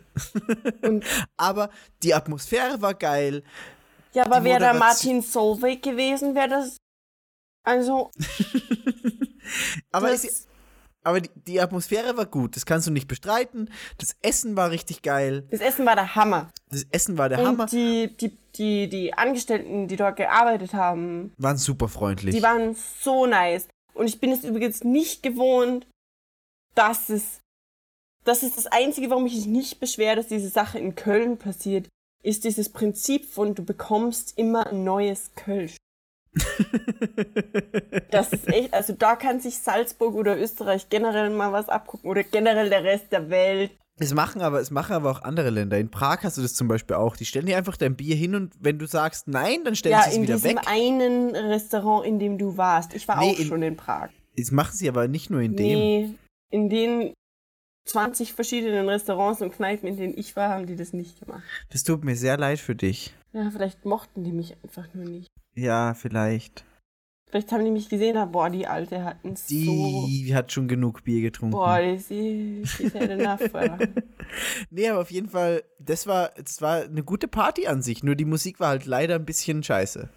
[1.35, 1.69] Aber
[2.01, 3.43] die Atmosphäre war geil.
[4.13, 6.77] Ja, aber wäre da Martin Solveig gewesen, wäre das.
[7.65, 8.09] Also,
[9.91, 10.47] Aber, das,
[11.03, 12.55] aber die, die Atmosphäre war gut.
[12.55, 13.69] Das kannst du nicht bestreiten.
[13.97, 15.45] Das Essen war richtig geil.
[15.51, 16.51] das Essen war der Hammer.
[16.69, 17.65] Das Essen war der Und Hammer.
[17.65, 22.33] die, die, die, die Angestellten, die dort gearbeitet haben, Waren super freundlich.
[22.33, 23.67] die waren so nice.
[23.93, 25.85] Und ich bin es übrigens nicht gewohnt,
[26.75, 27.39] dass es.
[28.23, 31.87] Das ist das Einzige, warum ich mich nicht beschwere, dass diese Sache in Köln passiert,
[32.23, 35.77] ist dieses Prinzip von du bekommst immer ein neues Kölsch.
[38.11, 42.23] Das ist echt, also da kann sich Salzburg oder Österreich generell mal was abgucken oder
[42.23, 43.71] generell der Rest der Welt.
[43.99, 45.77] Es machen aber, es machen aber auch andere Länder.
[45.77, 47.15] In Prag hast du das zum Beispiel auch.
[47.17, 50.03] Die stellen dir einfach dein Bier hin und wenn du sagst nein, dann stellen Ja,
[50.03, 50.59] sie es in wieder diesem weg.
[50.67, 52.93] einen Restaurant, in dem du warst.
[52.93, 54.09] Ich war Nee, auch in- schon in Prag.
[54.37, 55.79] Das machen sie aber nicht nur in dem.
[55.79, 56.13] Nee,
[56.51, 57.13] in den
[57.85, 61.43] 20 verschiedenen Restaurants und Kneipen, in denen ich war, haben die das nicht gemacht.
[61.69, 63.13] Das tut mir sehr leid für dich.
[63.33, 65.27] Ja, vielleicht mochten die mich einfach nur nicht.
[65.55, 66.65] Ja, vielleicht.
[67.29, 70.05] Vielleicht haben die mich gesehen, aber boah, die Alte hat so...
[70.05, 71.53] Die hat schon genug Bier getrunken.
[71.53, 72.63] Boah, die
[72.93, 73.39] had enough.
[73.55, 73.87] Alter.
[74.69, 78.03] Nee, aber auf jeden Fall, das war, das war eine gute Party an sich.
[78.03, 80.09] Nur die Musik war halt leider ein bisschen scheiße.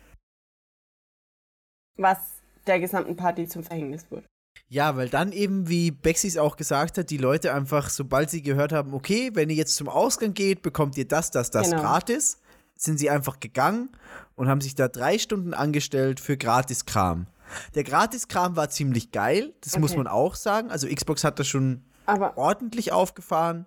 [1.97, 4.27] Was der gesamten Party zum Verhängnis wurde.
[4.75, 8.73] Ja, weil dann eben, wie Bexis auch gesagt hat, die Leute einfach, sobald sie gehört
[8.73, 11.81] haben, okay, wenn ihr jetzt zum Ausgang geht, bekommt ihr das, das, das Genau.
[11.81, 12.39] gratis,
[12.77, 13.91] sind sie einfach gegangen
[14.35, 17.29] und haben sich da drei Stunden angestellt für Gratiskram.
[17.77, 19.99] Der Gratiskram war ziemlich geil, das muss Okay.
[19.99, 20.73] man auch sagen.
[20.73, 23.67] Also Xbox hat das schon Aber ordentlich aufgefahren.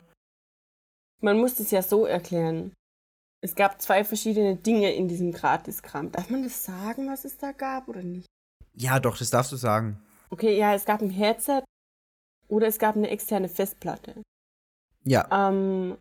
[1.22, 2.74] man muss es ja so erklären.
[3.42, 6.12] Es gab zwei verschiedene Dinge in diesem Gratiskram.
[6.12, 8.26] Darf man das sagen, was es da gab oder nicht?
[8.74, 10.02] Ja, doch, das darfst du sagen.
[10.30, 11.64] Okay, ja, es gab ein Headset
[12.48, 14.22] oder es gab eine externe Festplatte.
[15.04, 15.28] Ja.
[15.32, 15.98] Ähm,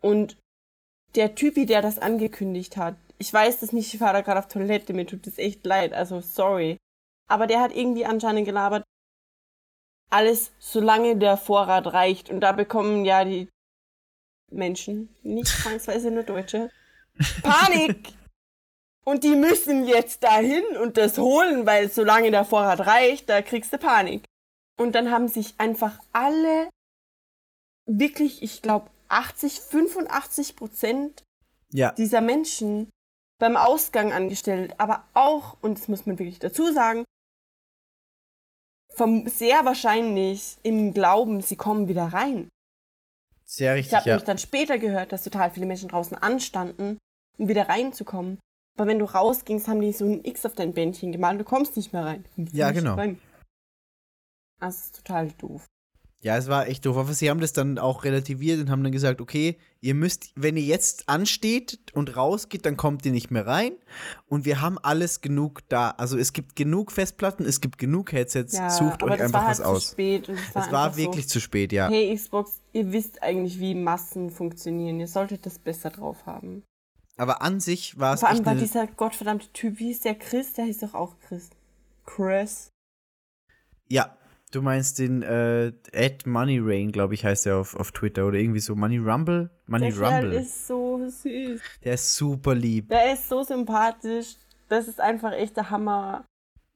[0.00, 0.36] und
[1.14, 4.48] der Typi, der das angekündigt hat, ich weiß das nicht, ich war da gerade auf
[4.48, 6.76] Toilette, mir tut das echt leid, also sorry.
[7.28, 8.84] Aber der hat irgendwie anscheinend gelabert,
[10.10, 12.30] alles, solange der Vorrat reicht.
[12.30, 13.48] Und da bekommen ja die
[14.50, 16.70] Menschen, nicht zwangsweise nur Deutsche,
[17.42, 18.12] Panik!
[19.06, 23.72] Und die müssen jetzt dahin und das holen, weil solange der Vorrat reicht, da kriegst
[23.72, 24.24] du Panik.
[24.78, 26.70] Und dann haben sich einfach alle,
[27.86, 31.22] wirklich, ich glaube, 80, 85 Prozent
[31.70, 31.92] Ja.
[31.92, 32.88] dieser Menschen
[33.38, 37.04] beim Ausgang angestellt, aber auch, und das muss man wirklich dazu sagen,
[38.94, 42.48] vom, sehr wahrscheinlich im Glauben, sie kommen wieder rein.
[43.44, 44.14] Sehr Ich richtig, habe ja.
[44.14, 46.98] nämlich dann später gehört, dass total viele Menschen draußen anstanden,
[47.36, 48.38] um wieder reinzukommen.
[48.76, 51.76] Aber wenn du rausgingst, haben die so ein X auf dein Bändchen gemalt, du kommst
[51.76, 52.24] nicht mehr rein.
[52.52, 52.94] Ja, genau.
[52.94, 53.20] Rein.
[54.60, 55.66] Das ist total doof.
[56.22, 56.96] Ja, es war echt doof.
[56.96, 60.56] Aber sie haben das dann auch relativiert und haben dann gesagt, okay, ihr müsst, wenn
[60.56, 63.72] ihr jetzt ansteht und rausgeht, dann kommt ihr nicht mehr rein.
[64.26, 65.90] Und wir haben alles genug da.
[65.90, 68.54] Also es gibt genug Festplatten, es gibt genug Headsets.
[68.54, 69.90] Ja, Sucht euch einfach war halt was zu aus.
[69.92, 70.30] spät.
[70.30, 71.88] und Es war, Es war einfach wirklich so, zu spät, ja.
[71.90, 74.98] Hey Xbox, ihr wisst eigentlich, wie Massen funktionieren.
[74.98, 76.62] Ihr solltet das besser drauf haben.
[77.16, 80.52] Aber an sich war es Vor allem war dieser gottverdammte Typ, wie ist der Chris?
[80.54, 81.50] Der hieß doch auch Chris.
[82.04, 82.70] Chris.
[83.88, 84.16] Ja,
[84.50, 88.38] du meinst den äh, Ed Money Rain, glaube ich, heißt er auf, auf Twitter oder
[88.38, 89.50] irgendwie so Money Rumble?
[89.66, 90.32] Money der Rumble.
[90.32, 91.60] ist so süß.
[91.84, 92.88] Der ist super lieb.
[92.88, 94.36] Der ist so sympathisch.
[94.68, 96.24] Das ist einfach echt der Hammer.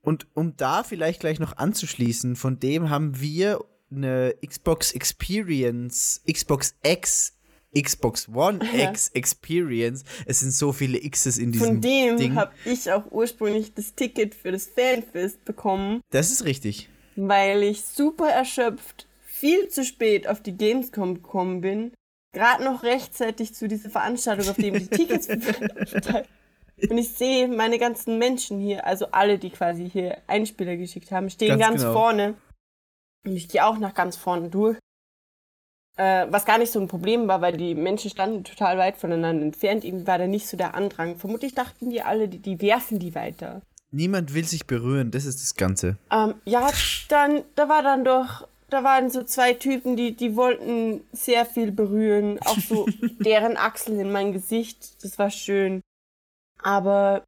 [0.03, 6.75] Und um da vielleicht gleich noch anzuschließen, von dem haben wir eine Xbox Experience, Xbox
[6.83, 7.38] X,
[7.83, 8.61] Xbox One.
[8.73, 10.05] X Experience.
[10.27, 14.35] Es sind so viele X's in diesem Von dem habe ich auch ursprünglich das Ticket
[14.35, 16.89] für das Fanfest bekommen, Das ist richtig.
[17.17, 21.93] weil ich super erschöpft viel zu spät auf die Gamescom gekommen bin.
[22.35, 25.29] Gerade noch rechtzeitig zu dieser Veranstaltung, auf dem die Tickets.
[26.91, 31.29] Und ich sehe meine ganzen Menschen hier, also alle, die quasi hier Einspieler geschickt haben,
[31.31, 31.93] stehen Ganz ganz, genau.
[31.93, 32.35] vorne.
[33.25, 34.79] Und ich gehe auch nach ganz vorne durch.
[35.99, 39.45] Äh, was gar nicht so ein Problem war, weil die Menschen standen total weit voneinander
[39.45, 39.85] entfernt.
[39.85, 41.17] Irgendwie war da nicht so der Andrang.
[41.17, 43.63] Vermutlich dachten die alle, die, die werfen die weiter.
[43.91, 45.97] Niemand will sich berühren, das ist das Ganze.
[46.13, 46.71] Ähm, ja,
[47.09, 51.73] dann, da war dann doch, da waren so zwei Typen, die, die wollten sehr viel
[51.73, 52.39] berühren.
[52.45, 52.87] Auch so
[53.19, 55.03] deren Achseln in mein Gesicht.
[55.03, 55.81] Das war schön.
[56.63, 57.25] Aber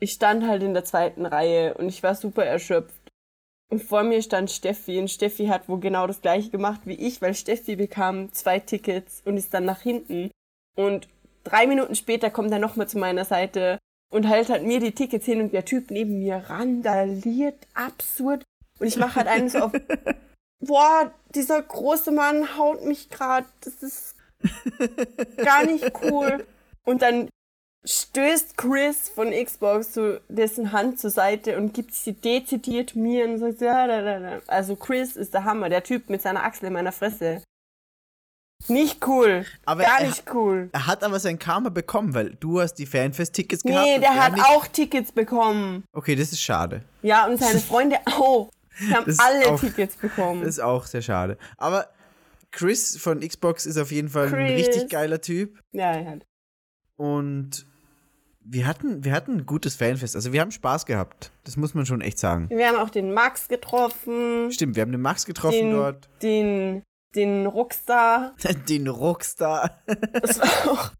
[0.00, 2.97] ich stand halt in der zweiten Reihe und ich war super erschöpft.
[3.70, 7.20] Und vor mir stand Steffi und Steffi hat wohl genau das gleiche gemacht wie ich,
[7.20, 10.30] weil Steffi bekam zwei Tickets und ist dann nach hinten.
[10.74, 11.08] Und
[11.44, 13.78] drei Minuten später kommt er nochmal zu meiner Seite
[14.10, 18.42] und hält halt mir die Tickets hin und der Typ neben mir randaliert absurd.
[18.78, 19.72] Und ich mache halt einen so auf,
[20.60, 24.16] boah, dieser große Mann haut mich grad, das ist
[25.36, 26.46] gar nicht cool.
[26.84, 27.28] Und dann
[27.88, 33.38] stößt Chris von Xbox so dessen Hand zur Seite und gibt sie dezidiert mir und
[33.38, 34.40] sagt, ja, da, da, da.
[34.46, 37.42] Also Chris ist der Hammer, der Typ mit seiner Achsel in meiner Fresse.
[38.66, 39.46] Nicht cool.
[39.64, 40.68] Aber gar er- nicht cool.
[40.72, 43.84] Er hat aber sein Karma bekommen, weil du hast die Fanfest-Tickets gehabt.
[43.86, 45.84] Nee, der er hat auch Tickets bekommen.
[45.92, 46.82] Okay, das ist schade.
[47.02, 48.50] Ja, und seine Freunde auch.
[48.80, 50.40] Die haben Das alle auch- Tickets bekommen.
[50.40, 51.38] Das ist auch sehr schade.
[51.56, 51.88] Aber
[52.50, 54.66] Chris von Xbox ist auf jeden Fall ein Chris.
[54.68, 55.58] richtig geiler Typ.
[55.72, 56.16] ja, ja.
[56.96, 57.64] Und
[58.50, 60.16] wir hatten, wir hatten ein gutes Fanfest.
[60.16, 61.32] Also wir haben Spaß gehabt.
[61.44, 62.48] Das muss man schon echt sagen.
[62.50, 64.50] Wir haben auch den Max getroffen.
[64.50, 66.08] Stimmt, wir haben den Max getroffen den, dort.
[66.22, 66.82] Den,
[67.14, 68.34] den Rockstar.
[68.68, 69.82] Den Rockstar.
[70.12, 70.92] Das war auch.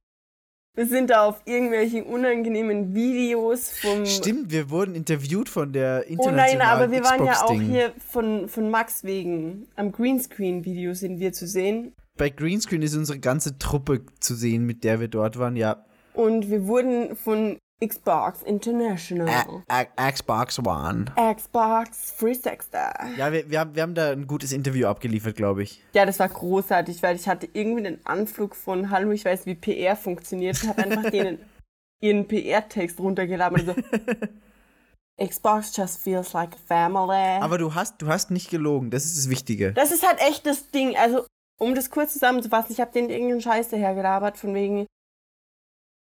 [0.75, 4.07] Wir sind da auf irgendwelchen unangenehmen Videos vom.
[4.07, 7.93] Stimmt, wir wurden interviewt von der Oh internationalen nein, aber wir waren ja auch hier
[7.99, 9.67] von, von Max wegen.
[9.75, 11.97] Am Greenscreen-Video sind wir zu sehen.
[12.17, 15.57] Bei Greenscreen ist unsere ganze Truppe zu sehen, mit der wir dort waren.
[15.57, 15.85] Ja,
[16.15, 19.29] Und wir wurden von Xbox International.
[19.69, 21.05] A A Xbox One.
[21.15, 23.17] Xbox 360.
[23.17, 25.85] Ja, wir, wir, haben, wir haben da ein gutes Interview abgeliefert, glaube ich.
[25.95, 29.55] Ja, das war großartig, weil ich hatte irgendwie den Anflug von Hallo, ich weiß, wie
[29.55, 31.39] PR funktioniert und habe einfach denen
[32.01, 33.75] ihren PR-Text runtergeladen und so.
[35.25, 37.41] Xbox just feels like a family.
[37.41, 39.73] Aber du hast, du hast nicht gelogen, das ist das Wichtige.
[39.73, 40.97] das ist halt echt das Ding.
[40.97, 41.27] Also,
[41.61, 44.87] um das kurz zusammenzufassen, ich habe denen irgendeinen Scheiß dahergelabert, von wegen.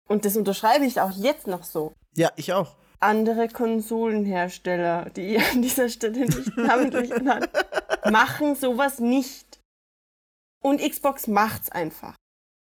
[0.09, 1.93] Und das unterschreibe ich auch jetzt noch so.
[2.17, 2.77] Ja, ich auch.
[3.01, 7.49] Andere Konsolenhersteller, die ihr an dieser Stelle nicht namentlich genannt,
[8.11, 9.61] machen sowas nicht.
[10.63, 12.17] Und Xbox macht's einfach.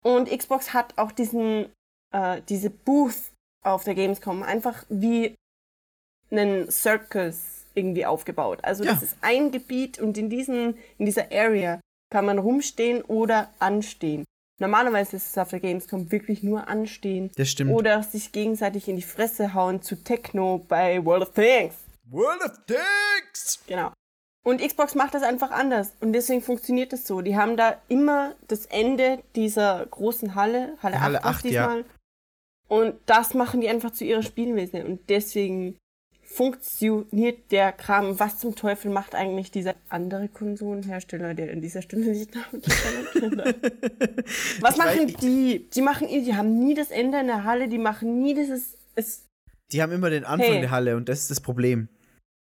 [0.03, 1.71] Und Xbox hat auch diesen,
[2.13, 3.33] äh, diese Booth
[3.65, 5.35] auf der Gamescom einfach wie
[6.31, 8.61] einen Circus irgendwie aufgebaut.
[8.63, 8.93] Also Ja.
[8.95, 11.81] das ist ein Gebiet und in, diesen, in dieser Area
[12.11, 14.25] kann man rumstehen oder anstehen.
[14.59, 17.73] Normalerweise ist es auf der Gamescom wirklich nur anstehen Das stimmt.
[17.73, 21.75] oder sich gegenseitig in die Fresse hauen zu Techno bei World of Things.
[22.09, 23.63] World of Tanks!
[23.67, 23.93] Genau.
[24.45, 27.21] Und Xbox macht das einfach anders und deswegen funktioniert es so.
[27.21, 31.51] Die haben da immer das Ende dieser großen Halle, Halle, Halle 8, war's 8, ja.
[31.51, 31.85] diesmal.
[32.69, 35.77] Und das machen die einfach zu ihrer Spielweise und deswegen
[36.37, 38.21] funktioniert der Kram.
[38.21, 42.75] Was zum Teufel macht eigentlich dieser andere Konsolenhersteller, der an dieser Stelle nicht namentlich?
[44.61, 45.67] Was machen die?
[45.73, 49.25] Die machen, die haben nie das Ende in der Halle, die machen nie dieses, es,
[49.73, 50.61] Die haben immer den Anfang Hey.
[50.61, 51.89] der Halle und das ist das Problem.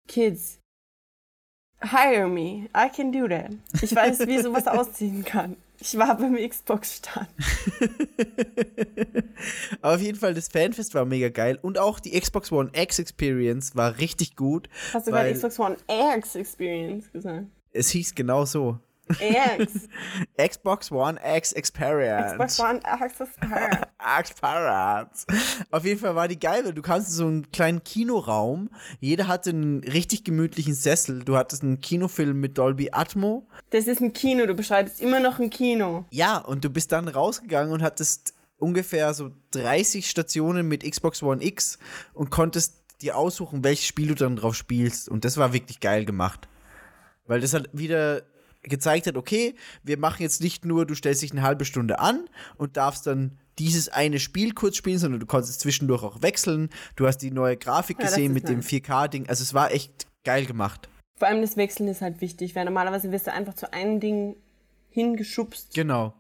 [0.09, 0.59] Kids,
[1.83, 2.69] hire me.
[2.75, 3.51] I can do that.
[3.83, 5.57] Ich weiß, wie sowas aussehen kann.
[5.81, 7.29] Ich war beim Xbox-Stand.
[9.83, 12.99] Aber auf jeden Fall, das Fanfest war mega geil und auch die Xbox One X
[12.99, 14.69] Experience war richtig gut.
[14.93, 15.77] Hast du gerade Xbox One
[16.17, 17.47] X Experience gesagt?
[17.73, 18.79] Es hieß genau so.
[19.09, 19.89] X.
[20.49, 22.33] Xbox One X Experience.
[22.33, 23.87] Xbox One X Experience.
[24.19, 25.27] Experience.
[25.71, 28.71] Auf jeden Fall war die geil, weil du kannst in so einen kleinen Kinoraum.
[29.01, 31.25] Jeder hatte einen richtig gemütlichen Sessel.
[31.25, 33.47] Du hattest einen Kinofilm mit Dolby Atmo.
[33.71, 36.05] Das ist ein Kino, du beschreibst immer noch ein Kino.
[36.11, 41.45] Ja, und du bist dann rausgegangen und hattest ungefähr so 30 Stationen mit Xbox One
[41.45, 41.79] X
[42.13, 45.09] und konntest dir aussuchen, welches Spiel du dann drauf spielst.
[45.09, 46.49] Und das war wirklich geil gemacht.
[47.27, 48.23] Weil das halt wieder
[48.65, 52.25] gezeigt hat, okay, wir machen jetzt nicht nur, du stellst dich eine halbe Stunde an
[52.57, 56.71] und darfst dann dieses eine Spiel kurz spielen, sondern du konntest zwischendurch auch wechseln.
[56.97, 58.69] Du hast die neue Grafik Ja, gesehen mit dem nice.
[58.69, 59.29] 4K-Ding.
[59.29, 60.89] Also es war echt geil gemacht.
[61.19, 64.37] Vor allem das Wechseln ist halt wichtig, weil normalerweise wirst du einfach zu einem Ding
[64.91, 66.15] hingeschubst Genau.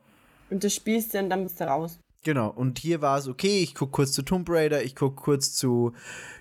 [0.50, 1.98] und das spielst du und dann bist du raus.
[2.22, 5.52] Genau, und hier war es okay, ich gucke kurz zu Tomb Raider, ich gucke kurz
[5.52, 5.92] zu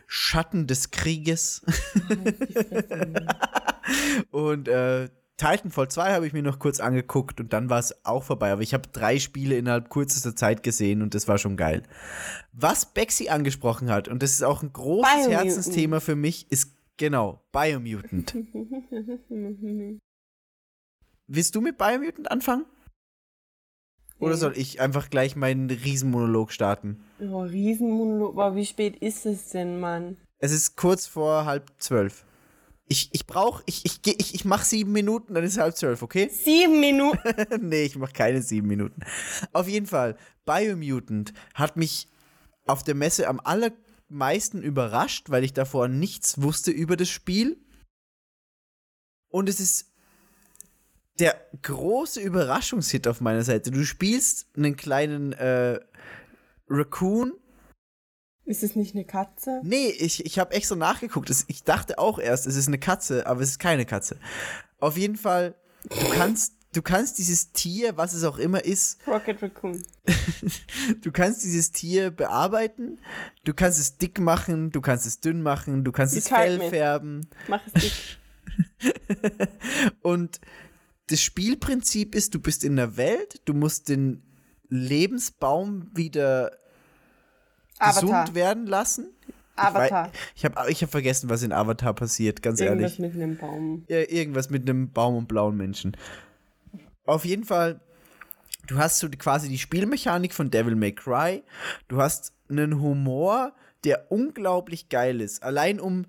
[0.07, 1.61] Schatten des Krieges.
[4.31, 8.23] und äh, Titanfall 2 habe ich mir noch kurz angeguckt und dann war es auch
[8.23, 8.51] vorbei.
[8.51, 11.84] Aber ich habe drei Spiele innerhalb kürzester Zeit gesehen und das war schon geil.
[12.51, 15.45] Was Bexy angesprochen hat, und das ist auch ein großes Biomutant.
[15.45, 18.35] Herzensthema für mich, ist genau Biomutant.
[21.27, 22.65] Willst du mit Biomutant anfangen?
[24.19, 27.03] Oder soll ich einfach gleich meinen Riesenmonolog starten?
[27.19, 28.35] Oh, Riesenmonolog.
[28.35, 30.18] Boah, wie spät ist es denn, Mann?
[30.39, 32.23] Es ist kurz vor halb zwölf.
[32.93, 36.29] Ich, ich brauch, ich, ich, ich, ich mach sieben Minuten, dann ist halb zwölf, okay?
[36.29, 37.17] Sieben Minuten.
[37.67, 39.01] nee, ich mach keine sieben Minuten.
[39.51, 40.15] Auf jeden Fall,
[40.45, 42.07] Biomutant hat mich
[42.67, 47.57] auf der Messe am allermeisten überrascht, weil ich davor nichts wusste über das Spiel.
[49.27, 49.91] Und es ist
[51.17, 53.71] der große Überraschungshit auf meiner Seite.
[53.71, 55.79] Du spielst einen kleinen äh,
[56.69, 57.33] Raccoon,
[58.45, 59.61] Ist es nicht eine Katze?
[59.63, 61.29] Nee, ich, ich habe extra nachgeguckt.
[61.47, 64.17] Ich dachte auch erst, es ist eine Katze, aber es ist keine Katze.
[64.79, 65.55] Auf jeden Fall,
[65.89, 69.81] du kannst, du kannst dieses Tier, was es auch immer ist, Rocket Raccoon.
[71.01, 72.99] du kannst dieses Tier bearbeiten,
[73.45, 76.57] du kannst es dick machen, du kannst es dünn machen, du kannst You es Fell
[76.57, 76.69] me.
[76.69, 77.27] färben.
[77.47, 77.93] Mach es dick.
[80.01, 80.41] Und
[81.07, 84.21] das Spielprinzip ist, du bist in der Welt, du musst den
[84.69, 86.51] Lebensbaum wieder
[87.88, 88.35] gesund Avatar.
[88.35, 89.07] werden lassen.
[89.55, 90.11] Avatar.
[90.35, 93.14] Ich, habe ich hab vergessen, was in Avatar passiert, ganz Irgendwas ehrlich.
[93.14, 93.84] mit einem Baum.
[93.88, 95.95] Ja, irgendwas mit einem Baum und blauen Menschen.
[97.05, 97.80] Auf jeden Fall,
[98.68, 101.43] du hast so quasi die Spielmechanik von Devil May Cry.
[101.88, 103.53] Du hast einen Humor,
[103.84, 105.43] der unglaublich geil ist.
[105.43, 106.05] Allein um,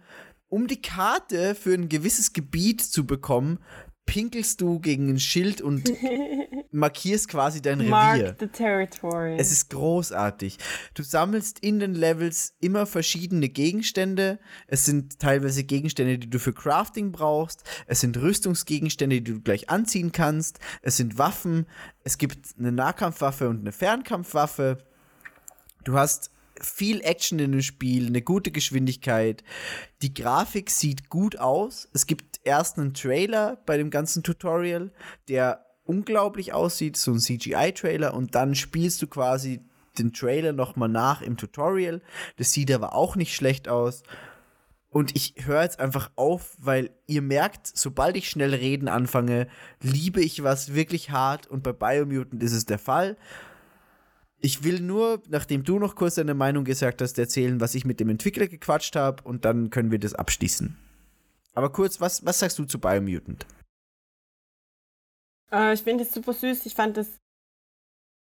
[0.49, 3.59] um die Karte für ein gewisses Gebiet zu bekommen,
[4.07, 5.91] pinkelst du gegen ein Schild und
[6.71, 7.91] markierst quasi dein Revier.
[7.91, 9.37] Mark the territory.
[9.39, 10.59] Es ist großartig.
[10.95, 14.39] Du sammelst in den Levels immer verschiedene Gegenstände.
[14.67, 17.65] Es sind teilweise Gegenstände, die du für Crafting brauchst.
[17.87, 20.59] Es sind Rüstungsgegenstände, die du gleich anziehen kannst.
[20.83, 21.67] Es sind Waffen.
[22.03, 24.79] Es gibt eine Nahkampfwaffe und eine Fernkampfwaffe.
[25.85, 29.43] Du hast viel Action in dem Spiel, eine gute Geschwindigkeit.
[30.03, 31.89] Die Grafik sieht gut aus.
[31.93, 34.93] Es gibt erst einen Trailer bei dem ganzen Tutorial,
[35.29, 39.61] der unglaublich aussieht, so ein CGI-Trailer, und dann spielst du quasi
[39.99, 42.03] den Trailer nochmal nach im Tutorial.
[42.37, 44.03] Das sieht aber auch nicht schlecht aus.
[44.89, 49.49] Und ich höre jetzt einfach auf, weil ihr merkt, sobald ich schnell reden anfange,
[49.81, 53.17] liebe ich was wirklich hart und bei Biomutant ist es der Fall.
[54.39, 57.99] Ich will nur, nachdem du noch kurz deine Meinung gesagt hast, erzählen, was ich mit
[57.99, 60.77] dem Entwickler gequatscht habe und dann können wir das abschließen.
[61.55, 63.47] Aber kurz, was, was sagst du zu Biomutant?
[65.53, 66.67] Äh, ich finde das super süß.
[66.67, 67.19] Ich fand das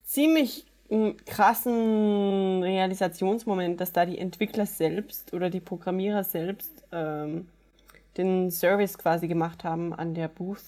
[0.04, 7.48] ziemlich m, krassen Realisationsmoment, dass da die Entwickler selbst oder die Programmierer selbst ähm,
[8.18, 10.66] den Service quasi gemacht haben an der Booth.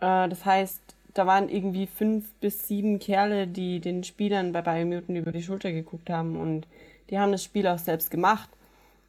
[0.00, 0.82] Äh, das heißt,
[1.14, 5.72] da waren irgendwie fünf bis sieben Kerle, die den Spielern bei Biomutant über die Schulter
[5.72, 6.66] geguckt haben und
[7.10, 8.50] die haben das Spiel auch selbst gemacht.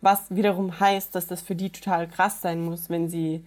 [0.01, 3.43] Was wiederum heißt, dass das für die total krass sein muss, wenn sie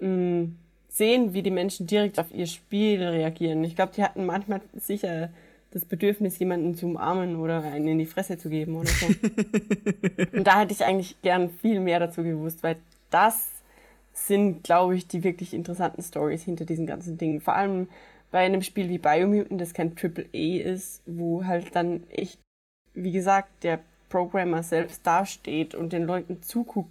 [0.00, 0.48] mh,
[0.88, 3.64] sehen, wie die Menschen direkt auf ihr Spiel reagieren.
[3.64, 5.30] Ich glaube, die hatten manchmal sicher
[5.70, 9.06] das Bedürfnis, jemanden zu umarmen oder einen in die Fresse zu geben oder so.
[10.32, 12.76] Und da hätte ich eigentlich gern viel mehr dazu gewusst, weil
[13.10, 13.48] das
[14.14, 17.40] sind, glaube ich, die wirklich interessanten Stories hinter diesen ganzen Dingen.
[17.42, 17.88] Vor allem
[18.30, 22.38] bei einem Spiel wie Biomutant, das kein Triple A ist, wo halt dann echt,
[22.94, 26.90] wie gesagt, der Programmer selbst dasteht und den Leuten zuguckt.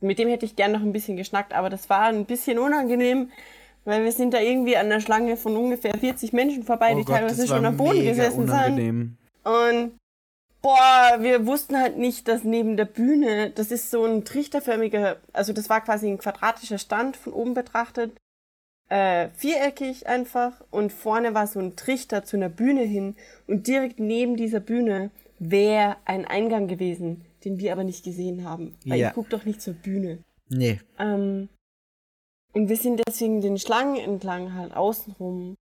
[0.00, 3.30] Mit dem hätte ich gern noch ein bisschen geschnackt, aber das war ein bisschen unangenehm,
[3.84, 7.34] weil wir sind da irgendwie an der Schlange von ungefähr 40 Menschen vorbei, die teilweise
[7.34, 8.50] Oh das war schon am Boden gesessen sind.
[8.50, 9.16] unangenehm.
[9.44, 9.92] Und
[10.60, 15.52] boah, wir wussten halt nicht, dass neben der Bühne, das ist so ein trichterförmiger, also
[15.52, 18.12] das war quasi ein quadratischer Stand von oben betrachtet,
[18.88, 23.16] äh, viereckig einfach und vorne war so ein Trichter zu einer Bühne hin
[23.46, 25.10] und direkt neben dieser Bühne
[25.44, 29.08] wäre ein Eingang gewesen, den wir aber nicht gesehen haben, weil Ja.
[29.08, 30.22] ich guck doch nicht zur Bühne.
[30.48, 30.80] Nee.
[30.98, 31.48] Ähm,
[32.52, 35.56] und wir sind deswegen den Schlangen entlang halt außenrum.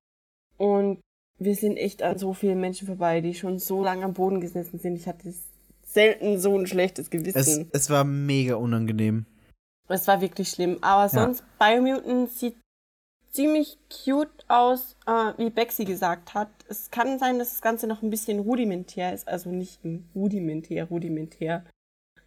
[0.58, 1.00] Und
[1.40, 4.78] wir sind echt an so vielen Menschen vorbei, die schon so lange am Boden gesessen
[4.80, 4.96] sind.
[4.96, 5.34] Ich hatte
[5.84, 7.70] selten so ein schlechtes Es, Gewissen.
[7.74, 9.26] es war mega unangenehm.
[9.88, 10.78] Es, war wirklich schlimm.
[10.82, 12.56] Aber sonst, Biomutant sieht
[13.32, 16.50] ziemlich cute aus, äh, wie Bexy gesagt hat.
[16.68, 19.28] Es kann sein, dass das Ganze noch ein bisschen rudimentär ist.
[19.28, 19.80] Also nicht
[20.16, 21.66] rudimentär, rudimentär.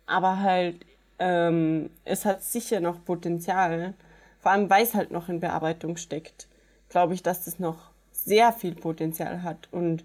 [0.06, 0.84] Aber halt,
[1.18, 3.94] ähm, es hat sicher noch Potenzial.
[4.40, 6.48] Vor allem, weil es halt noch in Bearbeitung steckt.
[6.88, 9.68] Glaube ich, dass das noch sehr viel Potenzial hat.
[9.72, 10.04] Und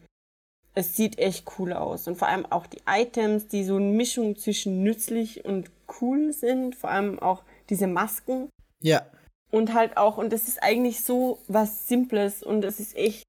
[0.75, 2.07] es sieht echt cool aus.
[2.07, 5.71] Und vor allem auch die Items, die so eine Mischung zwischen nützlich und
[6.01, 6.75] cool sind.
[6.75, 8.49] Vor allem auch diese Masken.
[8.81, 9.05] Ja.
[9.51, 13.23] Und halt auch, und das ist eigentlich so was Simples und es ist echt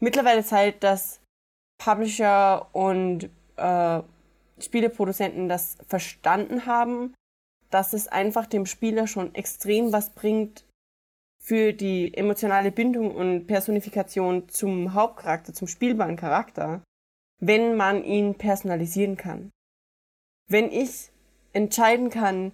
[0.00, 1.20] mittlerweile Zeit, dass
[1.78, 4.02] Publisher und äh,
[4.58, 7.14] Spieleproduzenten das verstanden haben,
[7.70, 10.64] dass es einfach dem Spieler schon extrem was bringt
[11.42, 16.82] für die emotionale Bindung und Personifikation zum Hauptcharakter, zum spielbaren Charakter,
[17.40, 19.50] wenn man ihn personalisieren kann.
[20.48, 21.10] Wenn ich
[21.52, 22.52] entscheiden kann,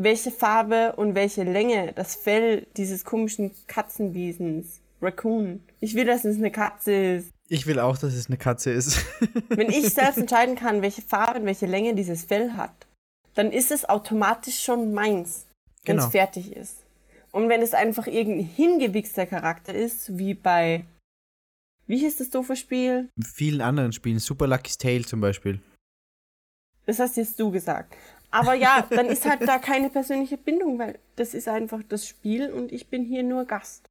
[0.00, 5.62] welche Farbe und welche Länge das Fell dieses komischen Katzenwesens, Raccoon.
[5.80, 7.30] Ich will, dass es eine Katze ist.
[7.48, 9.04] Ich will auch, dass es eine Katze ist.
[9.48, 12.86] Wenn ich selbst entscheiden kann, welche Farbe und welche Länge dieses Fell hat,
[13.34, 15.46] dann ist es automatisch schon meins,
[15.84, 16.10] wenn es Genau.
[16.10, 16.84] fertig ist.
[17.30, 20.84] Und wenn es einfach irgendein hingewichster Charakter ist, wie bei,
[21.86, 23.08] wie hieß das doofe Spiel?
[23.16, 24.18] In vielen anderen Spielen.
[24.18, 25.60] Super Lucky's Tale zum Beispiel.
[26.86, 27.94] Das hast jetzt du gesagt.
[28.30, 32.50] Aber ja, dann ist halt da keine persönliche Bindung, weil das ist einfach das Spiel
[32.50, 33.88] und ich bin hier nur Gast.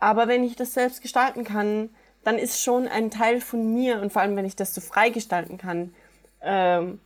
[0.00, 1.90] Aber wenn ich das selbst gestalten kann,
[2.24, 5.10] dann ist schon ein Teil von mir und vor allem, wenn ich das so frei
[5.10, 5.94] gestalten kann,
[6.40, 7.00] ähm,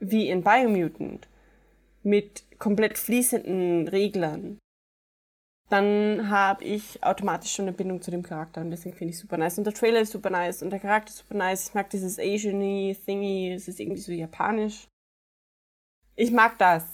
[0.00, 1.28] wie in Biomutant,
[2.02, 4.58] mit komplett fließenden Reglern,
[5.70, 9.38] dann habe ich automatisch schon eine Bindung zu dem Charakter und deswegen finde ich super
[9.38, 9.56] nice.
[9.56, 11.68] Und der Trailer ist super nice und der Charakter ist super nice.
[11.68, 14.88] Ich mag dieses Asian-y Thingy, es ist irgendwie so japanisch.
[16.20, 16.84] Ich mag das.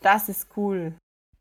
[0.00, 0.94] Das ist cool.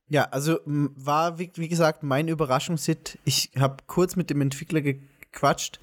[0.09, 3.17] Ja, also war, wie, wie gesagt, mein Überraschungshit.
[3.23, 5.79] Ich habe kurz mit dem Entwickler gequatscht.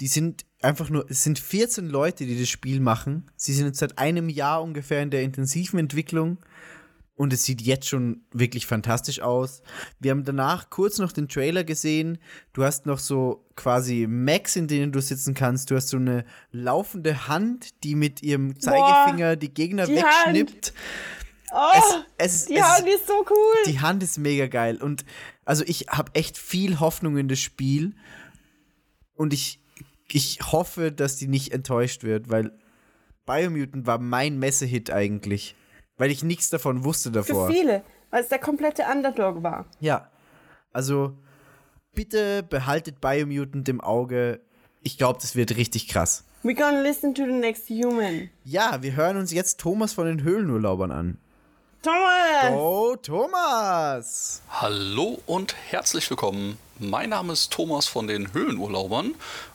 [0.00, 3.30] Die sind einfach nur, es sind 14 Leute, die das Spiel machen.
[3.36, 6.38] Sie sind jetzt seit einem Jahr ungefähr in der intensiven Entwicklung.
[7.16, 9.62] Und es sieht jetzt schon wirklich fantastisch aus.
[9.98, 12.18] Wir haben danach kurz noch den Trailer gesehen.
[12.52, 15.70] Du hast noch so quasi Macs, in denen du sitzen kannst.
[15.70, 20.74] Du hast so eine laufende Hand, die mit ihrem Zeigefinger die Gegner die wegschnippt.
[21.52, 21.58] Oh,
[22.18, 23.54] Es, es, die es, Hand ist so cool.
[23.66, 24.82] die Hand ist mega geil.
[24.82, 25.06] Und
[25.46, 27.94] also ich habe echt viel Hoffnung in das Spiel.
[29.14, 29.58] Und ich,
[30.12, 32.52] ich hoffe, dass die nicht enttäuscht wird, weil
[33.24, 35.54] Biomutant war mein Messehit eigentlich.
[35.96, 37.48] Weil ich nichts davon wusste Für davor.
[37.48, 39.66] viele, weil es der komplette Underdog war.
[39.80, 40.10] Ja.
[40.72, 41.16] Also
[41.94, 44.40] bitte behaltet Biomutant im Auge.
[44.82, 46.24] Ich glaube, das wird richtig krass.
[46.44, 48.30] We're gonna listen to the next human.
[48.44, 51.18] Ja, wir hören uns jetzt Thomas von den Höhlenurlaubern an.
[51.82, 52.52] Thomas!
[52.52, 54.42] Oh, Thomas!
[54.50, 56.58] Hallo und herzlich willkommen.
[56.78, 59.14] Mein Name ist Thomas von den Höhlenurlaubern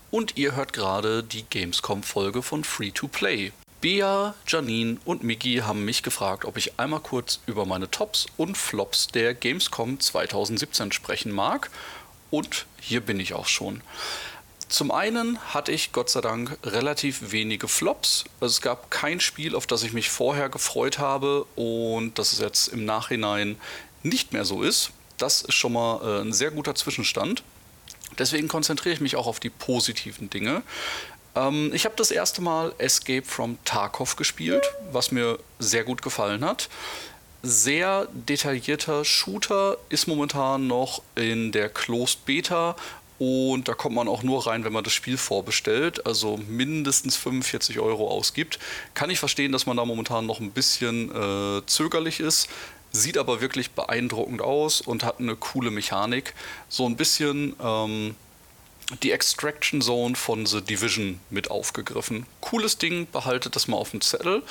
[0.09, 3.51] und ihr hört gerade die Gamescom-Folge von Free to Play.
[3.81, 8.55] Bea, Janine und Miki haben mich gefragt, ob ich einmal kurz über meine Tops und
[8.55, 11.71] Flops der Gamescom 2017 sprechen mag.
[12.29, 13.81] und hier bin ich auch schon.
[14.69, 18.23] Zum einen hatte ich Gott sei Dank relativ wenige Flops.
[18.39, 22.67] Es gab kein Spiel, auf das ich mich vorher gefreut habe und das es jetzt
[22.69, 23.57] im Nachhinein
[24.03, 24.91] nicht mehr so ist.
[25.17, 27.43] Das ist schon mal äh, ein sehr guter Zwischenstand.
[28.17, 30.63] Deswegen konzentriere ich mich auch auf die positiven Dinge.
[31.35, 36.43] Ähm, ich habe das erste Mal Escape from Tarkov gespielt, was mir sehr gut gefallen
[36.43, 36.69] hat.
[37.43, 42.75] Sehr detaillierter Shooter ist momentan noch in der Closed Beta
[43.17, 47.79] und da kommt man auch nur rein, wenn man das Spiel vorbestellt, also mindestens 45
[47.79, 48.57] Euro ausgibt.
[48.95, 52.49] Kann ich verstehen, dass man da momentan noch ein bisschen äh, zögerlich ist.
[52.91, 56.33] Sieht aber wirklich beeindruckend aus und hat eine coole Mechanik.
[56.67, 58.15] So ein bisschen ähm,
[59.03, 62.25] die Extraction Zone von The Division mit aufgegriffen.
[62.41, 64.43] Cooles Ding, behaltet das mal auf dem Zettel.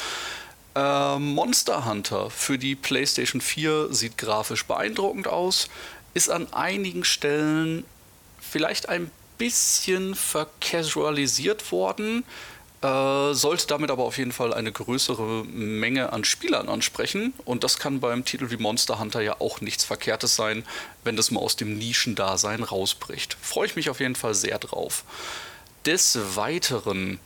[0.74, 5.68] Äh, Monster Hunter für die PlayStation 4 sieht grafisch beeindruckend aus,
[6.14, 7.84] ist an einigen Stellen
[8.40, 12.24] vielleicht ein bisschen vercasualisiert worden,
[12.82, 17.34] äh, sollte damit aber auf jeden Fall eine größere Menge an Spielern ansprechen.
[17.44, 20.64] Und das kann beim Titel wie Monster Hunter ja auch nichts Verkehrtes sein,
[21.04, 23.36] wenn das mal aus dem Nischendasein rausbricht.
[23.40, 25.04] Freue ich mich auf jeden Fall sehr drauf.
[25.84, 27.18] Des Weiteren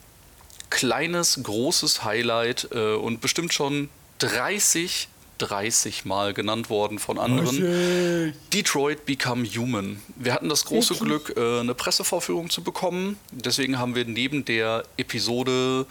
[0.71, 5.09] kleines, großes Highlight äh, und bestimmt schon 30
[5.47, 8.33] 30 Mal genannt worden von anderen.
[8.53, 10.01] Detroit Become Human.
[10.17, 13.19] Wir hatten das große Glück, äh, eine Pressevorführung zu bekommen.
[13.31, 15.87] Deswegen haben wir neben der Episode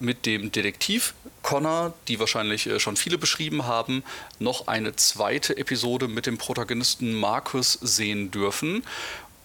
[0.00, 4.02] mit dem Detektiv Connor, die wahrscheinlich äh, schon viele beschrieben haben,
[4.38, 8.82] noch eine zweite Episode mit dem Protagonisten Marcus sehen dürfen.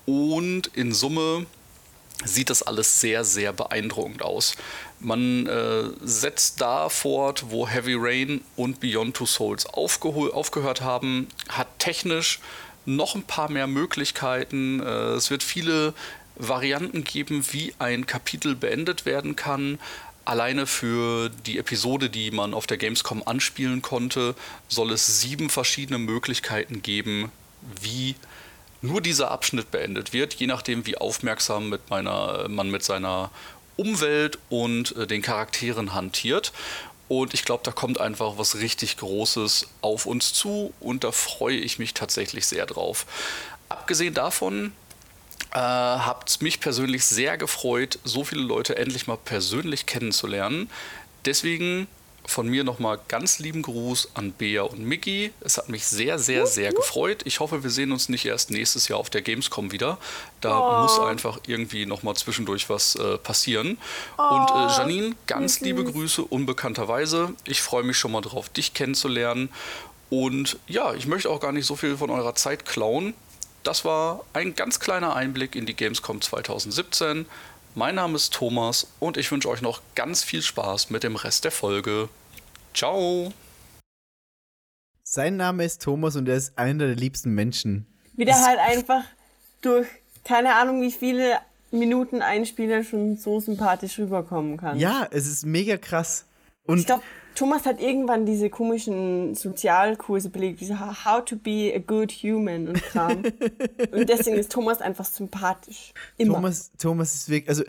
[0.05, 1.45] Und in Summe
[2.25, 4.55] sieht das alles sehr, sehr beeindruckend aus.
[4.99, 11.67] Man äh, setzt da fort, wo Heavy Rain und Beyond Two Souls aufgehört haben, hat
[11.79, 12.39] technisch
[12.85, 14.81] noch ein paar mehr Möglichkeiten.
[14.81, 15.93] Äh, es wird viele
[16.35, 19.79] Varianten geben, wie ein Kapitel beendet werden kann.
[20.25, 24.35] Alleine für die Episode, die man auf der Gamescom anspielen konnte,
[24.67, 27.31] soll es sieben verschiedene Möglichkeiten geben,
[27.81, 28.15] wie
[28.81, 33.31] nur dieser Abschnitt beendet wird, je nachdem, wie aufmerksam mit meiner, man mit seiner
[33.75, 36.51] Umwelt und äh, den Charakteren hantiert.
[37.07, 41.57] Und ich glaube, da kommt einfach was richtig Großes auf uns zu und da freue
[41.57, 43.05] ich mich tatsächlich sehr drauf.
[43.67, 44.73] Abgesehen davon
[45.51, 50.69] äh, hat es mich persönlich sehr gefreut, so viele Leute endlich mal persönlich kennenzulernen.
[51.25, 51.87] Deswegen
[52.29, 55.31] von mir nochmal ganz lieben Gruß an Bea und Mickey.
[55.41, 57.21] Es hat mich sehr, sehr, sehr gefreut.
[57.25, 59.97] Ich hoffe, wir sehen uns nicht erst nächstes Jahr auf der Gamescom wieder.
[60.41, 60.81] Da Oh.
[60.83, 63.77] muss einfach irgendwie nochmal zwischendurch was äh, passieren.
[64.17, 65.83] Oh, und äh, Janine, ganz wie liebe.
[65.83, 67.33] Grüße, unbekannterweise.
[67.45, 69.49] Ich freue mich schon mal drauf, dich kennenzulernen.
[70.09, 73.13] Und ja, ich möchte auch gar nicht so viel von eurer Zeit klauen.
[73.63, 77.25] Das war ein ganz kleiner Einblick in die Gamescom 2017.
[77.75, 81.43] Mein Name ist Thomas und ich wünsche euch noch ganz viel Spaß mit dem Rest
[81.43, 82.09] der Folge.
[82.73, 83.31] Ciao!
[85.03, 87.87] Sein Name ist Thomas und er ist einer der liebsten Menschen.
[88.13, 89.03] Wie der halt einfach
[89.61, 89.87] durch
[90.23, 91.39] keine Ahnung wie viele
[91.71, 94.77] Minuten Einspieler schon so sympathisch rüberkommen kann.
[94.77, 96.25] Ja, es ist mega krass.
[96.63, 97.03] Und Ich glaube,
[97.35, 102.81] Thomas hat irgendwann diese komischen Sozialkurse belegt, diese How to be a good human und
[102.83, 103.23] Kram.
[103.91, 105.93] und deswegen ist Thomas einfach sympathisch.
[106.17, 106.35] Immer.
[106.35, 107.63] Thomas, Thomas ist wirklich, also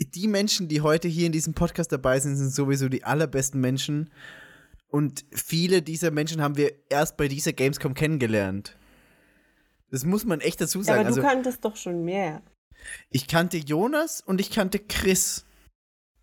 [0.00, 4.10] die Menschen, die heute hier in diesem Podcast dabei sind, sind sowieso die allerbesten Menschen.
[4.88, 8.76] Und viele dieser Menschen haben wir erst bei dieser Gamescom kennengelernt.
[9.90, 11.00] Das muss man echt dazu ja, sagen.
[11.00, 12.42] aber also, du kanntest doch schon mehr.
[13.10, 15.44] ich kannte Jonas und ich kannte Chris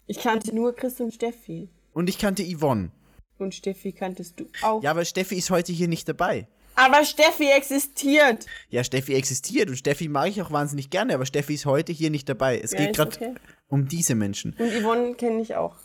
[0.08, 1.70] Ich kannte nur Chris und Steffi.
[1.94, 2.92] und ich kannte Yvonne.
[3.38, 4.82] Und Steffi kanntest du auch.
[4.82, 6.48] Ja, aber Steffi ist heute hier nicht dabei.
[6.76, 8.46] Aber Steffi existiert.
[8.70, 12.10] Ja, Steffi existiert und Steffi mag ich auch wahnsinnig gerne, aber Steffi ist heute hier
[12.10, 12.60] nicht dabei.
[12.60, 13.34] Es Ja, geht gerade okay.
[13.68, 14.54] Um diese Menschen.
[14.58, 15.78] Und Yvonne kenne ich auch.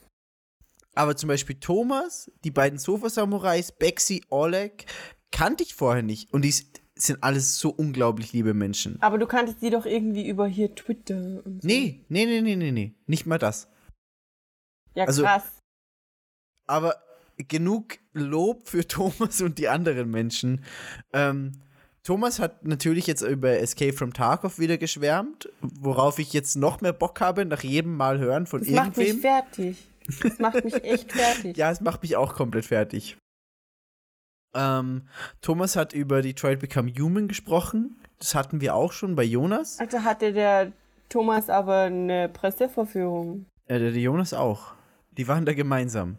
[0.95, 4.85] Aber zum Beispiel Thomas, die beiden Sofa-Samurais, Bexi, Oleg,
[5.31, 6.33] kannte ich vorher nicht.
[6.33, 6.55] Und die
[6.95, 9.01] sind alles so unglaublich liebe Menschen.
[9.01, 11.67] Aber du kanntest die doch irgendwie über hier Twitter und so.
[11.67, 12.95] Nee, nee, nee, nee, nee, nee.
[13.07, 13.69] Nicht mal das.
[14.95, 15.45] Ja, also- krass.
[16.67, 17.03] Aber
[17.49, 20.65] genug Lob für Thomas und die anderen Menschen.
[21.13, 21.53] Ähm,
[22.05, 26.93] Thomas hat natürlich jetzt über Escape from Tarkov wieder geschwärmt, worauf ich jetzt noch mehr
[26.93, 29.31] Bock habe, nach jedem Mal hören von Das macht mich irgendwem.
[29.31, 29.89] fertig.
[30.21, 31.57] Das macht mich echt fertig.
[31.57, 33.17] Ja, es macht mich auch komplett fertig.
[34.55, 35.03] Ähm,
[35.41, 37.97] Thomas hat über Detroit Become Human gesprochen.
[38.19, 39.79] Das hatten wir auch schon bei Jonas.
[39.79, 40.73] Also hatte der
[41.09, 43.47] Thomas aber eine Presseverführung.
[43.67, 44.73] Äh, der Jonas auch.
[45.17, 46.19] Die waren da gemeinsam.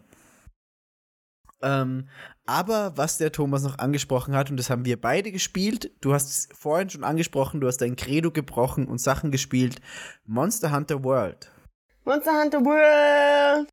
[1.64, 2.08] Ähm,
[2.46, 6.28] aber was der Thomas noch angesprochen hat, und das haben wir beide gespielt, du hast
[6.28, 9.80] es vorhin schon angesprochen, du hast dein Credo gebrochen und Sachen gespielt,
[10.26, 11.50] Monster Hunter World.
[12.04, 13.68] Monster Hunter World.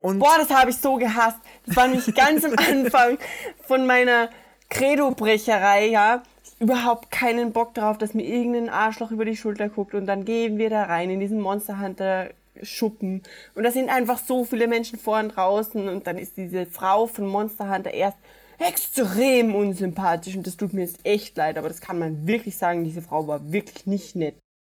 [0.00, 1.38] Und Boah, das habe ich so gehasst.
[1.66, 3.18] Das war nämlich ganz am Anfang
[3.66, 4.28] von meiner
[4.68, 6.22] Credo-Brecherei, ja.
[6.58, 10.58] Überhaupt keinen Bock drauf, dass mir irgendein Arschloch über die Schulter guckt und dann gehen
[10.58, 12.30] wir da rein in diesen Monster Hunter
[12.62, 13.22] Schuppen
[13.54, 17.06] und da sind einfach so viele Menschen vor und draußen und dann ist diese Frau
[17.06, 18.18] von Monster Hunter erst
[18.60, 22.84] extrem unsympathisch und das tut mir jetzt echt leid, aber das kann man wirklich sagen,
[22.84, 24.36] diese Frau war wirklich nicht nett.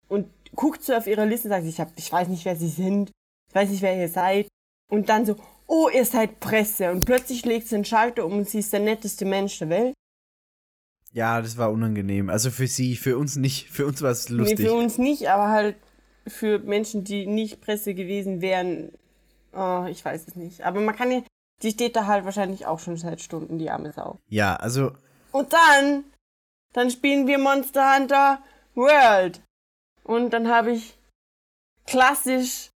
[0.09, 2.69] Und guckt so auf ihre Liste und sagt, ich, hab, ich weiß nicht, wer sie
[2.69, 3.11] sind,
[3.49, 4.47] ich weiß nicht, wer ihr seid.
[4.91, 5.37] Und dann so,
[5.67, 6.91] oh, ihr seid Presse.
[6.91, 9.95] Und plötzlich legt sie den Schalter um und sie ist der netteste Mensch der Welt.
[11.13, 12.31] ja, das war unangenehm.
[12.31, 13.69] Also für sie, für uns nicht.
[13.71, 14.59] Für uns war es lustig.
[14.59, 15.77] Nee, für uns nicht, aber halt
[16.27, 18.93] für Menschen, die nicht Presse gewesen wären,
[19.53, 20.62] oh, ich weiß es nicht.
[20.62, 21.23] Aber man kann ja,
[21.62, 24.19] die steht da halt wahrscheinlich auch schon seit Stunden, die arme Sau.
[24.28, 24.93] ja, also
[25.32, 26.05] Und dann,
[26.73, 28.43] dann spielen wir Monster Hunter
[28.74, 29.40] World.
[30.05, 30.99] Und dann habe ich
[31.86, 32.70] klassisch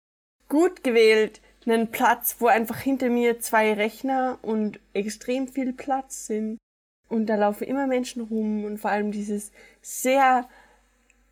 [0.48, 6.58] gut gewählt einen Platz, wo einfach hinter mir zwei Rechner und extrem viel Platz sind.
[7.08, 9.52] Und da laufen immer Menschen rum und vor allem dieses
[9.82, 10.48] sehr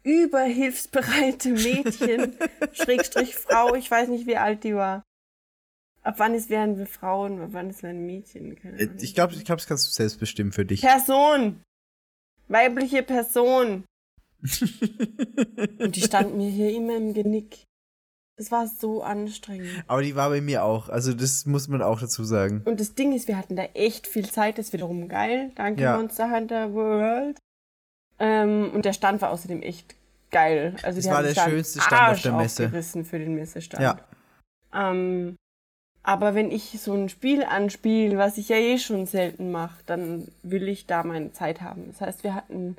[0.02, 2.34] überhilfsbereite Mädchen,
[2.72, 5.02] Schrägstrich Frau, ich weiß nicht, wie alt die war.
[6.02, 8.56] Ab wann es wären wir Frauen, ab wann es wären Mädchen?
[8.56, 10.80] Keine äh, ich glaube, ich glaub, das kannst du selbst bestimmen für dich.
[10.80, 11.62] Person.
[12.48, 13.84] Weibliche Person.
[15.78, 17.64] Und die stand mir hier immer im Genick.
[18.36, 19.84] Das war so anstrengend.
[19.86, 20.88] Aber die war bei mir auch.
[20.88, 22.62] Also das muss man auch dazu sagen.
[22.64, 24.58] Und das Ding ist, wir hatten da echt viel Zeit.
[24.58, 25.52] Das ist wiederum geil.
[25.54, 25.96] Danke, Ja.
[25.96, 27.38] Monster Hunter World.
[28.18, 29.94] Ähm, und der Stand war außerdem echt
[30.30, 30.74] geil.
[30.82, 32.64] Also Das die war haben der einen schönste Stand auf Arsch der Messe.
[32.66, 33.82] aufgerissen für den Messestand.
[33.82, 33.98] Ja.
[34.74, 35.36] Ähm,
[36.02, 40.28] aber wenn ich so ein Spiel anspiele, was ich ja eh schon selten mache, dann
[40.42, 41.86] will ich da meine Zeit haben.
[41.88, 42.76] Das heißt, wir hatten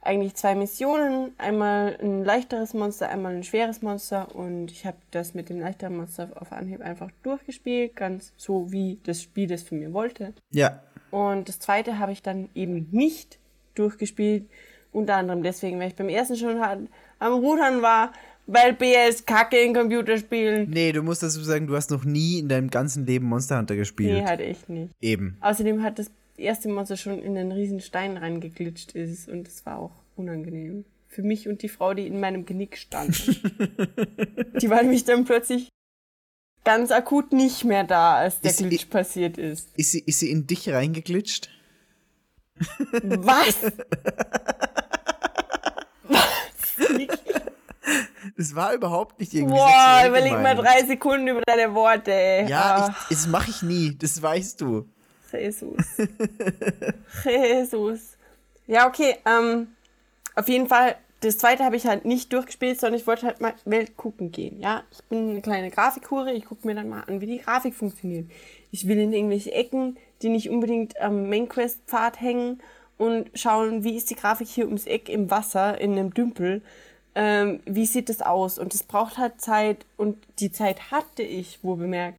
[0.00, 5.34] eigentlich zwei Missionen, einmal ein leichteres Monster, einmal ein schweres Monster und ich habe das
[5.34, 9.80] mit dem leichteren Monster auf Anhieb einfach durchgespielt, ganz so wie das Spiel das von
[9.80, 10.32] mir wollte.
[10.50, 10.80] Ja.
[11.10, 13.38] Und das zweite habe ich dann eben nicht
[13.78, 14.44] durchgespielt,
[14.92, 16.88] unter anderem deswegen, weil ich beim ersten schon halt
[17.18, 18.12] am Rudern war,
[18.46, 20.70] weil BS Kacke in Computerspielen.
[20.70, 23.74] Nee, du musst dazu sagen, du hast noch nie in deinem ganzen Leben Monster Hunter
[23.76, 24.12] gespielt.
[24.12, 24.92] Nee, halt echt nicht.
[25.00, 25.36] Eben.
[25.40, 29.78] Außerdem hat das erste Monster schon in einen riesen Stein reingeglitscht ist und das war
[29.78, 30.84] auch unangenehm.
[31.08, 33.26] Für mich und die Frau, die in meinem Genick stand.
[34.60, 35.68] die war nämlich dann plötzlich
[36.64, 39.68] ganz akut nicht mehr da, als der Ist- Glitch passiert ist.
[39.76, 41.48] Ist sie, ist sie in dich reingeglitscht?
[43.02, 43.56] Was?
[46.08, 47.18] Was?
[48.36, 52.48] Das war überhaupt nicht irgendwie Boah, sexuell überleg mal drei Sekunden über deine Worte, ey.
[52.48, 53.96] Ja, ich, das mache ich nie.
[53.96, 54.86] Das weißt du.
[55.32, 55.76] Jesus.
[57.24, 58.16] Jesus.
[58.66, 59.68] Ja, okay, ähm,
[60.34, 63.54] auf jeden Fall, das zweite habe ich halt nicht durchgespielt, sondern ich wollte halt mal
[63.64, 64.82] Welt gucken gehen, ja.
[64.90, 68.30] Ich bin eine kleine Grafikhure, ich gucke mir dann mal an, wie die Grafik funktioniert.
[68.70, 72.60] Ich will in irgendwelche Ecken, die nicht unbedingt am Main Quest Pfad hängen
[72.98, 76.62] und schauen, wie ist die Grafik hier ums Eck im Wasser, in einem Dümpel.
[77.14, 78.58] Ähm, wie sieht das aus?
[78.58, 82.18] Und es braucht halt Zeit und die Zeit hatte ich, wo bemerkt.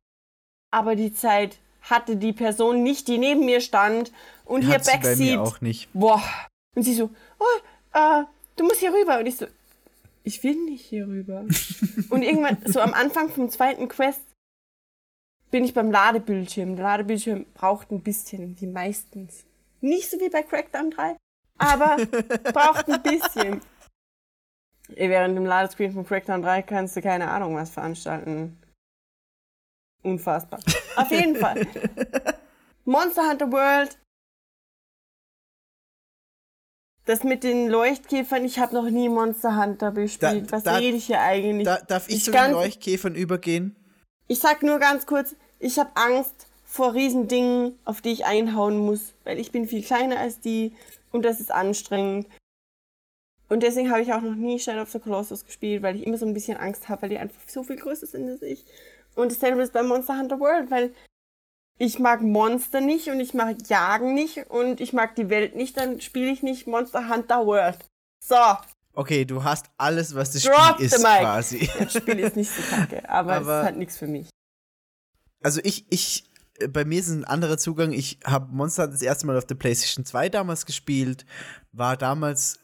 [0.71, 4.11] Aber die Zeit hatte die Person nicht, die neben mir stand
[4.45, 5.17] und hier sie bei Backseat.
[5.19, 5.89] mir auch nicht.
[5.93, 6.21] Boah.
[6.75, 7.09] Und sie so,
[7.39, 8.23] oh, äh,
[8.55, 9.19] du musst hier rüber.
[9.19, 9.45] Und ich so,
[10.23, 11.45] ich will nicht hier rüber.
[12.09, 14.21] und irgendwann, so am Anfang vom zweiten Quest,
[15.51, 16.75] bin ich beim Ladebildschirm.
[16.75, 19.45] Der Ladebildschirm braucht ein bisschen, wie meistens.
[19.81, 21.15] Nicht so wie bei Crackdown 3,
[21.57, 21.97] aber
[22.53, 23.61] braucht ein bisschen.
[24.89, 28.57] Während dem Ladescreen von Crackdown 3 kannst du keine Ahnung was veranstalten.
[30.03, 30.59] Unfassbar.
[30.95, 31.67] Auf jeden Fall.
[32.85, 33.97] Monster Hunter World.
[37.05, 40.47] Das mit den Leuchtkäfern, ich habe noch nie Monster Hunter gespielt.
[40.47, 41.65] Da- Was da- rede ich hier eigentlich?
[41.65, 43.75] Da, darf ich, Ich zu den Leuchtkäfern übergehen?
[44.27, 49.13] Ich sag nur ganz kurz, ich habe Angst vor Riesendingen, auf die ich einhauen muss,
[49.23, 50.73] weil ich bin viel kleiner als die
[51.11, 52.27] und das ist anstrengend.
[53.49, 56.17] Und deswegen habe ich auch noch nie Shadow of the Colossus gespielt, weil ich immer
[56.17, 58.65] so ein bisschen Angst habe, weil die einfach so viel größer sind als ich.
[59.15, 60.93] Und dasselbe ist bei Monster Hunter World, weil
[61.79, 65.77] ich mag Monster nicht und ich mag Jagen nicht und ich mag die Welt nicht,
[65.77, 67.77] dann spiele ich nicht Monster Hunter World.
[68.19, 68.35] So,
[68.97, 71.19] Okay, du hast alles, was das Drop Spiel ist, mic.
[71.19, 71.69] quasi.
[71.79, 74.27] das Spiel ist nicht so kacke, aber, es Aber- ist halt nichts für mich.
[75.43, 76.23] Also ich, ich,
[76.57, 77.91] äh, bei mir ist es ein anderer Zugang.
[77.91, 81.27] Ich habe Monster das erste Mal auf der PlayStation 2 damals gespielt,
[81.71, 82.59] war damals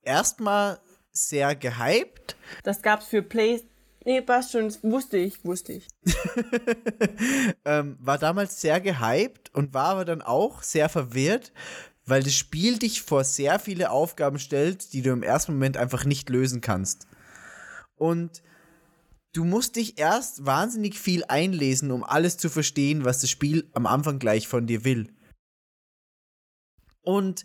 [0.00, 0.80] erstmal
[1.12, 2.34] sehr gehypt.
[2.62, 3.60] Das gab's für Play.
[4.06, 5.86] Nee, passt schon, das wusste ich, wusste ich.
[7.66, 11.52] ähm, war damals sehr gehypt und war aber dann auch sehr verwirrt,
[12.06, 16.04] weil das Spiel dich vor sehr viele Aufgaben stellt, die du im ersten Moment einfach
[16.04, 17.06] nicht lösen kannst.
[17.96, 18.42] Und
[19.32, 23.86] du musst dich erst wahnsinnig viel einlesen, um alles zu verstehen, was das Spiel am
[23.86, 25.12] Anfang gleich von dir will.
[27.00, 27.44] Und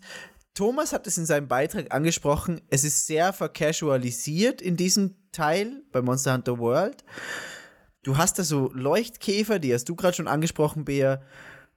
[0.54, 6.02] Thomas hat es in seinem Beitrag angesprochen, es ist sehr vercasualisiert in diesem Teil bei
[6.02, 7.04] Monster Hunter World.
[8.02, 11.22] Du hast da so Leuchtkäfer, die hast du gerade schon angesprochen, Bea,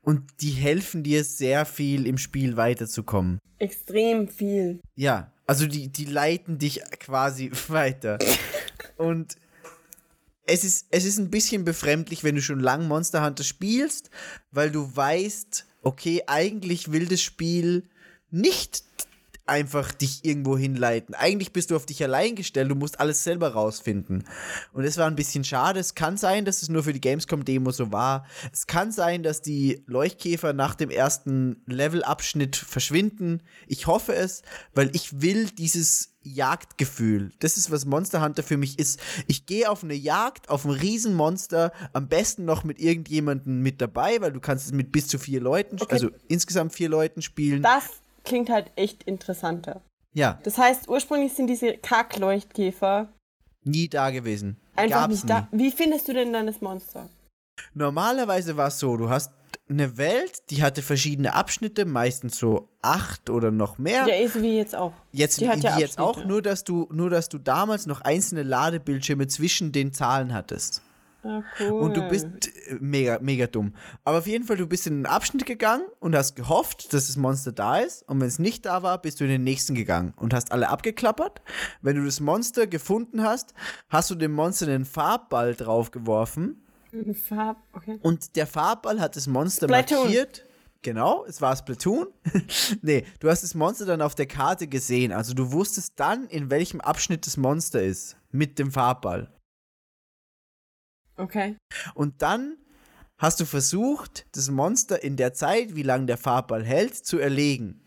[0.03, 3.39] und die helfen dir sehr viel im Spiel weiterzukommen.
[3.57, 4.81] Extrem viel.
[4.95, 8.19] Ja, also die, die leiten dich quasi weiter.
[8.97, 9.37] und
[10.45, 14.09] es ist, es ist ein bisschen befremdlich, wenn du schon lang Monster Hunter spielst,
[14.51, 17.87] weil du weißt, okay, eigentlich will das Spiel
[18.29, 18.83] nicht
[19.45, 21.15] einfach dich irgendwo hinleiten.
[21.15, 24.23] Eigentlich bist du auf dich allein gestellt, du musst alles selber rausfinden.
[24.71, 25.79] Und es war ein bisschen schade.
[25.79, 28.25] Es kann sein, dass es nur für die Gamescom-Demo so war.
[28.51, 33.41] Es kann sein, dass die Leuchtkäfer nach dem ersten Levelabschnitt verschwinden.
[33.67, 34.43] Ich hoffe es,
[34.73, 37.31] weil ich will dieses Jagdgefühl.
[37.39, 38.99] Das ist, was Monster Hunter für mich ist.
[39.27, 44.21] Ich gehe auf eine Jagd, auf ein Riesenmonster, am besten noch mit irgendjemandem mit dabei,
[44.21, 45.93] weil du kannst es mit bis zu vier Leuten, Okay.
[45.93, 47.61] also insgesamt vier Leuten spielen.
[47.61, 47.83] Das
[48.23, 49.81] klingt halt echt interessanter.
[50.13, 53.09] ja, Das heißt, ursprünglich sind diese Kackleuchtkäfer
[53.63, 54.57] nie da gewesen.
[54.75, 55.47] einfach Gab's nicht da.
[55.51, 57.09] Wie findest du denn dann das Monster?
[57.73, 59.31] Normalerweise war es so, du hast
[59.69, 64.05] eine Welt, die hatte verschiedene Abschnitte, meistens so acht oder noch mehr.
[64.07, 64.93] Ja, so wie jetzt auch.
[65.11, 68.01] jetzt die wie hat ja jetzt auch, nur dass du nur dass du damals noch
[68.01, 70.81] einzelne Ladebildschirme zwischen den Zahlen hattest.
[71.23, 71.81] Ah, cool.
[71.81, 72.27] Und du bist
[72.67, 73.73] äh, mega, mega dumm.
[74.03, 77.15] Aber auf jeden Fall, du bist in einen Abschnitt gegangen und hast gehofft, dass das
[77.15, 78.07] Monster da ist.
[78.09, 80.69] Und wenn es nicht da war, bist du in den nächsten gegangen und hast alle
[80.69, 81.41] abgeklappert.
[81.81, 83.53] Wenn du das Monster gefunden hast,
[83.89, 86.61] hast du dem Monster einen Farbball draufgeworfen.
[87.27, 87.97] Farb, okay.
[88.01, 90.03] Und der Farbball hat das Monster Splatoon.
[90.03, 90.45] markiert.
[90.83, 92.07] Genau, es war Splatoon.
[92.81, 95.13] nee, du hast das Monster dann auf der Karte gesehen.
[95.13, 98.17] Also du wusstest dann, in welchem Abschnitt das Monster ist.
[98.31, 99.31] Mit dem Farbball.
[101.15, 101.55] Okay.
[101.93, 102.57] Und dann
[103.17, 107.81] hast du versucht, das Monster in der Zeit, wie lange der Farbball hält, zu erlegen.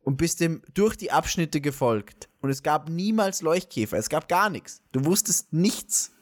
[0.00, 2.28] Und bist dem durch die Abschnitte gefolgt.
[2.40, 3.98] Und es gab niemals Leuchtkäfer.
[3.98, 4.80] Es gab gar nichts.
[4.92, 6.12] Du wusstest nichts.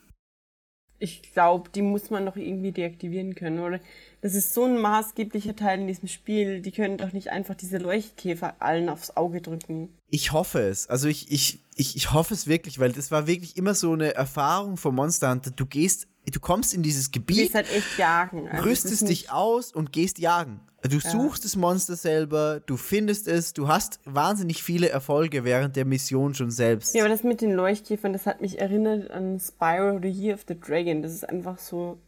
[0.98, 3.80] Ich glaube, die muss man doch irgendwie deaktivieren können, oder?
[4.22, 6.62] Das ist so ein maßgeblicher Teil in diesem Spiel.
[6.62, 9.95] Die können doch nicht einfach diese Leuchtkäfer allen aufs Auge drücken.
[10.08, 10.88] Ich hoffe es.
[10.88, 14.14] Also ich, ich, ich, ich hoffe es wirklich, weil das war wirklich immer so eine
[14.14, 15.50] Erfahrung von Monster Hunter.
[15.50, 18.48] Du gehst, du kommst in dieses Gebiet, halt echt jagen.
[18.48, 20.60] Also rüstest dich aus und gehst jagen.
[20.82, 25.84] Du suchst das Monster selber, du findest es, du hast wahnsinnig viele Erfolge während der
[25.84, 26.94] Mission schon selbst.
[26.94, 30.44] Ja, aber das mit den Leuchtkäfern, das hat mich erinnert an Spyro the Year of
[30.46, 31.02] the Dragon.
[31.02, 31.98] Das ist einfach so.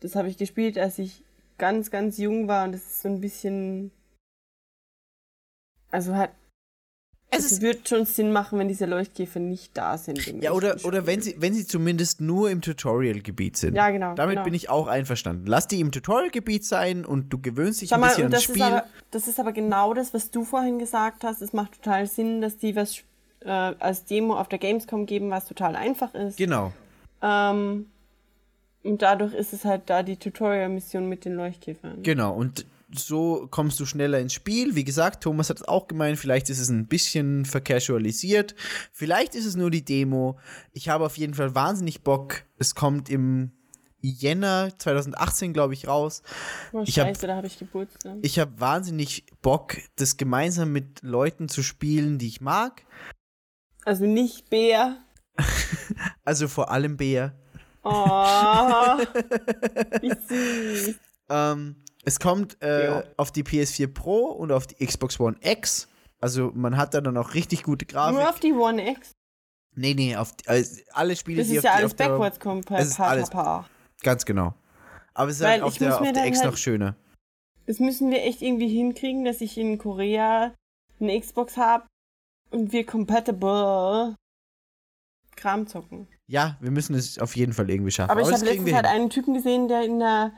[0.00, 1.22] Das habe ich gespielt, als ich
[1.58, 3.92] ganz, ganz jung war und das ist so ein bisschen.
[5.90, 6.30] Also hat.
[7.32, 10.42] Es Es wird schon Sinn machen, wenn diese Leuchtkäfer nicht da sind.
[10.42, 13.74] Ja, oder, oder wenn, sie, wenn sie zumindest nur im Tutorial-Gebiet sind.
[13.76, 14.44] Ja, genau, Damit genau.
[14.44, 15.46] bin ich auch einverstanden.
[15.46, 18.42] Lass die im Tutorial-Gebiet sein und du gewöhnst dich Schau ein mal, bisschen ans das
[18.44, 18.56] Spiel.
[18.56, 21.40] ist, aber, das ist aber genau das, was du vorhin gesagt hast.
[21.40, 22.98] Es macht total Sinn, dass die was
[23.44, 26.36] äh, als Demo auf der Gamescom geben, was total einfach ist.
[26.36, 26.72] genau.
[27.22, 27.86] Ähm,
[28.82, 32.02] und dadurch ist es halt da die Tutorial-Mission mit den Leuchtkäfern.
[32.02, 34.74] Genau, und so kommst du schneller ins Spiel.
[34.74, 38.54] Wie gesagt, Thomas hat es auch gemeint, vielleicht ist es ein bisschen vercasualisiert.
[38.92, 40.38] Vielleicht ist es nur die Demo.
[40.72, 42.42] Ich habe auf jeden Fall wahnsinnig Bock.
[42.58, 43.52] Es kommt im
[44.02, 46.22] Jänner 2018, glaube ich, raus.
[46.72, 48.16] Oh, Ich hab- scheiße, da habe ich Geburtstag.
[48.22, 52.82] Ich habe wahnsinnig Bock, das gemeinsam mit Leuten zu spielen, die ich mag.
[53.84, 54.96] Also nicht Bär.
[56.24, 57.34] Also vor allem Bär.
[57.82, 57.90] Oh,
[60.00, 60.94] wie süß.
[61.28, 63.04] Ähm, es kommt äh, Ja.
[63.16, 65.88] auf die PS4 Pro und auf die Xbox One X.
[66.20, 68.14] Also man hat da dann auch richtig gute Grafik.
[68.18, 69.12] Nur auf die One X.
[69.74, 71.96] Nee, nee, auf die, also alle Spiele, Das die ist auf ja die, alles auf
[71.96, 73.04] der, backwards kompatibel.
[73.04, 73.30] alles-
[74.02, 74.54] Ganz genau.
[75.14, 76.96] Aber es ist halt auf der, auf der X halt- noch schöner.
[77.66, 80.52] Das müssen wir echt irgendwie hinkriegen, dass ich in Korea
[80.98, 81.84] eine Xbox habe
[82.50, 84.16] und wir compatible
[85.36, 86.08] Kram zocken.
[86.26, 88.10] Ja, wir müssen es auf jeden Fall irgendwie schaffen.
[88.10, 90.32] Aber ich habe letztens halt einen Typen gesehen, der in einer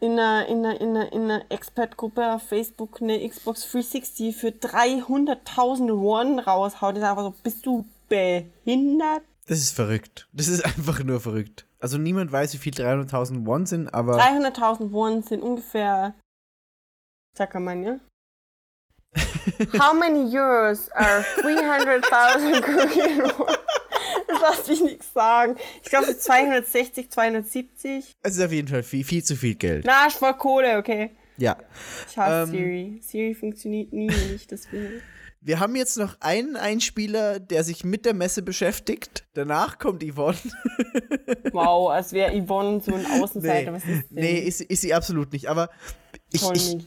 [0.00, 4.48] in einer, in einer, in einer, in einer Expert-Gruppe auf Facebook eine Xbox 360 für
[4.48, 6.96] 300.000 Won raushaut.
[6.96, 9.22] Das ist einfach so, bist du behindert?
[9.46, 10.28] Das ist verrückt.
[10.32, 11.66] Das ist einfach nur verrückt.
[11.80, 16.14] Also niemand weiß, wie viel 300.000 Won sind, aber 300.000 Won sind ungefähr,
[17.36, 18.00] sag mal, ja?
[19.80, 23.57] How many euros are 300.000 Korean Won?
[24.42, 25.56] Lass mich nichts sagen.
[25.82, 28.16] Ich glaube, so 260, 270.
[28.22, 29.84] Es ist auf jeden Fall viel, viel zu viel Geld.
[29.86, 31.10] Na, ich war Kohle, okay.
[31.36, 31.56] Ja.
[32.08, 32.50] Ich hasse Ähm.
[32.50, 33.00] Siri.
[33.02, 35.02] Siri funktioniert nie, wenn ich das will.
[35.40, 39.24] Wir haben jetzt noch einen Einspieler, der sich mit der Messe beschäftigt.
[39.34, 40.36] Danach kommt Yvonne.
[41.52, 43.72] Wow, als wäre Yvonne so ein Nee, Außenseiter.
[43.72, 44.22] Was ist denn?
[44.22, 45.48] nee ist, ist sie absolut nicht.
[45.48, 45.70] Aber
[46.32, 46.86] ich, Toll, ich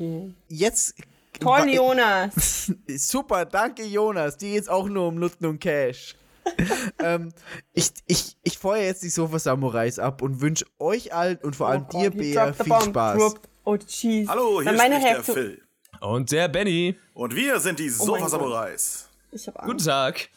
[0.50, 0.96] jetzt.
[1.40, 2.72] Toll, Jonas.
[2.88, 4.38] Super, danke Jonas.
[4.38, 6.16] Die jetzt auch nur um Nutten und Cash.
[7.00, 7.34] ähm,
[7.74, 11.86] ich, ich, ich feuer jetzt die Sofa-Samurais ab und wünsche euch allen und vor allem
[11.94, 12.84] Oh dir, Gott, Bea, viel bomb.
[12.86, 13.18] Spaß.
[13.18, 14.28] Dropped- Oh, jeez.
[14.28, 15.62] Hallo, hier spricht der Phil.
[16.00, 16.98] Und der Benny.
[17.14, 19.08] Und wir sind die Oh Sofa-Samurais.
[19.32, 19.86] Ich hab Guten Angst.
[19.86, 20.30] Tag.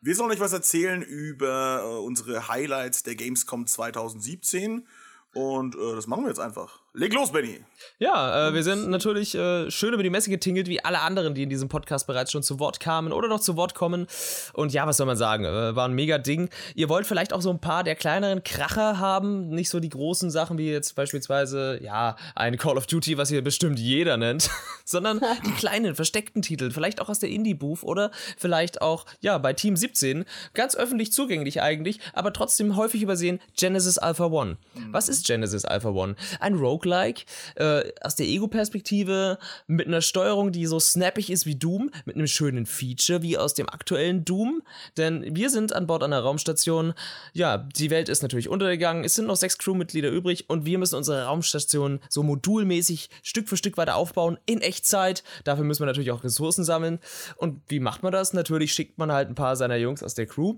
[0.00, 4.86] wir sollen euch was erzählen über äh, unsere Highlights der Gamescom 2017.
[5.34, 6.81] Und äh, das machen wir jetzt einfach.
[6.94, 7.58] Leg los, Benny.
[7.98, 11.44] Ja, äh, wir sind natürlich äh, schön über die Messe getingelt, wie alle anderen, die
[11.44, 14.06] in diesem Podcast bereits schon zu Wort kamen oder noch zu Wort kommen.
[14.52, 15.46] Und ja, was soll man sagen?
[15.46, 16.50] Äh, war ein mega Ding.
[16.74, 20.30] Ihr wollt vielleicht auch so ein paar der kleineren Kracher haben, nicht so die großen
[20.30, 24.50] Sachen wie jetzt beispielsweise, ja, ein Call of Duty, was hier bestimmt jeder nennt,
[24.84, 29.54] sondern die kleinen, versteckten Titel, vielleicht auch aus der Indie-Booth oder vielleicht auch, ja, bei
[29.54, 34.58] Team 17, ganz öffentlich zugänglich eigentlich, aber trotzdem häufig übersehen, Genesis Alpha One.
[34.90, 36.16] Was ist Genesis Alpha One?
[36.38, 37.24] Ein Roguelike
[37.56, 42.26] äh, aus der Ego-Perspektive mit einer Steuerung, die so snappig ist wie Doom, mit einem
[42.26, 44.62] schönen Feature wie aus dem aktuellen Doom.
[44.96, 46.94] Denn wir sind an Bord einer Raumstation.
[47.32, 49.04] Ja, die Welt ist natürlich untergegangen.
[49.04, 53.56] Es sind noch sechs Crewmitglieder übrig und wir müssen unsere Raumstation so modulmäßig Stück für
[53.56, 55.22] Stück weiter aufbauen in Echtzeit.
[55.44, 56.98] Dafür müssen wir natürlich auch Ressourcen sammeln.
[57.36, 58.32] Und wie macht man das?
[58.32, 60.56] Natürlich schickt man halt ein paar seiner Jungs aus der Crew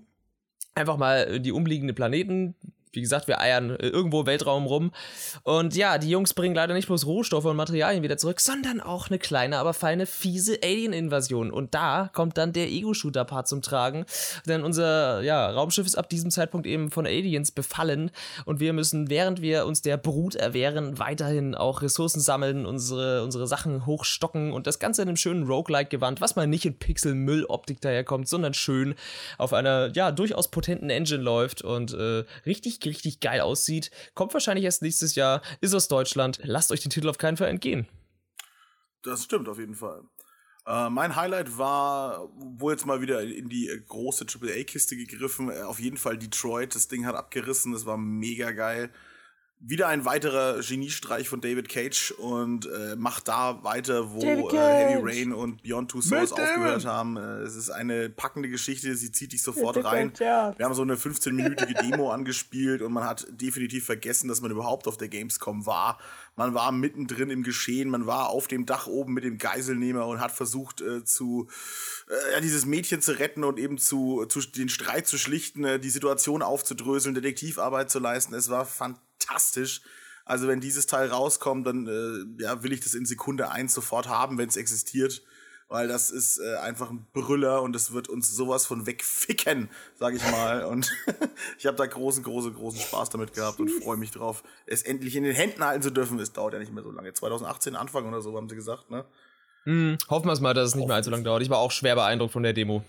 [0.75, 2.55] einfach mal die umliegenden Planeten.
[2.95, 4.93] Wie gesagt, wir eiern äh, irgendwo im Weltraum rum.
[5.43, 9.09] Und ja, die Jungs bringen leider nicht bloß Rohstoffe und Materialien wieder zurück, sondern auch
[9.09, 11.51] eine kleine, aber feine, fiese Alien-Invasion.
[11.51, 14.05] Und da kommt dann der Ego-Shooter-Part zum Tragen.
[14.47, 18.11] Denn unser ja, Raumschiff ist ab diesem Zeitpunkt eben von Aliens befallen.
[18.45, 23.47] Und wir müssen, während wir uns der Brut erwehren, weiterhin auch Ressourcen sammeln, unsere, unsere
[23.47, 28.29] Sachen hochstocken und das Ganze in einem schönen Roguelike-Gewand, was mal nicht in Pixel-Müll-Optik daherkommt,
[28.29, 28.95] sondern schön
[29.39, 33.91] auf einer, ja, durchaus potenten Engine läuft und äh, richtig, richtig geil aussieht.
[34.15, 36.41] Kommt wahrscheinlich erst nächstes Jahr, ist aus Deutschland.
[36.43, 37.87] Lasst euch den Titel auf keinen Fall entgehen.
[39.03, 40.03] Das stimmt auf jeden Fall.
[40.67, 45.79] Äh, mein Highlight war, wo jetzt mal wieder in die große AAA-Kiste gegriffen, äh, auf
[45.79, 46.75] jeden Fall Detroit.
[46.75, 48.91] Das Ding hat abgerissen, das war mega geil.
[49.67, 55.01] Wieder ein weiterer Geniestreich von David Cage und äh, macht da weiter, wo äh, Heavy.
[55.03, 56.45] Rain und Beyond Two Souls Damon.
[56.45, 57.17] aufgehört haben.
[57.17, 60.13] Äh, es ist eine packende Geschichte, sie zieht dich sofort rein.
[60.19, 64.87] Wir haben so eine 15-minütige Demo angespielt und man hat definitiv vergessen, dass man überhaupt
[64.87, 65.99] auf der Gamescom war.
[66.37, 70.21] Man war mittendrin im Geschehen, man war auf dem Dach oben mit dem Geiselnehmer und
[70.21, 71.49] hat versucht äh, zu
[72.37, 75.91] äh, dieses Mädchen zu retten und eben zu, zu den Streit zu schlichten, äh, die
[75.91, 78.35] Situation aufzudröseln, Detektivarbeit zu leisten.
[78.35, 79.14] Es war fantastisch.
[80.25, 84.09] Also wenn dieses Teil rauskommt, dann äh, ja, will ich das in Sekunde eins sofort
[84.09, 85.23] haben, wenn es existiert.
[85.69, 90.15] Weil das ist äh, einfach ein Brüller und das wird uns sowas von wegficken, sag
[90.15, 90.65] ich mal.
[90.71, 90.93] Und
[91.59, 95.17] ich habe da großen, großen, großen Spaß damit gehabt und freue mich drauf, es endlich
[95.17, 96.19] in den Händen halten zu dürfen.
[96.19, 97.13] Es dauert ja nicht mehr so lange.
[97.13, 99.05] 2018 Anfang oder so, haben sie gesagt, ne?
[99.65, 101.43] Hm, hoffen wir es mal, dass es nicht mehr allzu lange dauert.
[101.43, 102.83] Ich war auch schwer beeindruckt von der Demo.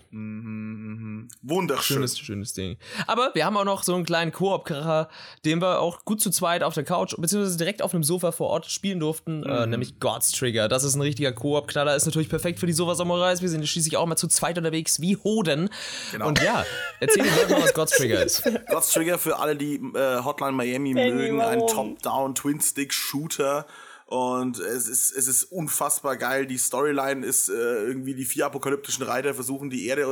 [1.42, 1.96] Wunderschön.
[1.96, 2.76] Schönes, schönes Ding.
[3.06, 5.08] Aber wir haben auch noch so einen kleinen Koop-Kracher,
[5.44, 8.48] den wir auch gut zu zweit auf der Couch, beziehungsweise direkt auf einem Sofa vor
[8.48, 10.68] Ort spielen durften, äh, nämlich God's Trigger.
[10.68, 13.40] Das ist ein richtiger Koop-Knaller, ist natürlich perfekt für die Sofa-Samurais.
[13.40, 15.70] Wir sind schließlich auch mal zu zweit unterwegs, wie Hoden.
[16.12, 16.28] Genau.
[16.28, 16.66] Und ja,
[17.00, 18.42] erzähl Leuten mal, was God's Trigger ist.
[18.68, 21.66] God's Trigger für alle, die äh, Hotline Miami mögen, ein?
[21.66, 23.64] Top-Down-Twin-Stick-Shooter.
[24.06, 26.46] Und es ist, es ist unfassbar geil.
[26.46, 30.02] Die Storyline ist äh, irgendwie, die vier apokalyptischen Reiter versuchen die Erde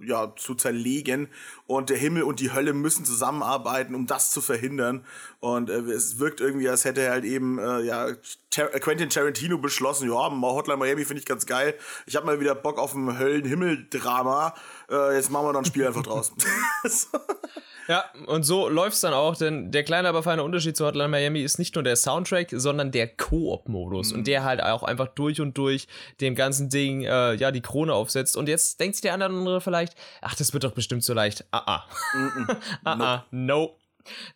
[0.00, 1.28] äh, ja, zu zerlegen.
[1.66, 5.04] Und der Himmel und die Hölle müssen zusammenarbeiten, um das zu verhindern.
[5.40, 8.08] Und äh, es wirkt irgendwie, als hätte halt eben äh, ja,
[8.48, 11.74] Tar Quentin Tarantino beschlossen, ja, Hotline Miami finde ich ganz geil.
[12.06, 14.54] Ich habe mal wieder Bock auf ein Höllen-Himmel-Drama.
[14.90, 16.32] Äh, jetzt machen wir noch ein Spiel einfach draus.
[17.88, 21.40] Ja, und so läuft's dann auch, denn der kleine, aber feine Unterschied zu Hotline Miami
[21.40, 24.12] ist nicht nur der Soundtrack, sondern der Koop-Modus.
[24.12, 25.88] Und der halt auch einfach durch und durch
[26.20, 28.36] dem ganzen Ding, äh, ja, die Krone aufsetzt.
[28.36, 31.46] Und jetzt denkt sich der andere vielleicht, ach, das wird doch bestimmt so leicht.
[31.50, 31.84] Ah, ah.
[32.84, 33.77] ah, ah, no.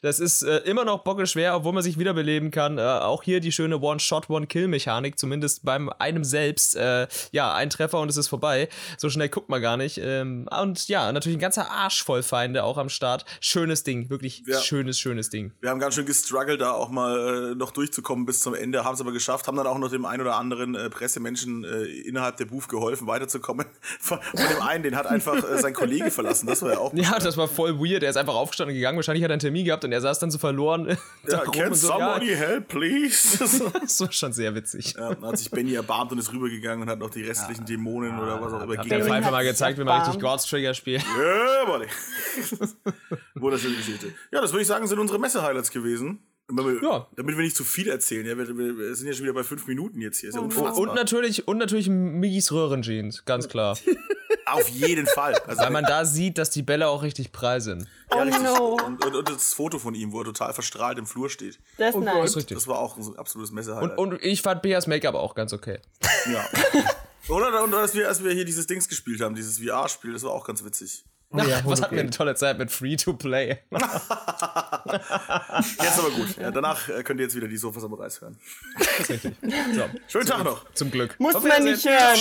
[0.01, 2.79] Das ist äh, immer noch bockelschwer, obwohl man sich wiederbeleben kann.
[2.79, 6.77] Äh, auch hier die schöne One-Shot, One-Kill-Mechanik, zumindest beim einem selbst.
[6.77, 8.69] Äh, ja, ein Treffer und es ist vorbei.
[8.99, 9.99] So schnell guckt man gar nicht.
[10.03, 13.25] Ähm, und ja, natürlich ein ganzer Arsch voll Feinde auch am Start.
[13.41, 14.61] Schönes Ding, wirklich Ja.
[14.61, 15.53] schönes, schönes Ding.
[15.61, 18.95] Wir haben ganz schön gestruggelt, da auch mal äh, noch durchzukommen bis zum Ende, haben
[18.95, 22.37] es aber geschafft, haben dann auch noch dem einen oder anderen äh, Pressemenschen äh, innerhalb
[22.37, 23.67] der Booth geholfen, weiterzukommen.
[24.01, 26.93] Von, von dem einen, den hat einfach sein Kollege verlassen, das war ja auch.
[27.03, 28.03] Ja, das war voll weird.
[28.03, 28.97] Er ist einfach aufgestanden und gegangen.
[28.97, 30.97] Wahrscheinlich hat er einen Termin gehabt und er saß dann so verloren.
[31.27, 33.39] da Ja, can so, somebody ja, help, please?
[33.39, 34.95] das war schon sehr witzig.
[34.97, 38.19] ja, dann hat sich Benny erbarmt und ist rübergegangen und hat noch die restlichen Dämonen
[38.19, 40.21] oder was auch immer Hab gegen der hat mal sich gezeigt, wie man richtig.
[40.21, 41.03] Gods Trigger spielt.
[41.03, 41.87] Ja, Buddy.
[43.35, 44.13] Wunderschöne Geschichte.
[44.31, 46.21] Ja, das würde ich sagen, sind unsere Messe-Highlights gewesen.
[46.57, 47.07] Damit wir, Ja.
[47.17, 48.27] damit wir nicht zu viel erzählen.
[48.27, 50.29] Ja, wir, wir sind ja schon wieder bei fünf Minuten jetzt hier.
[50.29, 50.77] Ist ja unfassbar.
[50.77, 53.77] Und natürlich, und natürlich Miggis Röhrenjeans, ganz klar.
[54.47, 55.35] Auf jeden Fall.
[55.47, 57.83] Also, Weil man da sieht, dass die Bälle auch richtig prall sind.
[58.11, 58.43] ja, Oh richtig.
[58.43, 58.77] no.
[58.87, 61.59] und, und, und das Foto von ihm, wo er total verstrahlt im Flur steht.
[61.79, 62.37] Das ist Das nice.
[62.37, 62.57] richtig.
[62.59, 63.99] Das war auch ein absolutes Und, Messe-Highlight.
[63.99, 65.79] und ich fand Beas Make-up auch ganz okay.
[66.31, 66.45] ja.
[67.29, 70.33] Oder, und als wir, als wir hier dieses Dings gespielt haben, dieses VR-Spiel, das war
[70.33, 71.05] auch ganz witzig.
[71.65, 73.59] Was hatten wir eine tolle Zeit mit Free-to-Play.
[75.81, 76.37] Jetzt aber gut.
[76.39, 78.37] Ja, danach äh, könnt ihr jetzt wieder die Sofas am Reis hören.
[79.09, 79.33] richtig.
[79.75, 80.71] So, Schönen Tag noch.
[80.75, 81.19] zum Glück.
[81.19, 82.19] Muss Auf man nicht hören.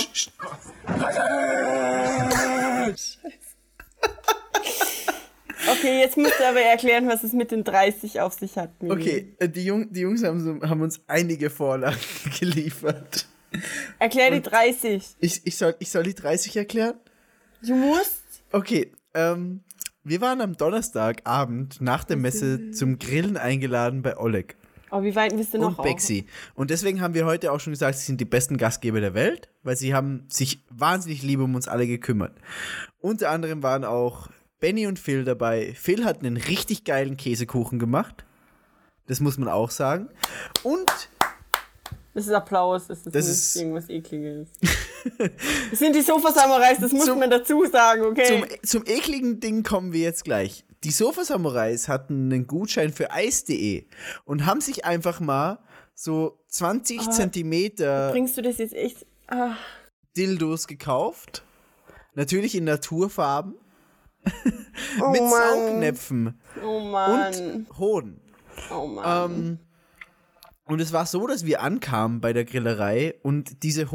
[5.70, 8.82] Okay, jetzt musst du aber erklären, was es mit den 30 auf sich hat.
[8.82, 8.92] Mimi.
[8.94, 11.98] Okay, äh, die, Jung, die Jungs haben, so, haben uns einige Vorlagen
[12.38, 13.26] geliefert.
[13.98, 15.04] Erklär die 30.
[15.20, 16.94] Ich, ich, soll, ich soll die 30 erklären?
[17.62, 18.22] Du musst.
[18.50, 19.62] Okay, ähm,
[20.04, 24.56] wir waren am Donnerstagabend nach der Messe zum Grillen eingeladen bei Oleg
[24.94, 25.78] Oh, wie weit bist du noch?
[25.78, 26.26] und Bexi.
[26.54, 29.48] Und deswegen haben wir heute auch schon gesagt, sie sind die besten Gastgeber der Welt,
[29.62, 32.36] weil sie haben sich wahnsinnig lieb um uns alle gekümmert.
[33.00, 34.28] Unter anderem waren auch
[34.60, 35.72] Benny und Phil dabei.
[35.74, 38.26] Phil hat einen richtig geilen Käsekuchen gemacht.
[39.06, 40.10] Das muss man auch sagen.
[40.62, 40.90] Und
[42.12, 44.48] Das ist Applaus, das ist Das ist- irgendwas Ekliges.
[45.70, 48.24] das sind die Sofa-Samurais, das muss Zum- man dazu sagen, okay?
[48.62, 50.64] Zum, zum ekligen Ding kommen wir jetzt gleich.
[50.84, 53.86] Die Sofa-Samurais hatten einen Gutschein für Eis.de
[54.24, 55.58] und haben sich einfach mal
[55.94, 59.06] so 20 Ah, Zentimeter Bringst du das jetzt echt.
[59.28, 59.54] Ah,
[60.16, 61.44] Dildos gekauft.
[62.14, 63.54] Natürlich in Naturfarben.
[65.00, 65.30] oh mit Mann.
[65.30, 67.32] Saugnäpfen Oh Mann.
[67.34, 68.20] und Hoden.
[68.74, 69.30] oh Mann.
[69.32, 69.58] Ähm,
[70.64, 73.90] und es war so, dass wir ankamen bei der Grillerei und diese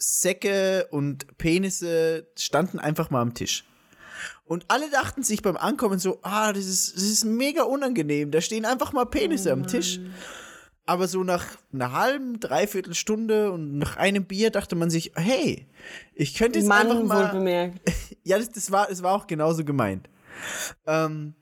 [0.00, 3.64] Hodensäcke und Penisse standen einfach mal am Tisch.
[4.44, 8.30] Und alle dachten sich beim Ankommen so, ah, das ist, das ist mega unangenehm.
[8.30, 10.00] Da stehen einfach mal Penisse am Tisch.
[10.86, 15.68] Aber so nach einer halben, dreiviertel Stunde und nach einem Bier dachte man sich, hey,
[16.14, 17.32] ich könnte jetzt einfach Mann, wohl mal.
[17.32, 17.80] bemerkt.
[18.22, 20.10] Ja, das, das, war, das war auch genauso gemeint.
[20.86, 21.34] Ähm,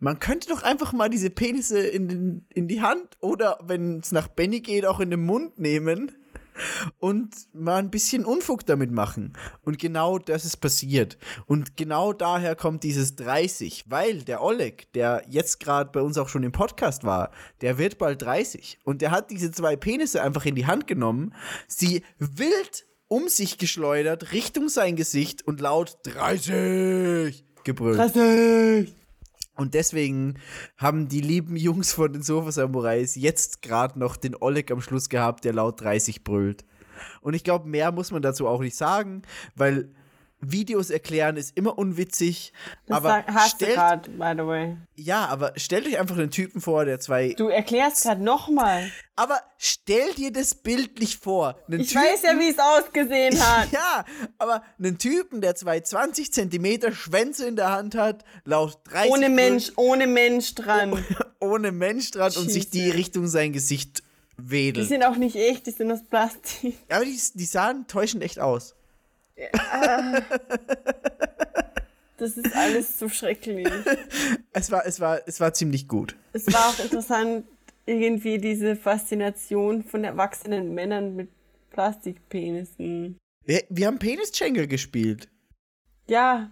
[0.00, 4.12] man könnte doch einfach mal diese Penisse in, den, in die Hand oder, wenn es
[4.12, 6.12] nach Benny geht, auch in den Mund nehmen
[6.98, 9.32] und mal ein bisschen Unfug damit machen.
[9.62, 11.18] Und genau das ist passiert.
[11.46, 16.28] Und genau daher kommt dieses 30, weil der Oleg, der jetzt gerade bei uns auch
[16.28, 18.80] schon im Podcast war, der wird bald 30.
[18.84, 21.34] Und der hat diese zwei Penisse einfach in die Hand genommen,
[21.66, 27.98] sie wild um sich geschleudert, Richtung sein Gesicht und laut 30 gebrüllt.
[27.98, 28.99] 30.
[29.60, 30.38] Und deswegen
[30.78, 35.10] haben die lieben Jungs von den Sofa Samurais jetzt gerade noch den Oleg am Schluss
[35.10, 36.64] gehabt, der laut 30 brüllt.
[37.20, 39.20] Und ich glaube, mehr muss man dazu auch nicht sagen,
[39.54, 39.90] weil
[40.40, 42.52] Videos erklären ist immer unwitzig.
[42.86, 44.76] Das aber hast du stellt, gerade, by the way.
[44.96, 47.34] ja, aber stellt euch einfach einen Typen vor, der zwei.
[47.36, 48.90] Du erklärst gerade nochmal.
[49.16, 51.58] Aber stell dir das bildlich vor.
[51.68, 53.70] Einen Ich weiß ja, wie es ausgesehen hat.
[53.70, 54.04] Ja,
[54.38, 59.28] aber einen Typen, der zwei 20 Zentimeter Schwänze in der Hand hat, laut 30 Ohne
[59.28, 61.04] Mensch, ohne Mensch dran.
[61.40, 62.90] ohne Mensch dran und sich die.
[62.90, 64.02] Richtung sein Gesicht
[64.38, 64.88] Die wedelt.
[64.88, 66.76] sind auch nicht echt, die sind aus Plastik.
[66.88, 68.74] Aber die, die sahen täuschend echt aus.
[72.16, 73.66] Das ist alles so schrecklich.
[74.52, 76.16] Es war, es war, es war ziemlich gut.
[76.34, 77.46] Es war auch interessant,
[77.86, 81.30] irgendwie diese Faszination von erwachsenen Männern mit
[81.70, 83.16] Plastikpenissen.
[83.46, 85.28] Wir, wir haben Penis-Jangle gespielt.
[86.08, 86.50] Ja,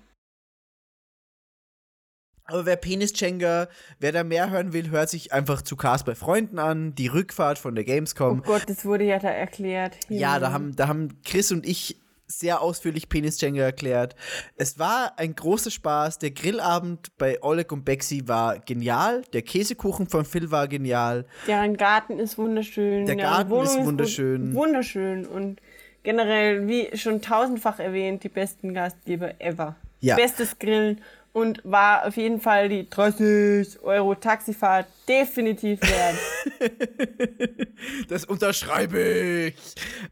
[2.51, 6.59] Aber wer Penis-Jangle, wer da mehr hören will, hört sich einfach zu Cast bei Freunden
[6.59, 6.95] an.
[6.95, 8.43] Die Rückfahrt von der oh Gamescom.
[8.43, 9.99] Gott, das wurde ja da erklärt.
[10.09, 14.15] Ja, da haben, da haben Chris und ich sehr ausführlich Penis Jenga erklärt.
[14.57, 16.19] Es war ein großer Spaß.
[16.19, 19.23] Der Grillabend bei Oleg und Bexi war genial.
[19.33, 21.25] Der Käsekuchen von Phil war genial.
[21.47, 23.07] Deren Garten ist wunderschön.
[23.07, 24.55] Der Garten Wohnung ist wu- wunderschön.
[24.55, 25.61] Wunderschön und
[26.03, 29.77] generell, wie schon tausendfach erwähnt, die besten Gastgeber ever.
[30.01, 30.15] Ja.
[30.17, 31.01] Bestes Grillen
[31.33, 36.17] und war auf jeden Fall die 30 Euro Taxifahrt definitiv wert.
[38.09, 39.55] Das unterschreibe ich.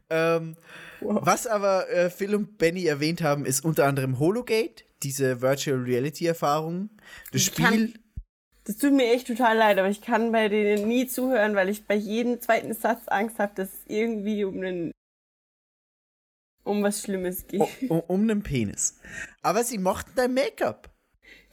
[0.09, 0.55] Ähm,
[1.01, 6.25] Was aber äh, Phil und Benny erwähnt haben, ist unter anderem Hologate, diese Virtual Reality
[6.25, 6.89] Erfahrung.
[7.31, 7.93] Das Ich kann- Spiel,
[8.65, 11.85] Das tut mir echt total leid, aber ich kann bei denen nie zuhören, weil ich
[11.85, 14.91] bei jedem zweiten Satz Angst habe, dass es irgendwie um einen
[16.63, 17.61] um was Schlimmes geht.
[17.89, 18.99] um, um einen Penis.
[19.41, 20.89] Aber sie mochten dein Make-up.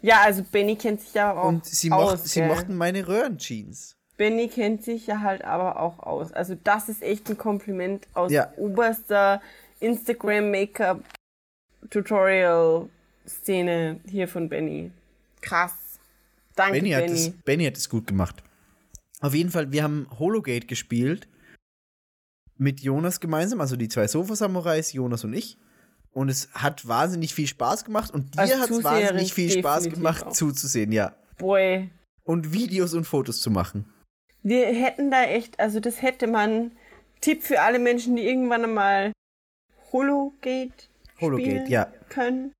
[0.02, 2.12] Ja, also Benny kennt sich ja auch Und sie, aus.
[2.14, 3.93] mochten, sie mochten meine Röhrenjeans.
[4.16, 6.32] Benny kennt sich ja halt aber auch aus.
[6.32, 8.52] Also das ist echt ein Kompliment aus Ja.
[8.56, 9.42] oberster
[9.80, 11.00] Instagram Make-up
[11.90, 12.88] Tutorial
[13.26, 14.90] Szene hier von Benny.
[15.40, 15.72] Krass.
[16.54, 17.08] Danke Benny Benny.
[17.08, 18.42] hat, es, Benny hat es gut gemacht.
[19.20, 21.28] Auf jeden Fall, wir haben Hologate gespielt.
[22.56, 25.58] Mit Jonas gemeinsam, also die zwei Sofa-Samurais, Jonas und ich.
[26.12, 28.12] Und es hat wahnsinnig viel Spaß gemacht.
[28.12, 30.32] Und dir hat es wahnsinnig viel Spaß gemacht, auch.
[30.32, 31.16] zuzusehen, ja.
[31.38, 31.90] Boy,
[32.22, 33.92] Und Videos und Fotos zu machen.
[34.44, 36.72] Wir hätten da echt, also das hätte man
[37.20, 39.12] Tipp für alle Menschen, die irgendwann einmal
[39.92, 40.72] Hologate
[41.20, 41.86] Hologate, spielen ja.
[42.10, 42.52] können.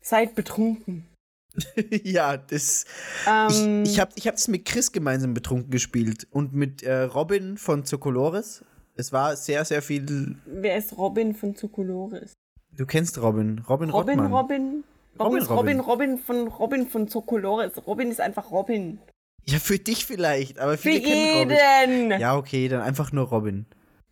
[0.00, 1.06] Seid betrunken.
[2.02, 2.84] ja, das.
[3.28, 6.26] Ähm, ich ich habe ich hab das mit Chris gemeinsam betrunken gespielt.
[6.30, 8.64] Und mit äh, Robin von Zocolores.
[8.96, 10.36] Es war sehr, sehr viel.
[10.46, 12.32] Wer ist Robin von Zucolores?
[12.76, 13.62] Du kennst Robin.
[13.68, 14.32] Robin, Robin, Rottmann.
[14.32, 14.84] Robin?
[15.16, 15.80] Warum Robin, ist Robin, Robin.
[15.80, 17.86] Robin von Robin von Zocolores?
[17.86, 18.98] Robin ist einfach Robin.
[19.46, 22.02] Ja, für dich vielleicht, aber Für viele kennen jeden!
[22.06, 22.20] Robin.
[22.20, 23.66] Ja, okay, dann einfach nur Robin.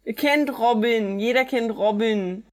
[0.04, 1.18] Ihr kennt Robin.
[1.18, 2.44] Jeder kennt Robin.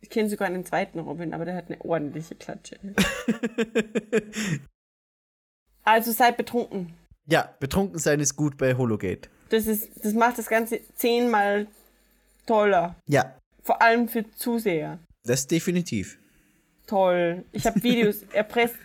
[0.00, 2.78] Ich kenne sogar einen zweiten Robin, aber der hat eine ordentliche Klatsche.
[5.84, 6.94] also seid betrunken.
[7.26, 9.28] Ja, betrunken sein ist gut bei Hologate.
[9.48, 11.66] Das, ist, das macht das Ganze zehnmal
[12.46, 12.96] toller.
[13.06, 14.98] Ja, Vor allem für Zuseher.
[15.24, 16.18] das definitiv.
[16.86, 17.44] Toll.
[17.52, 18.76] Ich habe Videos, erpresst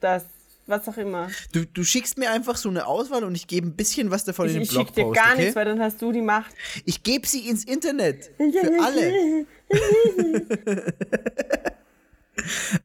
[0.00, 0.24] das,
[0.66, 1.28] was auch immer.
[1.52, 4.46] Du, du schickst mir einfach so eine Auswahl und ich gebe ein bisschen was davon
[4.46, 5.40] Ich, in den ich schick dir Blogpost, gar okay?
[5.42, 6.54] nichts, weil dann hast du die Macht.
[6.84, 8.30] Ich gebe sie ins Internet.
[8.36, 9.46] Für alle.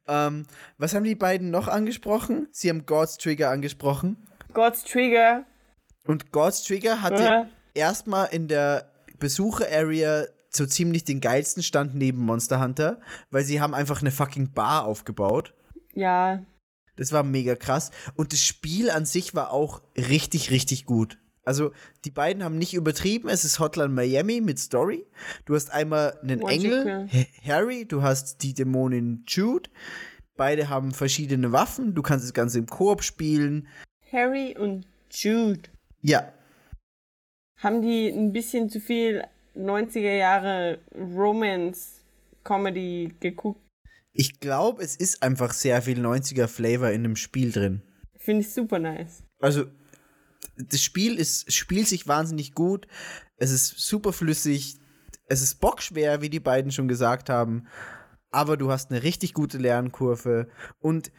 [0.07, 0.45] ähm,
[0.77, 2.47] was haben die beiden noch angesprochen?
[2.51, 4.17] Sie haben God's Trigger angesprochen.
[4.53, 5.45] God's Trigger.
[6.05, 7.47] Und God's Trigger hatte Ja.
[7.73, 12.99] erstmal in der Besucher-Area so ziemlich den geilsten Stand neben Monster Hunter,
[13.29, 15.53] weil sie haben einfach eine fucking Bar aufgebaut.
[15.93, 16.43] Ja,
[17.01, 17.89] Das war mega krass.
[18.13, 21.17] Und das Spiel an sich war auch richtig, richtig gut.
[21.43, 21.71] Also,
[22.05, 23.27] die beiden haben nicht übertrieben.
[23.27, 25.07] Es ist Hotline Miami mit Story.
[25.45, 27.09] Du hast einmal einen One Engel,
[27.43, 29.71] Harry, du hast die Dämonin Jude.
[30.37, 31.95] Beide haben verschiedene Waffen.
[31.95, 33.67] Du kannst das Ganze im Koop spielen.
[34.11, 35.71] Harry und Jude.
[36.03, 36.31] Ja,
[37.57, 39.23] Haben die ein bisschen zu viel
[39.55, 43.70] 90er Jahre Romance-Comedy geguckt?
[44.13, 47.81] Ich glaube, es ist einfach sehr viel 90er-Flavor in dem Spiel drin.
[48.17, 49.23] Finde ich super nice.
[49.39, 49.65] Also,
[50.57, 52.87] das Spiel ist, spielt sich wahnsinnig gut.
[53.37, 54.77] Es ist super flüssig.
[55.27, 57.67] Es ist bockschwer, wie die beiden schon gesagt haben.
[58.31, 60.49] Aber du hast eine richtig gute Lernkurve.
[60.79, 61.11] Und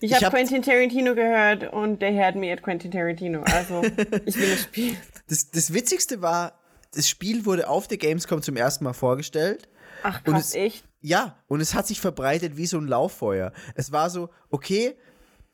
[0.00, 3.42] Ich, habe hab- Quentin Tarantino gehört und der hört mir at Quentin Tarantino.
[3.42, 3.82] Also,
[4.26, 4.96] ich will das Spiel.
[5.28, 6.58] das, das Witzigste war,
[6.94, 9.68] das Spiel wurde auf der Gamescom zum ersten Mal vorgestellt.
[10.02, 10.84] Ach Und krass, es- echt?
[11.02, 13.52] Ja, und es hat sich verbreitet wie so ein Lauffeuer.
[13.74, 14.94] Es war so, okay,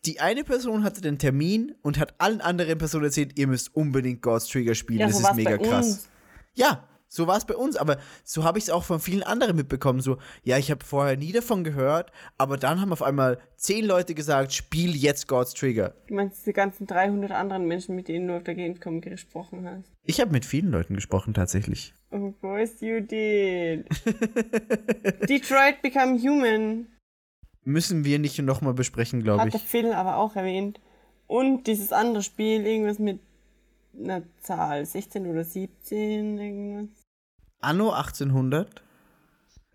[0.05, 4.23] die eine Person hatte den Termin und hat allen anderen Personen erzählt, ihr müsst unbedingt
[4.23, 5.01] God's Trigger spielen.
[5.01, 5.87] Ja, das so ist mega krass.
[5.87, 6.09] uns.
[6.55, 9.57] Ja, so war es bei uns, aber so habe ich es auch von vielen anderen
[9.57, 10.01] mitbekommen.
[10.01, 14.15] So, ja, ich habe vorher nie davon gehört, aber dann haben auf einmal zehn Leute
[14.15, 15.95] gesagt, spiel jetzt God's Trigger.
[16.07, 19.91] Du meinst die ganzen 300 anderen Menschen, mit denen du auf der Gamescom gesprochen hast?
[20.05, 21.95] Ich habe mit vielen Leuten gesprochen, tatsächlich.
[22.11, 23.87] Of course you did.
[25.29, 26.87] Detroit Become Human
[27.69, 29.67] Müssen wir nicht nochmal besprechen, glaube hat der ich.
[29.67, 30.81] Phil aber auch erwähnt.
[31.27, 33.21] Und dieses andere Spiel, irgendwas mit
[33.95, 36.98] einer Zahl, 16 oder 17, irgendwas.
[37.61, 38.83] Anno 1800?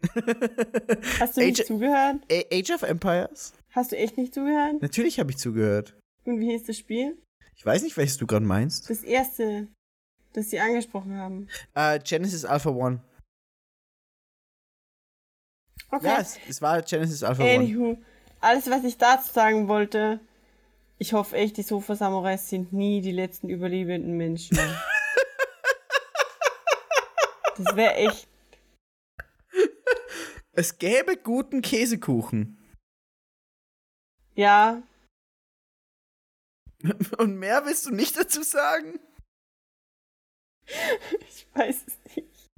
[1.19, 2.17] Hast du nicht Age- zugehört?
[2.51, 3.53] Age of Empires?
[3.71, 4.81] Hast du echt nicht zugehört?
[4.81, 5.95] Natürlich habe ich zugehört.
[6.25, 7.17] Und wie hieß das Spiel?
[7.55, 8.89] Ich weiß nicht, welches du gerade meinst.
[8.89, 9.67] Das erste,
[10.33, 11.47] das sie angesprochen haben.
[11.73, 13.01] Äh, Genesis Alpha One.
[15.89, 16.05] Okay.
[16.07, 17.53] Ja, es, es war Genesis Alpha One.
[17.53, 17.97] Anywho,
[18.41, 20.19] alles, was ich dazu sagen wollte,
[20.97, 24.57] ich hoffe echt, die Sofa-Samurais sind nie die letzten überlebenden Menschen.
[27.57, 28.27] das wäre echt.
[30.53, 32.57] Es gäbe guten Käsekuchen.
[34.35, 34.81] Ja,
[37.17, 38.99] Und mehr willst du nicht dazu sagen?
[41.27, 42.49] ich weiß es nicht.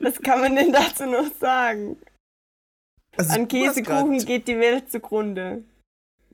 [0.00, 2.00] Was kann man denn dazu noch sagen?
[3.16, 5.64] Also, An Käsekuchen geht die Welt zugrunde.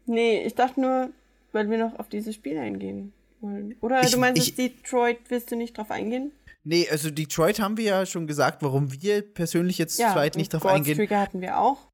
[0.07, 1.12] Nee, ich dachte nur,
[1.53, 3.77] weil wir noch auf dieses Spiel eingehen wollen.
[3.81, 6.33] Oder Ich- du meinst, ich- Detroit willst du nicht drauf eingehen?
[6.69, 10.53] Nee, also Detroit haben wir ja schon gesagt, warum wir persönlich jetzt zu zweit nicht
[10.53, 10.97] drauf Ghost eingehen.
[10.97, 11.89] Trigger hatten wir auch.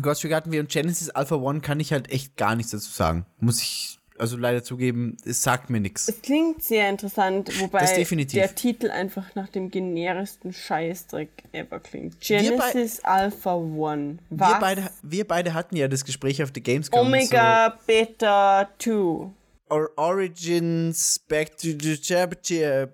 [0.00, 2.90] Ghost Trick hatten wir und Genesis Alpha One kann ich halt echt gar nichts dazu
[2.90, 3.24] sagen.
[3.40, 6.08] Muss ich also leider zugeben, es sagt mir nichts.
[6.08, 12.20] Es klingt sehr interessant, wobei der Titel einfach nach dem generischsten Scheißdreck ever klingt.
[12.20, 14.18] Genesis Alpha One.
[14.28, 14.50] Was?
[14.50, 17.06] Wir beide, wir beide hatten ja das Gespräch auf der Gamescom.
[17.06, 18.90] Omega Beta 2.
[18.90, 19.32] So
[19.70, 22.90] Or Origins, Back to the Chapter,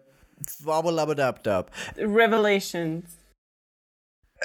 [0.61, 3.05] Wabblabadabdab, Revelations.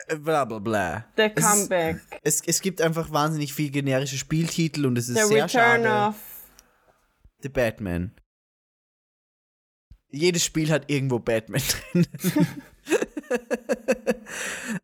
[0.08, 1.06] äh, bla bla bla.
[1.18, 2.02] The Es Comeback.
[2.24, 6.10] Es, es gibt einfach wahnsinnig viel generische Spieltitel und es ist The sehr Return schade.
[6.10, 6.16] of.
[7.42, 8.12] The Batman.
[10.10, 11.62] Jedes Spiel hat irgendwo Batman
[11.92, 12.08] drin.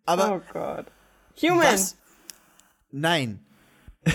[0.06, 0.88] Aber Oh Gott.
[1.42, 1.60] Human.
[1.74, 1.96] was?
[2.92, 3.46] Nein.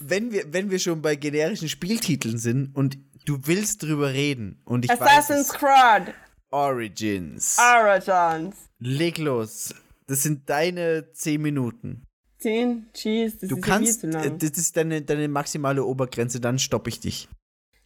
[0.00, 4.84] wenn, wir, wenn wir schon bei generischen Spieltiteln sind und du willst drüber reden und
[4.84, 5.58] ich Assassin's weiß
[6.06, 6.14] Creed.
[6.50, 7.58] Origins.
[7.58, 8.56] Origins.
[8.78, 9.74] Leg los.
[10.06, 12.04] Das sind deine 10 Minuten.
[12.38, 12.90] 10.
[12.94, 14.38] Jeez, das Du ist kannst, ja viel zu äh, lang.
[14.38, 17.28] das ist deine, deine maximale Obergrenze, dann stoppe ich dich.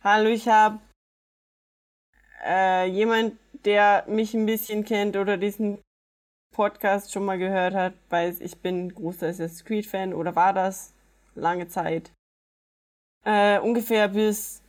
[0.02, 0.81] Hallo, ich habe
[2.44, 3.35] äh, jemand,
[3.65, 5.78] der mich ein bisschen kennt oder diesen
[6.55, 10.93] Podcast schon mal gehört hat, weiß, ich bin großer Assassin's Creed Fan oder war das
[11.35, 12.10] lange Zeit.
[13.24, 14.62] Äh, ungefähr bis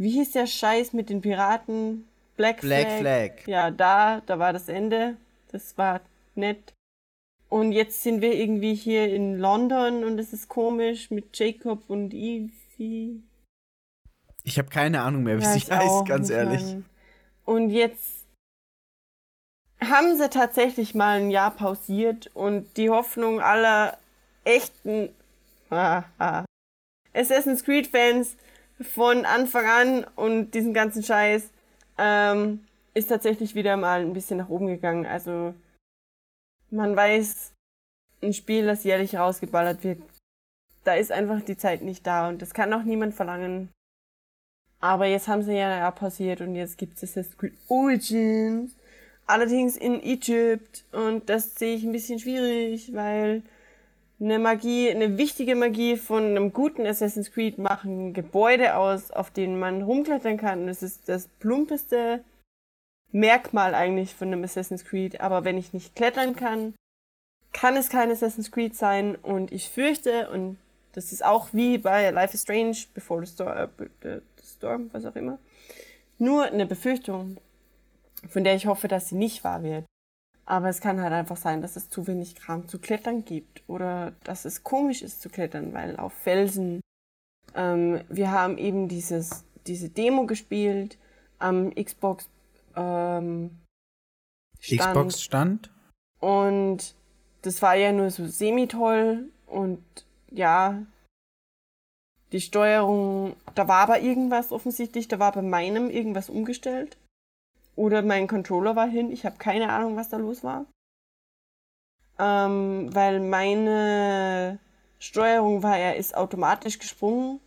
[0.00, 2.08] wie hieß der Scheiß mit den Piraten?
[2.36, 3.40] Black, Black Flag.
[3.40, 3.46] Flag.
[3.46, 5.18] Ja, da, da war das Ende.
[5.52, 6.00] Das war
[6.34, 6.72] nett.
[7.50, 12.14] Und jetzt sind wir irgendwie hier in London und es ist komisch mit Jacob und
[12.14, 13.22] Evie.
[14.42, 16.62] Ich habe keine Ahnung mehr, wie Ja, sie ich heißt, ganz ehrlich.
[16.62, 16.84] Mann.
[17.44, 18.24] Und jetzt
[19.82, 23.98] haben sie tatsächlich mal ein Jahr pausiert und die Hoffnung aller
[24.44, 25.10] echten
[27.12, 28.36] Assassin's Creed Fans
[28.80, 31.50] von Anfang an und diesen ganzen Scheiß
[31.98, 35.06] ähm, ist tatsächlich wieder mal ein bisschen nach oben gegangen.
[35.06, 35.54] Also
[36.70, 37.52] man weiß,
[38.22, 40.02] ein Spiel, das jährlich rausgeballert wird,
[40.84, 43.70] da ist einfach die Zeit nicht da und das kann auch niemand verlangen.
[44.80, 48.74] Aber jetzt haben sie ja pausiert und jetzt gibt es Assassin's Creed Origins.
[49.26, 53.42] Allerdings in Egypt und das sehe ich ein bisschen schwierig, weil
[54.20, 59.58] eine Magie, eine wichtige Magie von einem guten Assassin's Creed machen Gebäude aus, auf denen
[59.58, 60.66] man rumklettern kann.
[60.66, 62.22] Das ist das plumpeste
[63.12, 65.20] Merkmal eigentlich von einem Assassin's Creed.
[65.20, 66.74] Aber wenn ich nicht klettern kann,
[67.52, 69.16] kann es kein Assassin's Creed sein.
[69.16, 70.58] Und ich fürchte, und
[70.92, 73.68] das ist auch wie bei Life is Strange, Before the Storm, äh,
[74.02, 75.38] the Storm was auch immer,
[76.18, 77.38] nur eine Befürchtung,
[78.28, 79.86] von der ich hoffe, dass sie nicht wahr wird.
[80.50, 84.14] Aber es kann halt einfach sein, dass es zu wenig Kram zu klettern gibt oder
[84.24, 86.80] dass es komisch ist zu klettern, weil auf Felsen.
[87.54, 90.98] Ähm, wir haben eben dieses, diese Demo gespielt
[91.38, 92.28] am Xbox
[92.74, 93.60] ähm,
[94.58, 94.80] Stand.
[94.80, 95.70] Xbox stand.
[96.18, 96.96] Und
[97.42, 99.84] das war ja nur so semi-toll und
[100.32, 100.84] ja,
[102.32, 106.96] die Steuerung, da war aber irgendwas offensichtlich, da war bei meinem irgendwas umgestellt.
[107.76, 110.66] Oder mein Controller war hin, ich habe keine Ahnung, was da los war.
[112.18, 114.58] Ähm, weil meine
[114.98, 117.40] Steuerung war, er ist automatisch gesprungen.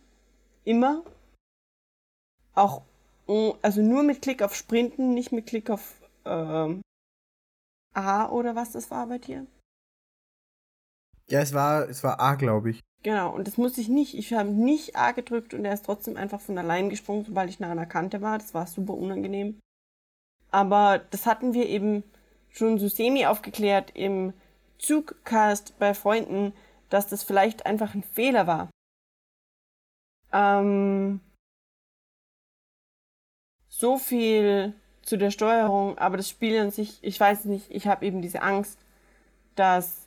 [0.64, 1.04] Immer.
[2.54, 2.82] Auch,
[3.28, 5.94] mm, also nur mit Klick auf Sprinten, nicht mit Klick auf
[6.24, 6.82] ähm,
[7.94, 9.46] A oder was das war bei dir.
[11.28, 12.80] Ja, es war, es war A, glaube ich.
[13.02, 14.14] Genau, und das musste ich nicht.
[14.14, 17.60] Ich habe nicht A gedrückt und er ist trotzdem einfach von allein gesprungen, sobald ich
[17.60, 18.38] nah an der Kante war.
[18.38, 19.60] Das war super unangenehm.
[20.54, 22.04] Aber das hatten wir eben
[22.48, 24.32] schon so semi aufgeklärt im
[24.78, 26.52] Zugcast bei Freunden,
[26.90, 28.70] dass das vielleicht einfach ein Fehler war.
[30.32, 31.18] Ähm,
[33.68, 38.06] so viel zu der Steuerung, aber das Spiel an sich, ich weiß nicht, ich habe
[38.06, 38.78] eben diese Angst,
[39.56, 40.06] dass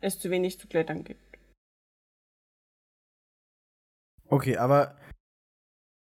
[0.00, 1.20] es zu wenig zu klettern gibt.
[4.30, 4.96] Okay, aber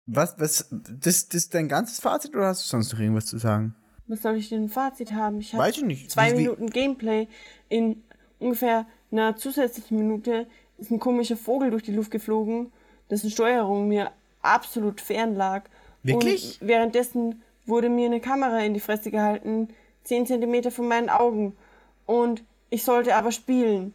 [0.06, 3.38] was, was, das, das ist dein ganzes Fazit oder hast du sonst noch irgendwas zu
[3.38, 3.74] sagen?
[4.06, 5.40] Was soll ich denn ein Fazit haben?
[5.40, 5.72] Ich habe
[6.08, 7.26] zwei wie- Minuten Gameplay.
[7.68, 8.02] In
[8.38, 10.46] ungefähr einer zusätzlichen Minute
[10.78, 12.72] ist ein komischer Vogel durch die Luft geflogen,
[13.10, 14.12] dessen Steuerung mir
[14.42, 15.64] absolut fern lag.
[16.02, 16.60] Wirklich?
[16.60, 19.68] Und währenddessen wurde mir eine Kamera in die Fresse gehalten,
[20.04, 21.56] 10 Zentimeter von meinen Augen.
[22.04, 23.92] Und ich sollte aber spielen.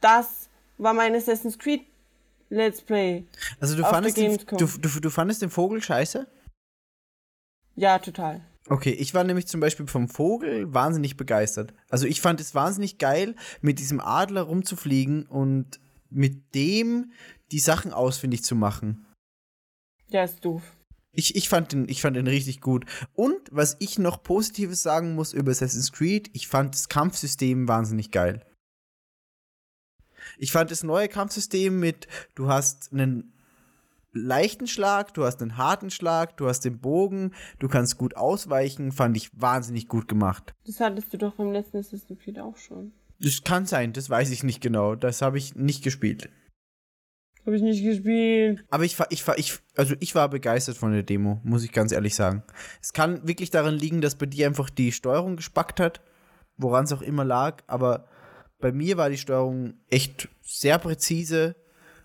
[0.00, 0.48] Das
[0.78, 1.82] war mein Assassin's Creed
[2.54, 3.24] Let's Play.
[3.58, 6.26] Also du fandest, den, du, du, du fandest den Vogel scheiße?
[7.74, 8.42] Ja, total.
[8.68, 11.74] Okay, ich war nämlich zum Beispiel vom Vogel wahnsinnig begeistert.
[11.90, 17.12] Also ich fand es wahnsinnig geil, mit diesem Adler rumzufliegen und mit dem
[17.50, 19.04] die Sachen ausfindig zu machen.
[20.12, 20.62] Der ist doof.
[21.10, 22.86] Ich, ich, fand den, ich fand den richtig gut.
[23.14, 28.12] Und was ich noch Positives sagen muss über Assassin's Creed, ich fand das Kampfsystem wahnsinnig
[28.12, 28.46] geil.
[30.38, 33.32] Ich fand das neue Kampfsystem mit, du hast einen
[34.12, 38.92] leichten Schlag, du hast einen harten Schlag, du hast den Bogen, du kannst gut ausweichen,
[38.92, 40.54] fand ich wahnsinnig gut gemacht.
[40.66, 42.92] Das hattest du doch beim letzten Assassin's Creed auch schon.
[43.20, 44.94] Das kann sein, das weiß ich nicht genau.
[44.94, 46.30] Das habe ich nicht gespielt.
[47.46, 48.64] Habe ich nicht gespielt.
[48.70, 51.72] Aber ich war, ich war, ich, also ich war begeistert von der Demo, muss ich
[51.72, 52.42] ganz ehrlich sagen.
[52.80, 56.00] Es kann wirklich daran liegen, dass bei dir einfach die Steuerung gespackt hat,
[56.56, 58.08] woran es auch immer lag, aber
[58.64, 61.54] bei mir war die Steuerung echt sehr präzise.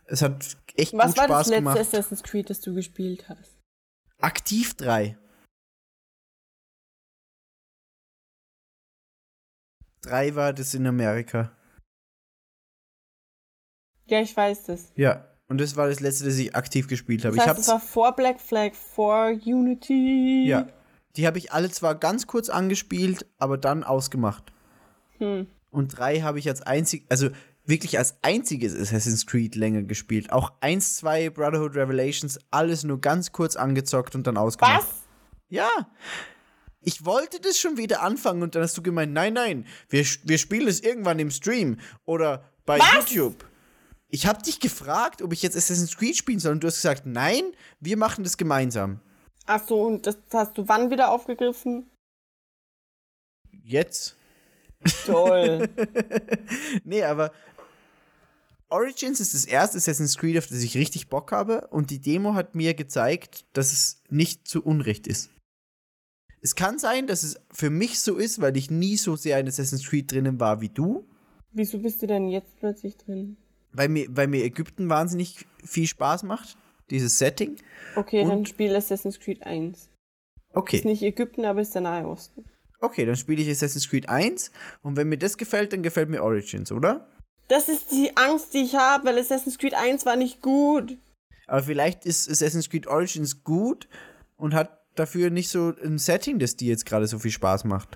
[0.07, 1.79] Es hat echt Was gut war Spaß das letzte gemacht.
[1.79, 3.57] Assassin's Creed, das du gespielt hast?
[4.19, 5.17] Aktiv 3.
[10.01, 11.55] 3 war das in Amerika.
[14.07, 14.91] Ja, ich weiß das.
[14.97, 15.33] Ja.
[15.47, 17.37] Und das war das letzte, das ich aktiv gespielt habe.
[17.37, 20.43] Das ich heißt, hab's, es war vor Black Flag, vor Unity.
[20.45, 20.67] ja.
[21.15, 24.51] Die habe ich alle zwar ganz kurz angespielt, aber dann ausgemacht.
[25.19, 25.47] Hm.
[25.71, 27.29] Und 3 habe ich als einzig, also
[27.65, 30.31] wirklich als einziges Assassin's Creed länger gespielt.
[30.31, 34.81] Auch 1, 2, Brotherhood Revelations, alles nur ganz kurz angezockt und dann ausgemacht.
[34.81, 35.03] Was?
[35.49, 35.69] Ja.
[36.81, 40.37] Ich wollte das schon wieder anfangen und dann hast du gemeint, nein, nein, wir, wir
[40.37, 43.45] spielen es irgendwann im Stream oder bei YouTube.
[44.07, 47.05] Ich habe dich gefragt, ob ich jetzt Assassin's Creed spielen soll und du hast gesagt,
[47.05, 47.43] nein,
[47.79, 49.01] wir machen das gemeinsam.
[49.45, 51.89] Ach so, und das hast du wann wieder aufgegriffen?
[53.51, 54.15] Jetzt?
[55.05, 55.67] Toll.
[56.83, 57.31] nee, aber
[58.69, 62.33] Origins ist das erste Assassin's Creed, auf das ich richtig Bock habe und die Demo
[62.35, 65.31] hat mir gezeigt, dass es nicht zu Unrecht ist.
[66.41, 69.47] Es kann sein, dass es für mich so ist, weil ich nie so sehr in
[69.47, 71.05] Assassin's Creed drinnen war wie du,
[71.51, 73.37] Wieso bist du denn jetzt plötzlich drin?
[73.71, 76.57] weil mir, weil mir Ägypten wahnsinnig viel Spaß macht,
[76.91, 77.57] dieses Setting.
[77.95, 79.77] Okay, dann Und- spiel Assassin's Creed 1.
[79.77, 79.89] Ist
[80.53, 82.45] Okay, nicht Ägypten, aber ist der Nahe Osten.
[82.79, 84.51] Okay, dann spiele ich Assassin's Creed 1
[84.81, 87.07] und wenn mir das gefällt, dann gefällt mir Origins, oder?
[87.47, 90.97] Das ist die Angst, die ich habe, weil Assassin's Creed 1 war nicht gut.
[91.47, 93.87] Aber vielleicht ist Assassin's Creed Origins gut
[94.37, 97.95] und hat dafür nicht so ein Setting, das dir jetzt gerade so viel Spaß macht.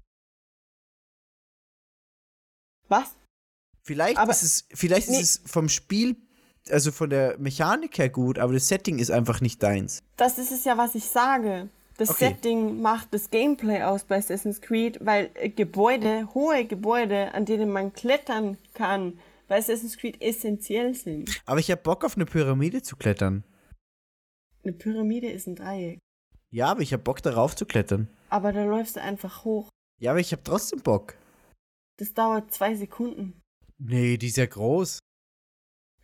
[2.89, 3.11] Was?
[3.81, 5.19] Vielleicht Aber- ist es, vielleicht Nee.
[5.19, 6.15] ist es vom Spiel,
[6.69, 9.99] also von der Mechanik her gut, aber das Setting ist einfach nicht deins.
[10.17, 11.69] Das ist es ja, was ich sage.
[11.97, 12.29] Das Okay.
[12.29, 17.93] Setting macht das Gameplay aus bei Assassin's Creed, weil Gebäude, hohe Gebäude, an denen man
[17.93, 21.41] klettern kann, bei Assassin's Creed essentiell sind.
[21.45, 23.43] Aber ich habe Bock auf eine Pyramide zu klettern.
[24.63, 25.99] Eine Pyramide ist ein Dreieck.
[26.49, 28.07] Ja, aber ich habe Bock darauf zu klettern.
[28.29, 29.69] Aber da läufst du einfach hoch.
[29.99, 31.15] Ja, aber ich habe trotzdem Bock.
[31.97, 33.39] Das dauert zwei Sekunden.
[33.77, 34.99] Nee, die ist ja groß.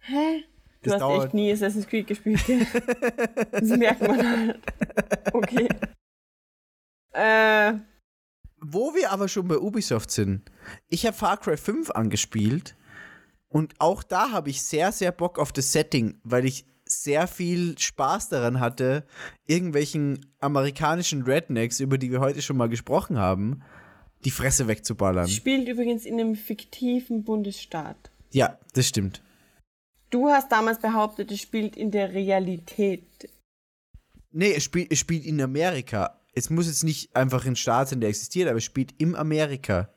[0.01, 0.43] Hä?
[0.81, 2.65] Du Das hast dauert- echt nie Assassin's Creed gespielt, gell?
[3.51, 4.60] das merkt man halt.
[5.34, 5.68] Okay.
[7.11, 7.73] Äh,
[8.61, 10.49] Wo wir aber schon bei Ubisoft sind.
[10.89, 12.76] Ich habe Far Cry 5 angespielt
[13.49, 17.77] und auch da habe ich sehr, sehr Bock auf das Setting, weil ich sehr viel
[17.77, 19.06] Spaß daran hatte,
[19.47, 23.61] irgendwelchen amerikanischen Rednecks, über die wir heute schon mal gesprochen haben,
[24.26, 25.27] die Fresse wegzuballern.
[25.27, 28.11] spielt übrigens in einem fiktiven Bundesstaat.
[28.31, 29.22] Ja, das stimmt.
[30.10, 33.30] Du hast damals behauptet, es spielt in der Realität.
[34.31, 36.19] Nee, es, spiel, es spielt in Amerika.
[36.34, 39.90] Es muss jetzt nicht einfach ein Staat sein, der existiert, aber es spielt im Amerika.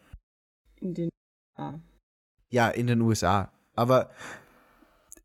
[0.80, 1.08] In den
[1.56, 1.78] ah.
[2.50, 3.52] Ja, in den USA.
[3.74, 4.10] Aber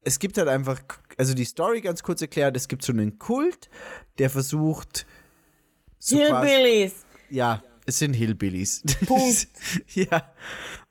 [0.01, 0.81] es gibt halt einfach,
[1.17, 3.69] also die Story ganz kurz erklärt, es gibt so einen Kult,
[4.19, 5.05] der versucht
[5.99, 7.05] so Hillbillies!
[7.29, 8.83] Ja, es sind Hillbillies.
[9.05, 9.47] Punkt.
[9.93, 10.33] ja.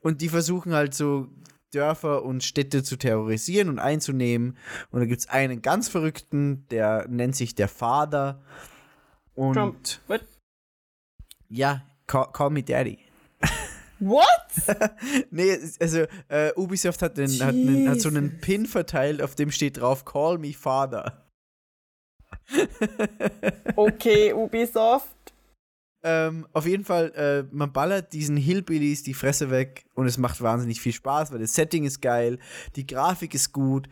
[0.01, 1.29] Und die versuchen halt so
[1.73, 4.57] Dörfer und Städte zu terrorisieren und einzunehmen.
[4.91, 8.43] Und da gibt es einen ganz Verrückten, der nennt sich der Vater.
[9.35, 9.77] Und Trump.
[10.07, 10.25] What?
[11.49, 12.99] ja, call, call me Daddy.
[13.99, 14.27] What?
[15.31, 19.51] Nee, also äh, Ubisoft hat, den, hat, einen, hat so einen Pin verteilt, auf dem
[19.51, 21.27] steht drauf Call me Father.
[23.77, 25.16] Okay, Ubisoft.
[26.09, 30.41] Ähm, auf jeden Fall, äh, man ballert diesen Hillbillies die Fresse weg und es macht
[30.41, 32.39] wahnsinnig viel Spaß, weil das Setting ist geil,
[32.77, 33.89] die Grafik ist gut.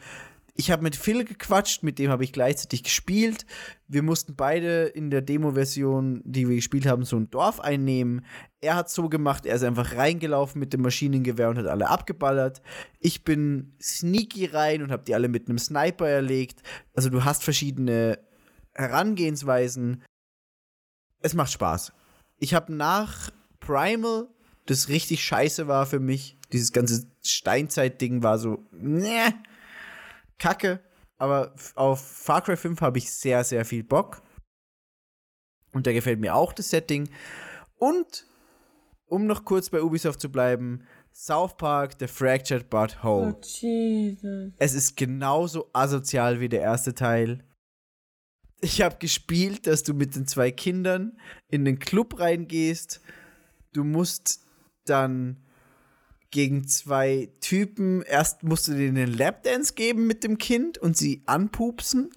[0.55, 3.47] Ich habe mit Phil gequatscht, mit dem habe ich gleichzeitig gespielt.
[3.89, 8.25] Wir mussten beide in der Demo-Version, die wir gespielt haben, so ein Dorf einnehmen.
[8.61, 12.63] Er hat so gemacht, er ist einfach reingelaufen mit dem Maschinengewehr und hat alle abgeballert.
[13.01, 16.63] Ich bin sneaky rein und habe die alle mit einem Sniper erlegt.
[16.95, 18.21] Also du hast verschiedene
[18.73, 20.05] Herangehensweisen.
[21.21, 21.93] Es macht Spaß.
[22.39, 23.31] Ich habe nach
[23.61, 24.29] Primal,
[24.67, 29.35] das richtig scheiße war für mich, dieses ganze Steinzeit-Ding war so, ne,
[30.39, 30.81] kacke.
[31.17, 34.23] Aber auf Far Cry 5 habe ich sehr, sehr viel Bock.
[35.73, 37.09] Und da gefällt mir auch das Setting.
[37.77, 38.27] Und,
[39.07, 43.37] um noch kurz bei Ubisoft zu bleiben, South Park, The Fractured But Oh, Whole.
[43.43, 44.53] Jesus.
[44.59, 47.45] Es ist genauso asozial wie der erste Teil.
[48.61, 51.19] Ich habe gespielt, dass du mit den zwei Kindern
[51.51, 53.01] in den Club reingehst.
[53.73, 54.45] Du musst
[54.85, 55.45] dann
[56.31, 61.23] gegen zwei Typen, erst musst du denen einen Lapdance geben mit dem Kind und sie
[61.27, 62.11] anpupsen.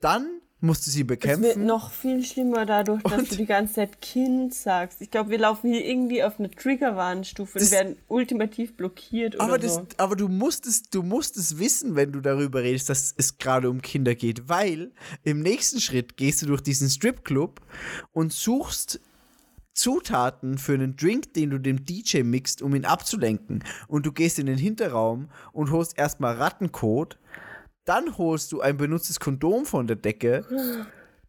[0.00, 1.66] Dann musst du sie Es wird bekämpfen.
[1.66, 5.00] noch viel schlimmer dadurch, dass Und- du die ganze Zeit Kind sagst.
[5.00, 9.74] Ich glaube, wir laufen hier irgendwie auf eine Triggerwarnstufe und werden ultimativ blockiert Aber, das,
[9.74, 9.86] so.
[9.98, 13.68] aber du musst es, du musst es wissen, wenn du darüber redest, dass es gerade
[13.70, 14.90] um Kinder geht, weil
[15.22, 17.60] im nächsten Schritt gehst du durch diesen Stripclub
[18.12, 19.00] und suchst
[19.72, 23.64] Zutaten für einen Drink, den du dem DJ mixt, um ihn abzulenken.
[23.88, 27.18] Und du gehst in den Hinterraum und holst erstmal Rattenkot,
[27.84, 30.46] dann holst du ein benutztes Kondom von der Decke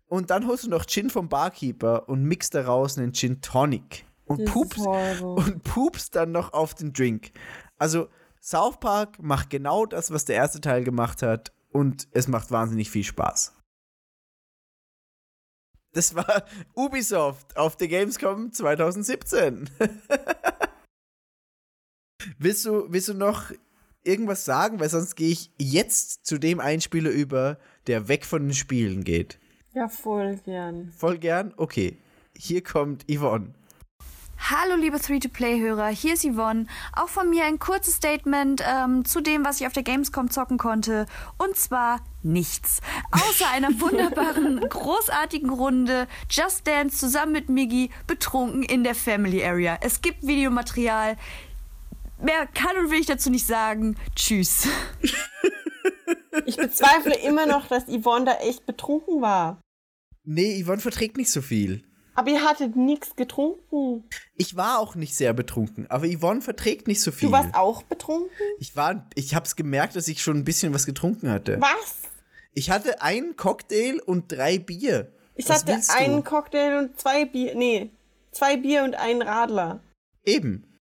[0.07, 4.45] und dann holst du noch Gin vom Barkeeper und mixt daraus einen Gin Tonic und
[4.45, 4.85] pupst
[5.21, 7.31] und pupst dann noch auf den Drink.
[7.77, 8.09] Also
[8.41, 12.89] South Park macht genau das, was der erste Teil gemacht hat und es macht wahnsinnig
[12.89, 13.53] viel Spaß.
[15.93, 16.45] Das war
[16.75, 19.69] Ubisoft auf der Gamescom 2017.
[22.37, 23.51] willst, du, willst du noch
[24.05, 24.79] irgendwas sagen?
[24.79, 27.57] Weil sonst gehe ich jetzt zu dem Einspieler über,
[27.87, 29.39] der weg von den Spielen geht.
[29.73, 30.91] Ja, voll gern.
[30.95, 31.53] Voll gern?
[31.57, 31.97] Okay.
[32.37, 33.53] Hier kommt Yvonne.
[34.37, 36.67] Hallo liebe 3-to-Play-Hörer, hier ist Yvonne.
[36.93, 40.57] Auch von mir ein kurzes Statement ähm, zu dem, was ich auf der Gamescom zocken
[40.57, 41.07] konnte.
[41.37, 42.81] Und zwar nichts.
[43.11, 49.79] Außer einer wunderbaren, großartigen Runde Just Dance zusammen mit Miggy betrunken in der Family Area.
[49.81, 51.15] Es gibt Videomaterial.
[52.21, 53.97] Mehr kann und will ich dazu nicht sagen.
[54.15, 54.67] Tschüss.
[56.45, 59.61] Ich bezweifle immer noch, dass Yvonne da echt betrunken war.
[60.23, 61.83] Nee, Yvonne verträgt nicht so viel.
[62.15, 64.05] Aber ihr hattet nichts getrunken.
[64.35, 67.27] Ich war auch nicht sehr betrunken, aber Yvonne verträgt nicht so viel.
[67.27, 68.29] Du warst auch betrunken?
[68.59, 71.59] Ich war, ich hab's gemerkt, dass ich schon ein bisschen was getrunken hatte.
[71.59, 71.97] Was?
[72.53, 75.11] Ich hatte einen Cocktail und drei Bier.
[75.35, 76.23] Ich was hatte einen?
[76.23, 77.53] Cocktail und zwei Bier.
[77.55, 77.91] Nee,
[78.31, 79.81] zwei Bier und einen Radler.
[80.23, 80.74] Eben.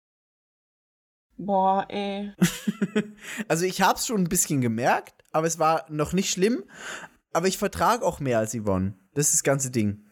[1.43, 2.33] Boah, ey.
[3.47, 6.63] Also ich hab's schon ein bisschen gemerkt, aber es war noch nicht schlimm.
[7.33, 8.93] Aber ich vertrage auch mehr als Yvonne.
[9.15, 10.05] Das ist das ganze Ding.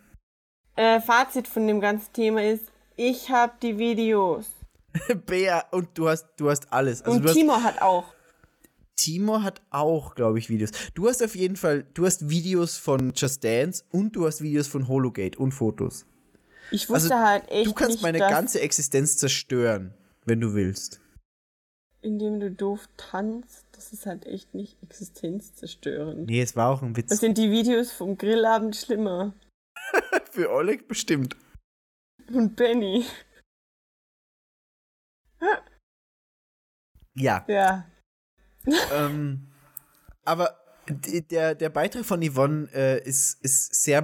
[0.75, 4.45] Äh, Fazit von dem ganzen Thema ist, ich habe die Videos.
[5.27, 7.03] Bea, und du hast, du hast alles.
[7.03, 8.05] Also und hast, Timo hat auch.
[8.95, 10.71] Timo hat auch, glaube ich, Videos.
[10.95, 14.67] Du hast auf jeden Fall, du hast Videos von Just Dance und du hast Videos
[14.67, 16.05] von Hologate und Fotos.
[16.71, 19.93] Ich wusste Also, halt echt Du kannst nicht, meine ganze Existenz zerstören,
[20.25, 21.01] wenn du willst.
[22.01, 26.27] Indem du doof tanzt, das ist halt echt nicht existenzzerstörend.
[26.27, 27.09] Nee, es war auch ein Witz.
[27.09, 29.33] Das sind die Videos vom Grillabend schlimmer.
[30.31, 31.35] Für Oleg bestimmt.
[32.31, 33.05] Und Benny.
[37.15, 37.45] Ja.
[37.47, 37.85] Ja.
[38.93, 39.47] ähm,
[40.25, 40.57] aber
[40.87, 44.03] der, der Beitrag von Yvonne äh, ist, ist sehr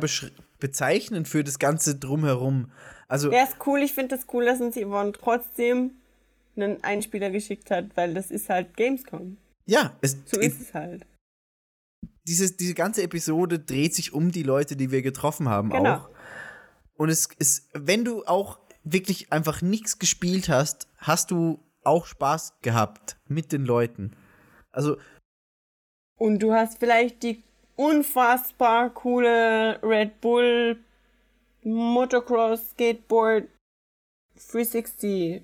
[0.59, 2.71] bezeichnend für das Ganze drumherum.
[3.07, 3.79] Also, Ja, ist cool.
[3.79, 6.01] Ich finde das cool, dass uns Yvonne trotzdem
[6.55, 9.37] einen Einspieler geschickt hat, weil das ist halt Gamescom.
[9.65, 11.05] ja, es, So ist es halt.
[12.27, 15.95] dieses, diese ganze Episode dreht sich um die Leute, die wir getroffen haben Genau.
[15.95, 16.09] auch.
[16.97, 22.59] Und es ist, wenn du auch wirklich einfach nichts gespielt hast, hast du auch Spaß
[22.61, 24.15] gehabt mit den Leuten.
[24.71, 24.97] Also,
[26.17, 27.43] Und du hast vielleicht die
[27.75, 30.79] unfassbar coole Red Bull
[31.63, 33.47] Motocross Skateboard
[34.51, 35.43] 360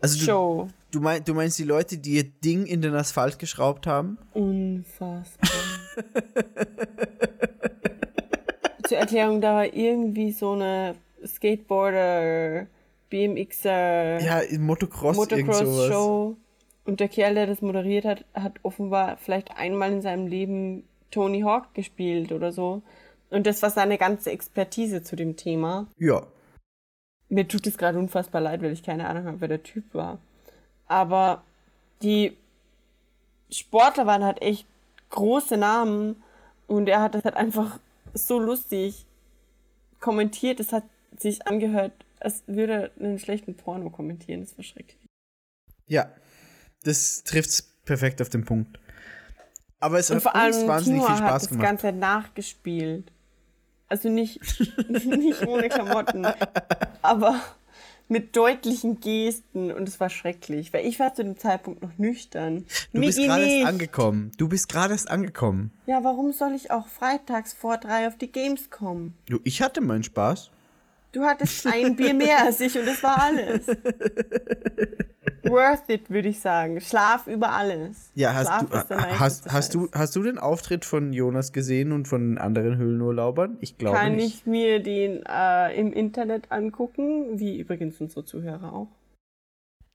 [0.00, 0.68] also du, Show.
[0.90, 4.18] du, mein, du meinst die Leute, die ihr Ding in den Asphalt geschraubt haben?
[4.34, 5.50] Unfassbar.
[8.86, 10.94] Zur Erklärung, da war irgendwie so eine
[11.26, 12.66] Skateboarder,
[13.10, 15.62] BMXer, Ja, Motocross, irgend sowas.
[15.62, 16.36] Motocross-Show.
[16.84, 21.42] Und der Kerl, der das moderiert hat, hat offenbar vielleicht einmal in seinem Leben Tony
[21.42, 22.82] Hawk gespielt oder so.
[23.30, 25.86] Und das war seine ganze Expertise zu dem Thema.
[25.98, 26.26] Ja.
[27.28, 30.18] Mir tut es gerade unfassbar leid, weil ich keine Ahnung habe, wer der Typ war.
[30.86, 31.42] Aber
[32.02, 32.36] die
[33.50, 34.66] Sportler waren halt echt
[35.10, 36.22] große Namen
[36.66, 37.78] und er hat das halt einfach
[38.14, 39.04] so lustig
[40.00, 40.60] kommentiert.
[40.60, 40.84] Es hat
[41.16, 44.40] sich angehört, als würde er einen schlechten Porno kommentieren.
[44.40, 44.98] Das war schrecklich.
[45.86, 46.10] Ja.
[46.84, 48.78] Das trifft's perfekt auf den Punkt.
[49.80, 51.66] Aber es Und hat vor uns allem wahnsinnig Timo viel hat Spaß das gemacht.
[51.66, 53.12] Ganze nachgespielt.
[53.88, 54.40] Also nicht,
[54.88, 56.26] nicht ohne Klamotten,
[57.02, 57.40] aber
[58.08, 62.64] mit deutlichen Gesten und es war schrecklich, weil ich war zu dem Zeitpunkt noch nüchtern.
[62.92, 64.32] Du bist gerade erst angekommen.
[64.38, 65.72] Du bist gerade erst angekommen.
[65.86, 69.14] Ja, warum soll ich auch freitags vor drei auf die Games kommen?
[69.26, 70.50] Du, ich hatte meinen Spaß.
[71.12, 73.66] Du hattest ein Bier mehr als ich und das war alles.
[75.44, 76.80] Worth it, würde ich sagen.
[76.80, 78.10] Schlaf über alles.
[78.14, 82.08] Ja, hast Schlaf du, hast, hast, du, hast du den Auftritt von Jonas gesehen und
[82.08, 83.56] von den anderen Höhlenurlaubern?
[83.60, 84.40] Ich glaube Kann nicht.
[84.40, 88.88] ich mir den äh, im Internet angucken, wie übrigens unsere Zuhörer auch.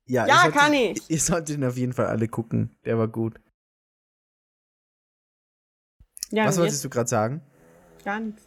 [0.08, 1.02] Ja, Ja, ihr solltet, kann ich.
[1.10, 2.76] Ihr solltet ihn auf jeden Fall alle gucken.
[2.86, 3.40] Der war gut.
[6.32, 7.42] Ja, Was wolltest jetzt du gerade sagen?
[8.04, 8.42] Gar nichts.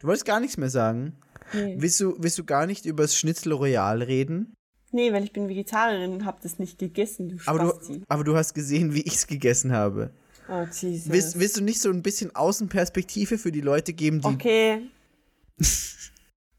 [0.00, 1.16] Du wolltest gar nichts mehr sagen.
[1.52, 1.76] Nee.
[1.78, 4.54] Willst du, willst du gar nicht über das Schnitzel Royal reden?
[4.90, 7.98] nee, weil ich bin Vegetarierin und hab das nicht gegessen, du Aber Spasti.
[7.98, 10.10] du, aber du hast gesehen, wie ich es gegessen habe.
[10.48, 11.12] Oh, Jesus.
[11.12, 14.28] Willst, willst du nicht so ein bisschen Außenperspektive für die Leute geben, die.
[14.28, 14.82] Okay.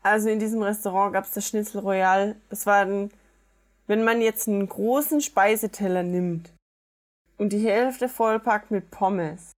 [0.01, 2.35] Also in diesem Restaurant gab es das Schnitzel Royal.
[2.49, 3.09] Das war ein,
[3.87, 6.53] wenn man jetzt einen großen Speiseteller nimmt
[7.37, 9.51] und die Hälfte vollpackt mit Pommes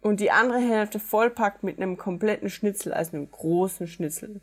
[0.00, 4.40] und die andere Hälfte vollpackt mit einem kompletten Schnitzel, also einem großen Schnitzel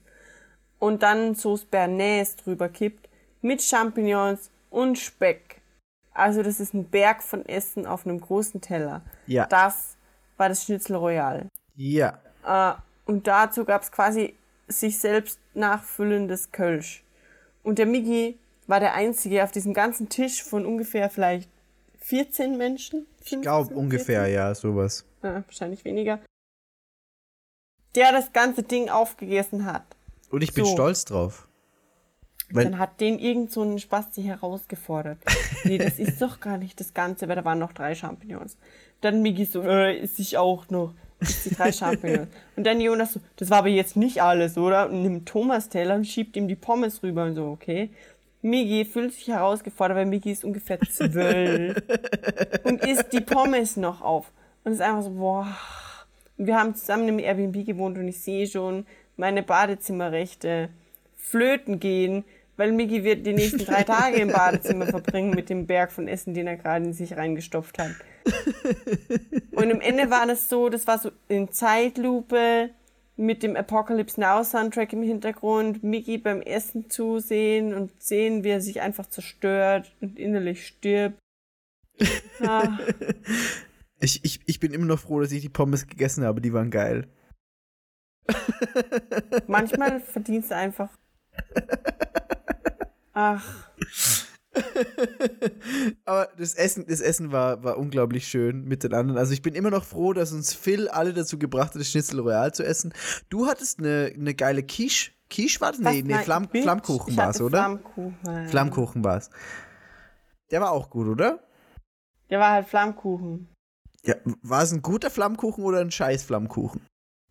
[0.83, 3.07] und dann Sauce Bernays drüber kippt
[3.41, 5.61] mit Champignons und Speck.
[6.13, 9.01] Also das ist ein Berg von Essen auf einem großen Teller.
[9.25, 9.45] Ja.
[9.45, 9.95] Das
[10.35, 11.47] war das Schnitzel Royal.
[11.75, 12.19] Ja.
[12.45, 12.73] Äh,
[13.09, 14.35] und dazu gab es quasi
[14.67, 17.05] sich selbst nachfüllendes Kölsch.
[17.63, 21.49] Und der Migi war der Einzige auf diesem ganzen Tisch von ungefähr vielleicht
[21.99, 23.07] 14 Menschen.
[23.23, 25.05] Ich glaube ungefähr, ja, sowas.
[25.23, 26.19] Ja, wahrscheinlich weniger.
[27.95, 29.83] Der das ganze Ding aufgegessen hat.
[30.29, 30.71] Und ich bin So.
[30.73, 31.47] stolz drauf.
[32.51, 35.17] Weil, Dann hat den irgend so einen Spasti herausgefordert.
[35.63, 38.57] nee, das ist doch gar nicht das Ganze, weil da waren noch drei Champignons.
[39.01, 40.93] Dann Migi so, äh, ist ich auch noch.
[41.19, 42.27] Ist die drei Champignons.
[42.55, 44.89] Und dann Jonas so, das war aber jetzt nicht alles, oder?
[44.89, 47.89] Und nimmt Thomas Teller und schiebt ihm die Pommes rüber und so, okay.
[48.41, 51.81] Migi fühlt sich herausgefordert, weil Migi ist ungefähr zwölf
[52.65, 54.31] und isst die Pommes noch auf.
[54.63, 55.47] Und ist einfach so, boah.
[56.37, 58.85] Und wir haben zusammen im Airbnb gewohnt und ich sehe schon
[59.17, 60.69] meine Badezimmerrechte
[61.15, 62.23] flöten gehen,
[62.57, 66.33] weil Migi wird die nächsten drei Tage im Badezimmer verbringen mit dem Berg von Essen,
[66.33, 67.91] den er gerade in sich reingestopft hat.
[69.51, 72.69] Und im Ende war das so, das war so in Zeitlupe
[73.15, 78.61] mit dem Apocalypse Now Soundtrack im Hintergrund, Migi beim Essen zusehen und sehen, wie er
[78.61, 81.17] sich einfach zerstört und innerlich stirbt.
[82.41, 82.79] Ah,
[84.03, 86.41] ich, ich, ich bin immer noch froh, dass ich die Pommes gegessen habe.
[86.41, 87.07] Die waren geil.
[89.47, 90.89] manchmal verdienst du einfach.
[93.13, 93.73] Ach,
[96.05, 99.17] Aber das Essen, das Essen war, war unglaublich schön mit den anderen.
[99.17, 102.19] Also ich bin immer noch froh, dass uns Phil alle dazu gebracht hat, das Schnitzel
[102.19, 102.93] Royal zu essen.
[103.29, 105.11] Du hattest eine, eine geile Quiche.
[105.29, 105.79] Quiche war das?
[105.79, 106.47] Nee, nee, Flamm.
[106.49, 107.57] Flammkuchen war es, oder?
[107.57, 108.47] Flammkuchen.
[108.49, 109.29] Flammkuchen war es.
[110.51, 111.39] Der war auch gut, oder?
[112.29, 113.49] Der war halt Flammkuchen.
[114.05, 116.81] Ja, war es ein guter Flammkuchen oder ein scheiß Flammkuchen?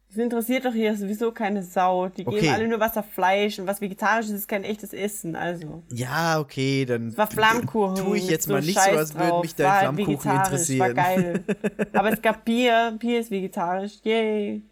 [0.09, 2.09] Das interessiert doch hier sowieso keine Sau.
[2.09, 2.41] Die Okay.
[2.41, 5.35] geben alle nur was auf Fleisch und was vegetarisch ist, ist kein echtes Essen.
[5.37, 5.83] Also.
[5.91, 7.97] Ja, okay, dann Es war Flammkuchen.
[7.97, 9.81] tue ich jetzt so mal nicht Scheiß so, als würde mich Es war dein halt
[9.81, 10.95] Flammkuchen vegetarisch, War interessieren.
[10.95, 11.45] geil.
[11.95, 12.95] Aber es gab Bier.
[12.99, 14.01] Bier ist vegetarisch.
[14.05, 14.63] Yay.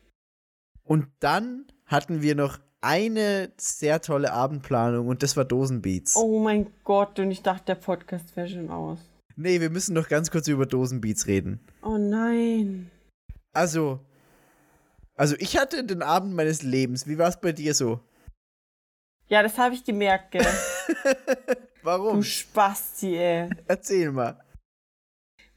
[0.84, 6.16] Und dann hatten wir noch eine sehr tolle Abendplanung und das war Dosenbeats.
[6.16, 8.98] Oh mein Gott, und ich dachte, der Podcast wäre schon aus.
[9.40, 11.60] Nee, wir müssen noch ganz kurz über Dosenbeats reden.
[11.80, 12.90] Oh nein.
[13.54, 14.00] Also,
[15.14, 17.06] also ich hatte den Abend meines Lebens.
[17.06, 18.00] Wie war es bei dir so?
[19.28, 20.46] Ja, das habe ich gemerkt, gell.
[21.82, 22.16] Warum?
[22.16, 23.48] Du Spasti, ey.
[23.66, 24.44] Erzähl mal.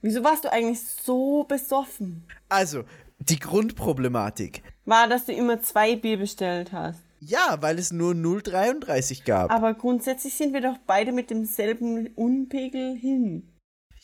[0.02, 2.26] Wieso warst du eigentlich so besoffen?
[2.48, 2.86] Also,
[3.20, 4.64] die Grundproblematik.
[4.86, 7.02] War, dass du immer zwei Bier bestellt hast.
[7.20, 9.52] Ja, weil es nur 0,33 gab.
[9.52, 13.50] Aber grundsätzlich sind wir doch beide mit demselben Unpegel hin.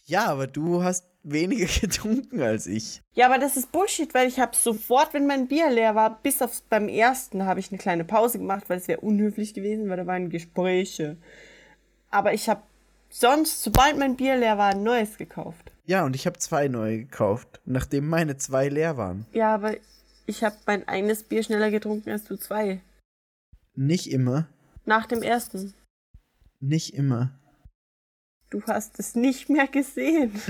[0.09, 3.01] Ja, aber du hast weniger getrunken als ich.
[3.13, 6.41] Ja, aber das ist Bullshit, weil ich habe sofort, wenn mein Bier leer war, bis
[6.41, 9.97] aufs beim ersten habe ich eine kleine Pause gemacht, weil es wäre unhöflich gewesen, weil
[9.97, 11.17] da waren Gespräche.
[12.09, 12.63] Aber ich habe
[13.09, 15.71] sonst, sobald mein Bier leer war, ein neues gekauft.
[15.85, 19.25] Ja, und ich habe zwei neue gekauft, nachdem meine zwei leer waren.
[19.33, 19.75] Ja, aber
[20.25, 22.81] ich habe mein eines Bier schneller getrunken als du zwei.
[23.75, 24.47] Nicht immer.
[24.85, 25.73] Nach dem ersten.
[26.59, 27.31] Nicht immer.
[28.49, 30.41] Du hast es nicht mehr gesehen.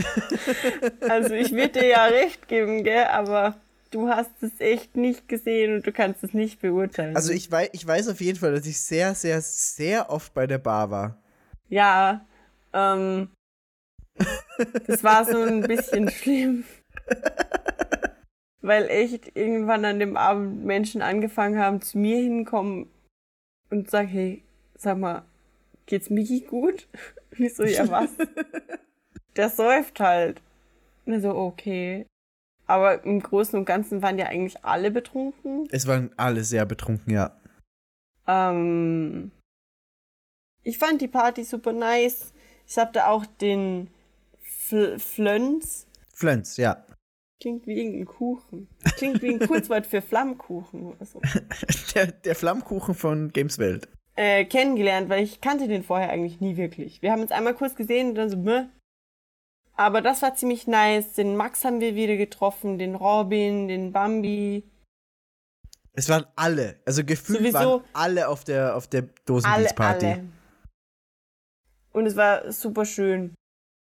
[1.01, 3.59] also ich würde dir ja recht geben, gell, aber
[3.91, 7.15] du hast es echt nicht gesehen und du kannst es nicht beurteilen.
[7.15, 10.47] Also ich weiß, ich weiß auf jeden Fall, dass ich sehr, sehr, sehr oft bei
[10.47, 11.21] der Bar war.
[11.67, 12.25] Ja,
[12.71, 13.29] ähm,
[14.87, 16.63] das war so ein bisschen schlimm.
[18.61, 22.89] weil echt irgendwann an dem Abend Menschen angefangen haben, zu mir hinkommen
[23.69, 24.43] und sagen, hey,
[24.75, 25.23] sag mal,
[25.90, 26.88] geht's Miki gut?
[27.38, 28.09] Ich so, ja was?
[29.38, 30.42] Der säuft halt.
[31.06, 32.06] Und er so, okay.
[32.66, 35.68] Aber im Großen und Ganzen waren ja eigentlich alle betrunken.
[35.72, 37.40] Es waren alle sehr betrunken, ja.
[38.27, 39.32] Ähm,
[40.64, 42.34] ich fand die Party super nice.
[42.68, 43.90] Ich hatte auch den
[44.42, 45.88] Fl Flönz.
[46.14, 46.85] Flönz, ja.
[47.40, 48.68] Klingt wie irgendein Kuchen.
[48.98, 51.22] Klingt wie ein Kurzwort für Flammkuchen oder so.
[51.95, 53.88] Der, der Flammkuchen von Gameswelt.
[54.22, 57.01] Äh, kennengelernt, weil ich kannte den vorher eigentlich nie wirklich.
[57.01, 58.65] Wir haben uns einmal kurz gesehen und dann so, Meh.
[59.77, 61.14] Aber das war ziemlich nice.
[61.14, 64.69] Den Max haben wir wieder getroffen, den Robin, den Bambi.
[65.93, 70.06] Es waren alle, also gefühlt Sowieso- waren alle auf der, auf der Alle, Dosenbeats-Party.
[70.06, 70.25] alle.
[71.93, 73.33] Und es war super schön.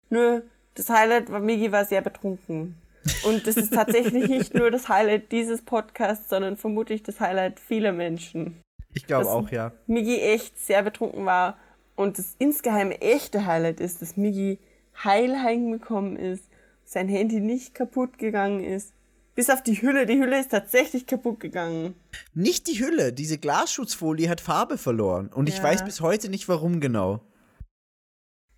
[0.09, 0.45] Nur
[0.75, 2.81] das Highlight war, Migi war sehr betrunken.
[3.25, 7.91] Und das ist tatsächlich nicht nur das Highlight dieses Podcasts, sondern vermutlich das Highlight vieler
[7.91, 8.61] Menschen.
[8.95, 9.73] Ich glaube auch, ja.
[9.87, 11.57] Migi echt sehr betrunken war.
[11.95, 14.59] Und das insgeheime echte Highlight ist, dass Migi
[15.05, 16.45] heil heimgekommen ist,
[16.85, 18.93] sein Handy nicht kaputt gegangen ist.
[19.35, 20.05] Bis auf die Hülle.
[20.05, 21.95] Die Hülle ist tatsächlich kaputt gegangen.
[22.35, 25.29] Nicht die Hülle, diese Glasschutzfolie hat Farbe verloren.
[25.29, 25.63] Und ich Ja.
[25.65, 27.21] weiß bis heute nicht, warum genau.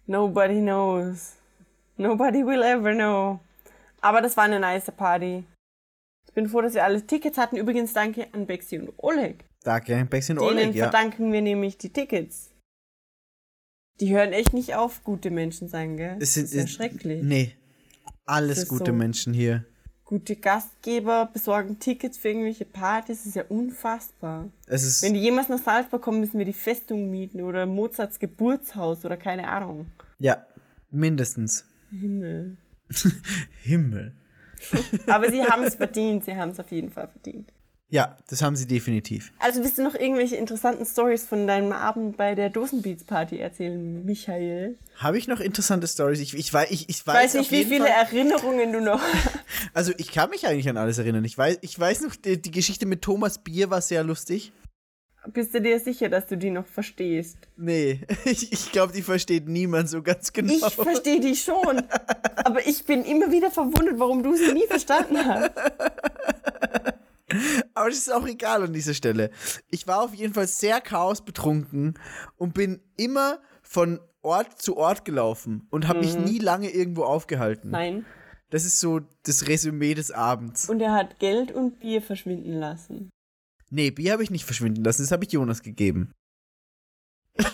[0.07, 1.35] Nobody knows.
[1.97, 3.41] Nobody will ever know.
[4.01, 5.45] Aber das war eine nice Party.
[6.27, 7.57] Ich bin froh, dass wir alle Tickets hatten.
[7.57, 9.45] Übrigens danke an Bexi und Oleg.
[9.65, 10.91] Danke, ein bisschen Denen Oleg, ja.
[10.91, 12.51] verdanken wir nämlich die Tickets.
[14.01, 16.17] Die hören echt nicht auf, gute Menschen sein, gell?
[16.21, 17.23] Es sind, das ist ja schrecklich.
[17.23, 17.55] Nee.
[18.27, 18.93] Alles gute so.
[18.93, 19.65] Menschen hier.
[20.05, 23.19] Gute Gastgeber besorgen Tickets für irgendwelche Partys.
[23.19, 24.51] Das ist ja unfassbar.
[24.67, 25.03] Es ist.
[25.03, 29.17] Wenn die jemals nach Salzburg kommen, müssen wir die Festung mieten oder Mozarts Geburtshaus oder
[29.17, 29.87] keine Ahnung.
[30.19, 30.45] Ja,
[30.91, 31.65] mindestens.
[31.91, 32.59] Himmel.
[33.63, 34.15] Himmel.
[35.07, 36.25] Aber sie haben es verdient.
[36.25, 37.51] Sie haben es auf jeden Fall verdient.
[37.95, 39.31] Ja, das haben sie definitiv.
[39.39, 44.77] Also willst du noch irgendwelche interessanten Stories von deinem Abend bei der Dosenbeats-Party erzählen, Michael?
[44.97, 46.19] Habe ich noch interessante Stories?
[46.19, 49.01] Ich, ich, weiß, ich, ich weiß, weiß nicht, wie viele Fall, Erinnerungen du noch
[49.75, 51.25] Also ich kann mich eigentlich an alles erinnern.
[51.25, 54.53] Ich weiß, ich weiß noch, die, die Geschichte mit Thomas Bier war sehr lustig.
[55.29, 57.39] Bist du dir sicher, dass du die noch verstehst?
[57.57, 60.53] Nee, ich, ich glaube, die versteht niemand so ganz genau.
[60.53, 61.85] Ich verstehe die schon.
[62.45, 65.53] Aber ich bin immer wieder verwundert, warum du sie nie verstanden hast.
[67.75, 69.31] Aber das ist auch egal an dieser Stelle.
[69.71, 71.99] Ich war auf jeden Fall sehr chaosbetrunken
[72.37, 77.69] und bin immer von Ort zu Ort gelaufen und habe mich nie lange irgendwo aufgehalten.
[77.69, 77.73] Mhm.
[77.73, 78.07] Nein.
[78.51, 80.69] Das ist so das Resümee des Abends.
[80.69, 83.11] Und er hat Geld und Bier verschwinden lassen.
[83.71, 86.13] Nee, Bier habe ich nicht verschwinden lassen, das habe ich Jonas gegeben.
[87.37, 87.45] Okay.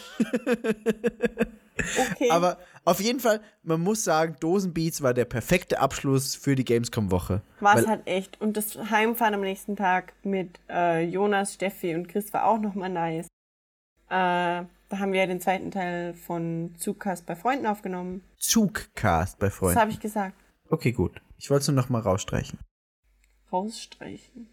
[2.30, 7.42] Aber auf jeden Fall, man muss sagen, Dosenbeats war der perfekte Abschluss für die Gamescom-Woche.
[7.60, 8.40] war es halt echt.
[8.40, 12.88] Und das Heimfahren am nächsten Tag mit äh, Jonas, Steffi und Chris war auch nochmal
[12.90, 13.26] nice.
[14.08, 18.24] Äh, da haben wir ja den zweiten Teil von Zugcast bei Freunden aufgenommen.
[18.38, 19.78] Zugcast bei Das Freunden.
[19.80, 20.34] habe ich gesagt.
[20.68, 21.20] Okay, gut.
[21.38, 22.58] Ich wollte es nur noch mal rausstreichen.
[23.52, 24.48] Rausstreichen.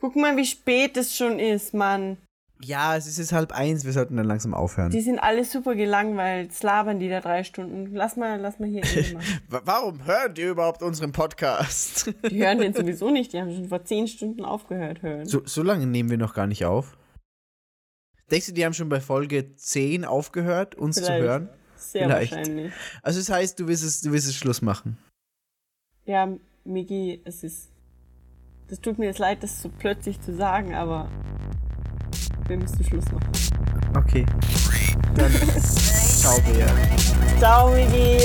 [0.00, 2.16] Guck mal, wie spät es schon ist, Mann.
[2.62, 4.90] Ja, es ist jetzt halb eins, wir sollten dann langsam aufhören.
[4.90, 6.52] Die sind alle super gelangweilt.
[6.52, 7.94] Slabern die da drei Stunden.
[7.94, 8.82] Lass mal, lass mal hier
[9.48, 12.12] Warum hören die überhaupt unseren Podcast?
[12.30, 13.32] Die hören den sowieso nicht.
[13.32, 15.26] Die haben schon vor zehn Stunden aufgehört hören.
[15.26, 16.98] so, so lange nehmen wir noch gar nicht auf.
[18.30, 21.22] Denkst du, die haben schon bei Folge 10 aufgehört, uns zu Vielleicht.
[21.22, 21.48] hören?
[21.76, 22.32] Sehr vielleicht.
[22.32, 22.72] wahrscheinlich.
[23.02, 24.98] Also das heißt, du willst es, du willst es Schluss machen.
[26.04, 26.28] Ja,
[26.64, 27.70] Migi, es ist.
[28.68, 31.10] Das tut mir jetzt leid, das so plötzlich zu sagen, aber
[32.50, 33.30] wir müssen Schluss machen.
[33.96, 34.26] Okay.
[35.14, 36.66] Dann ciao, Bea.
[37.38, 38.18] Ciao, Migi.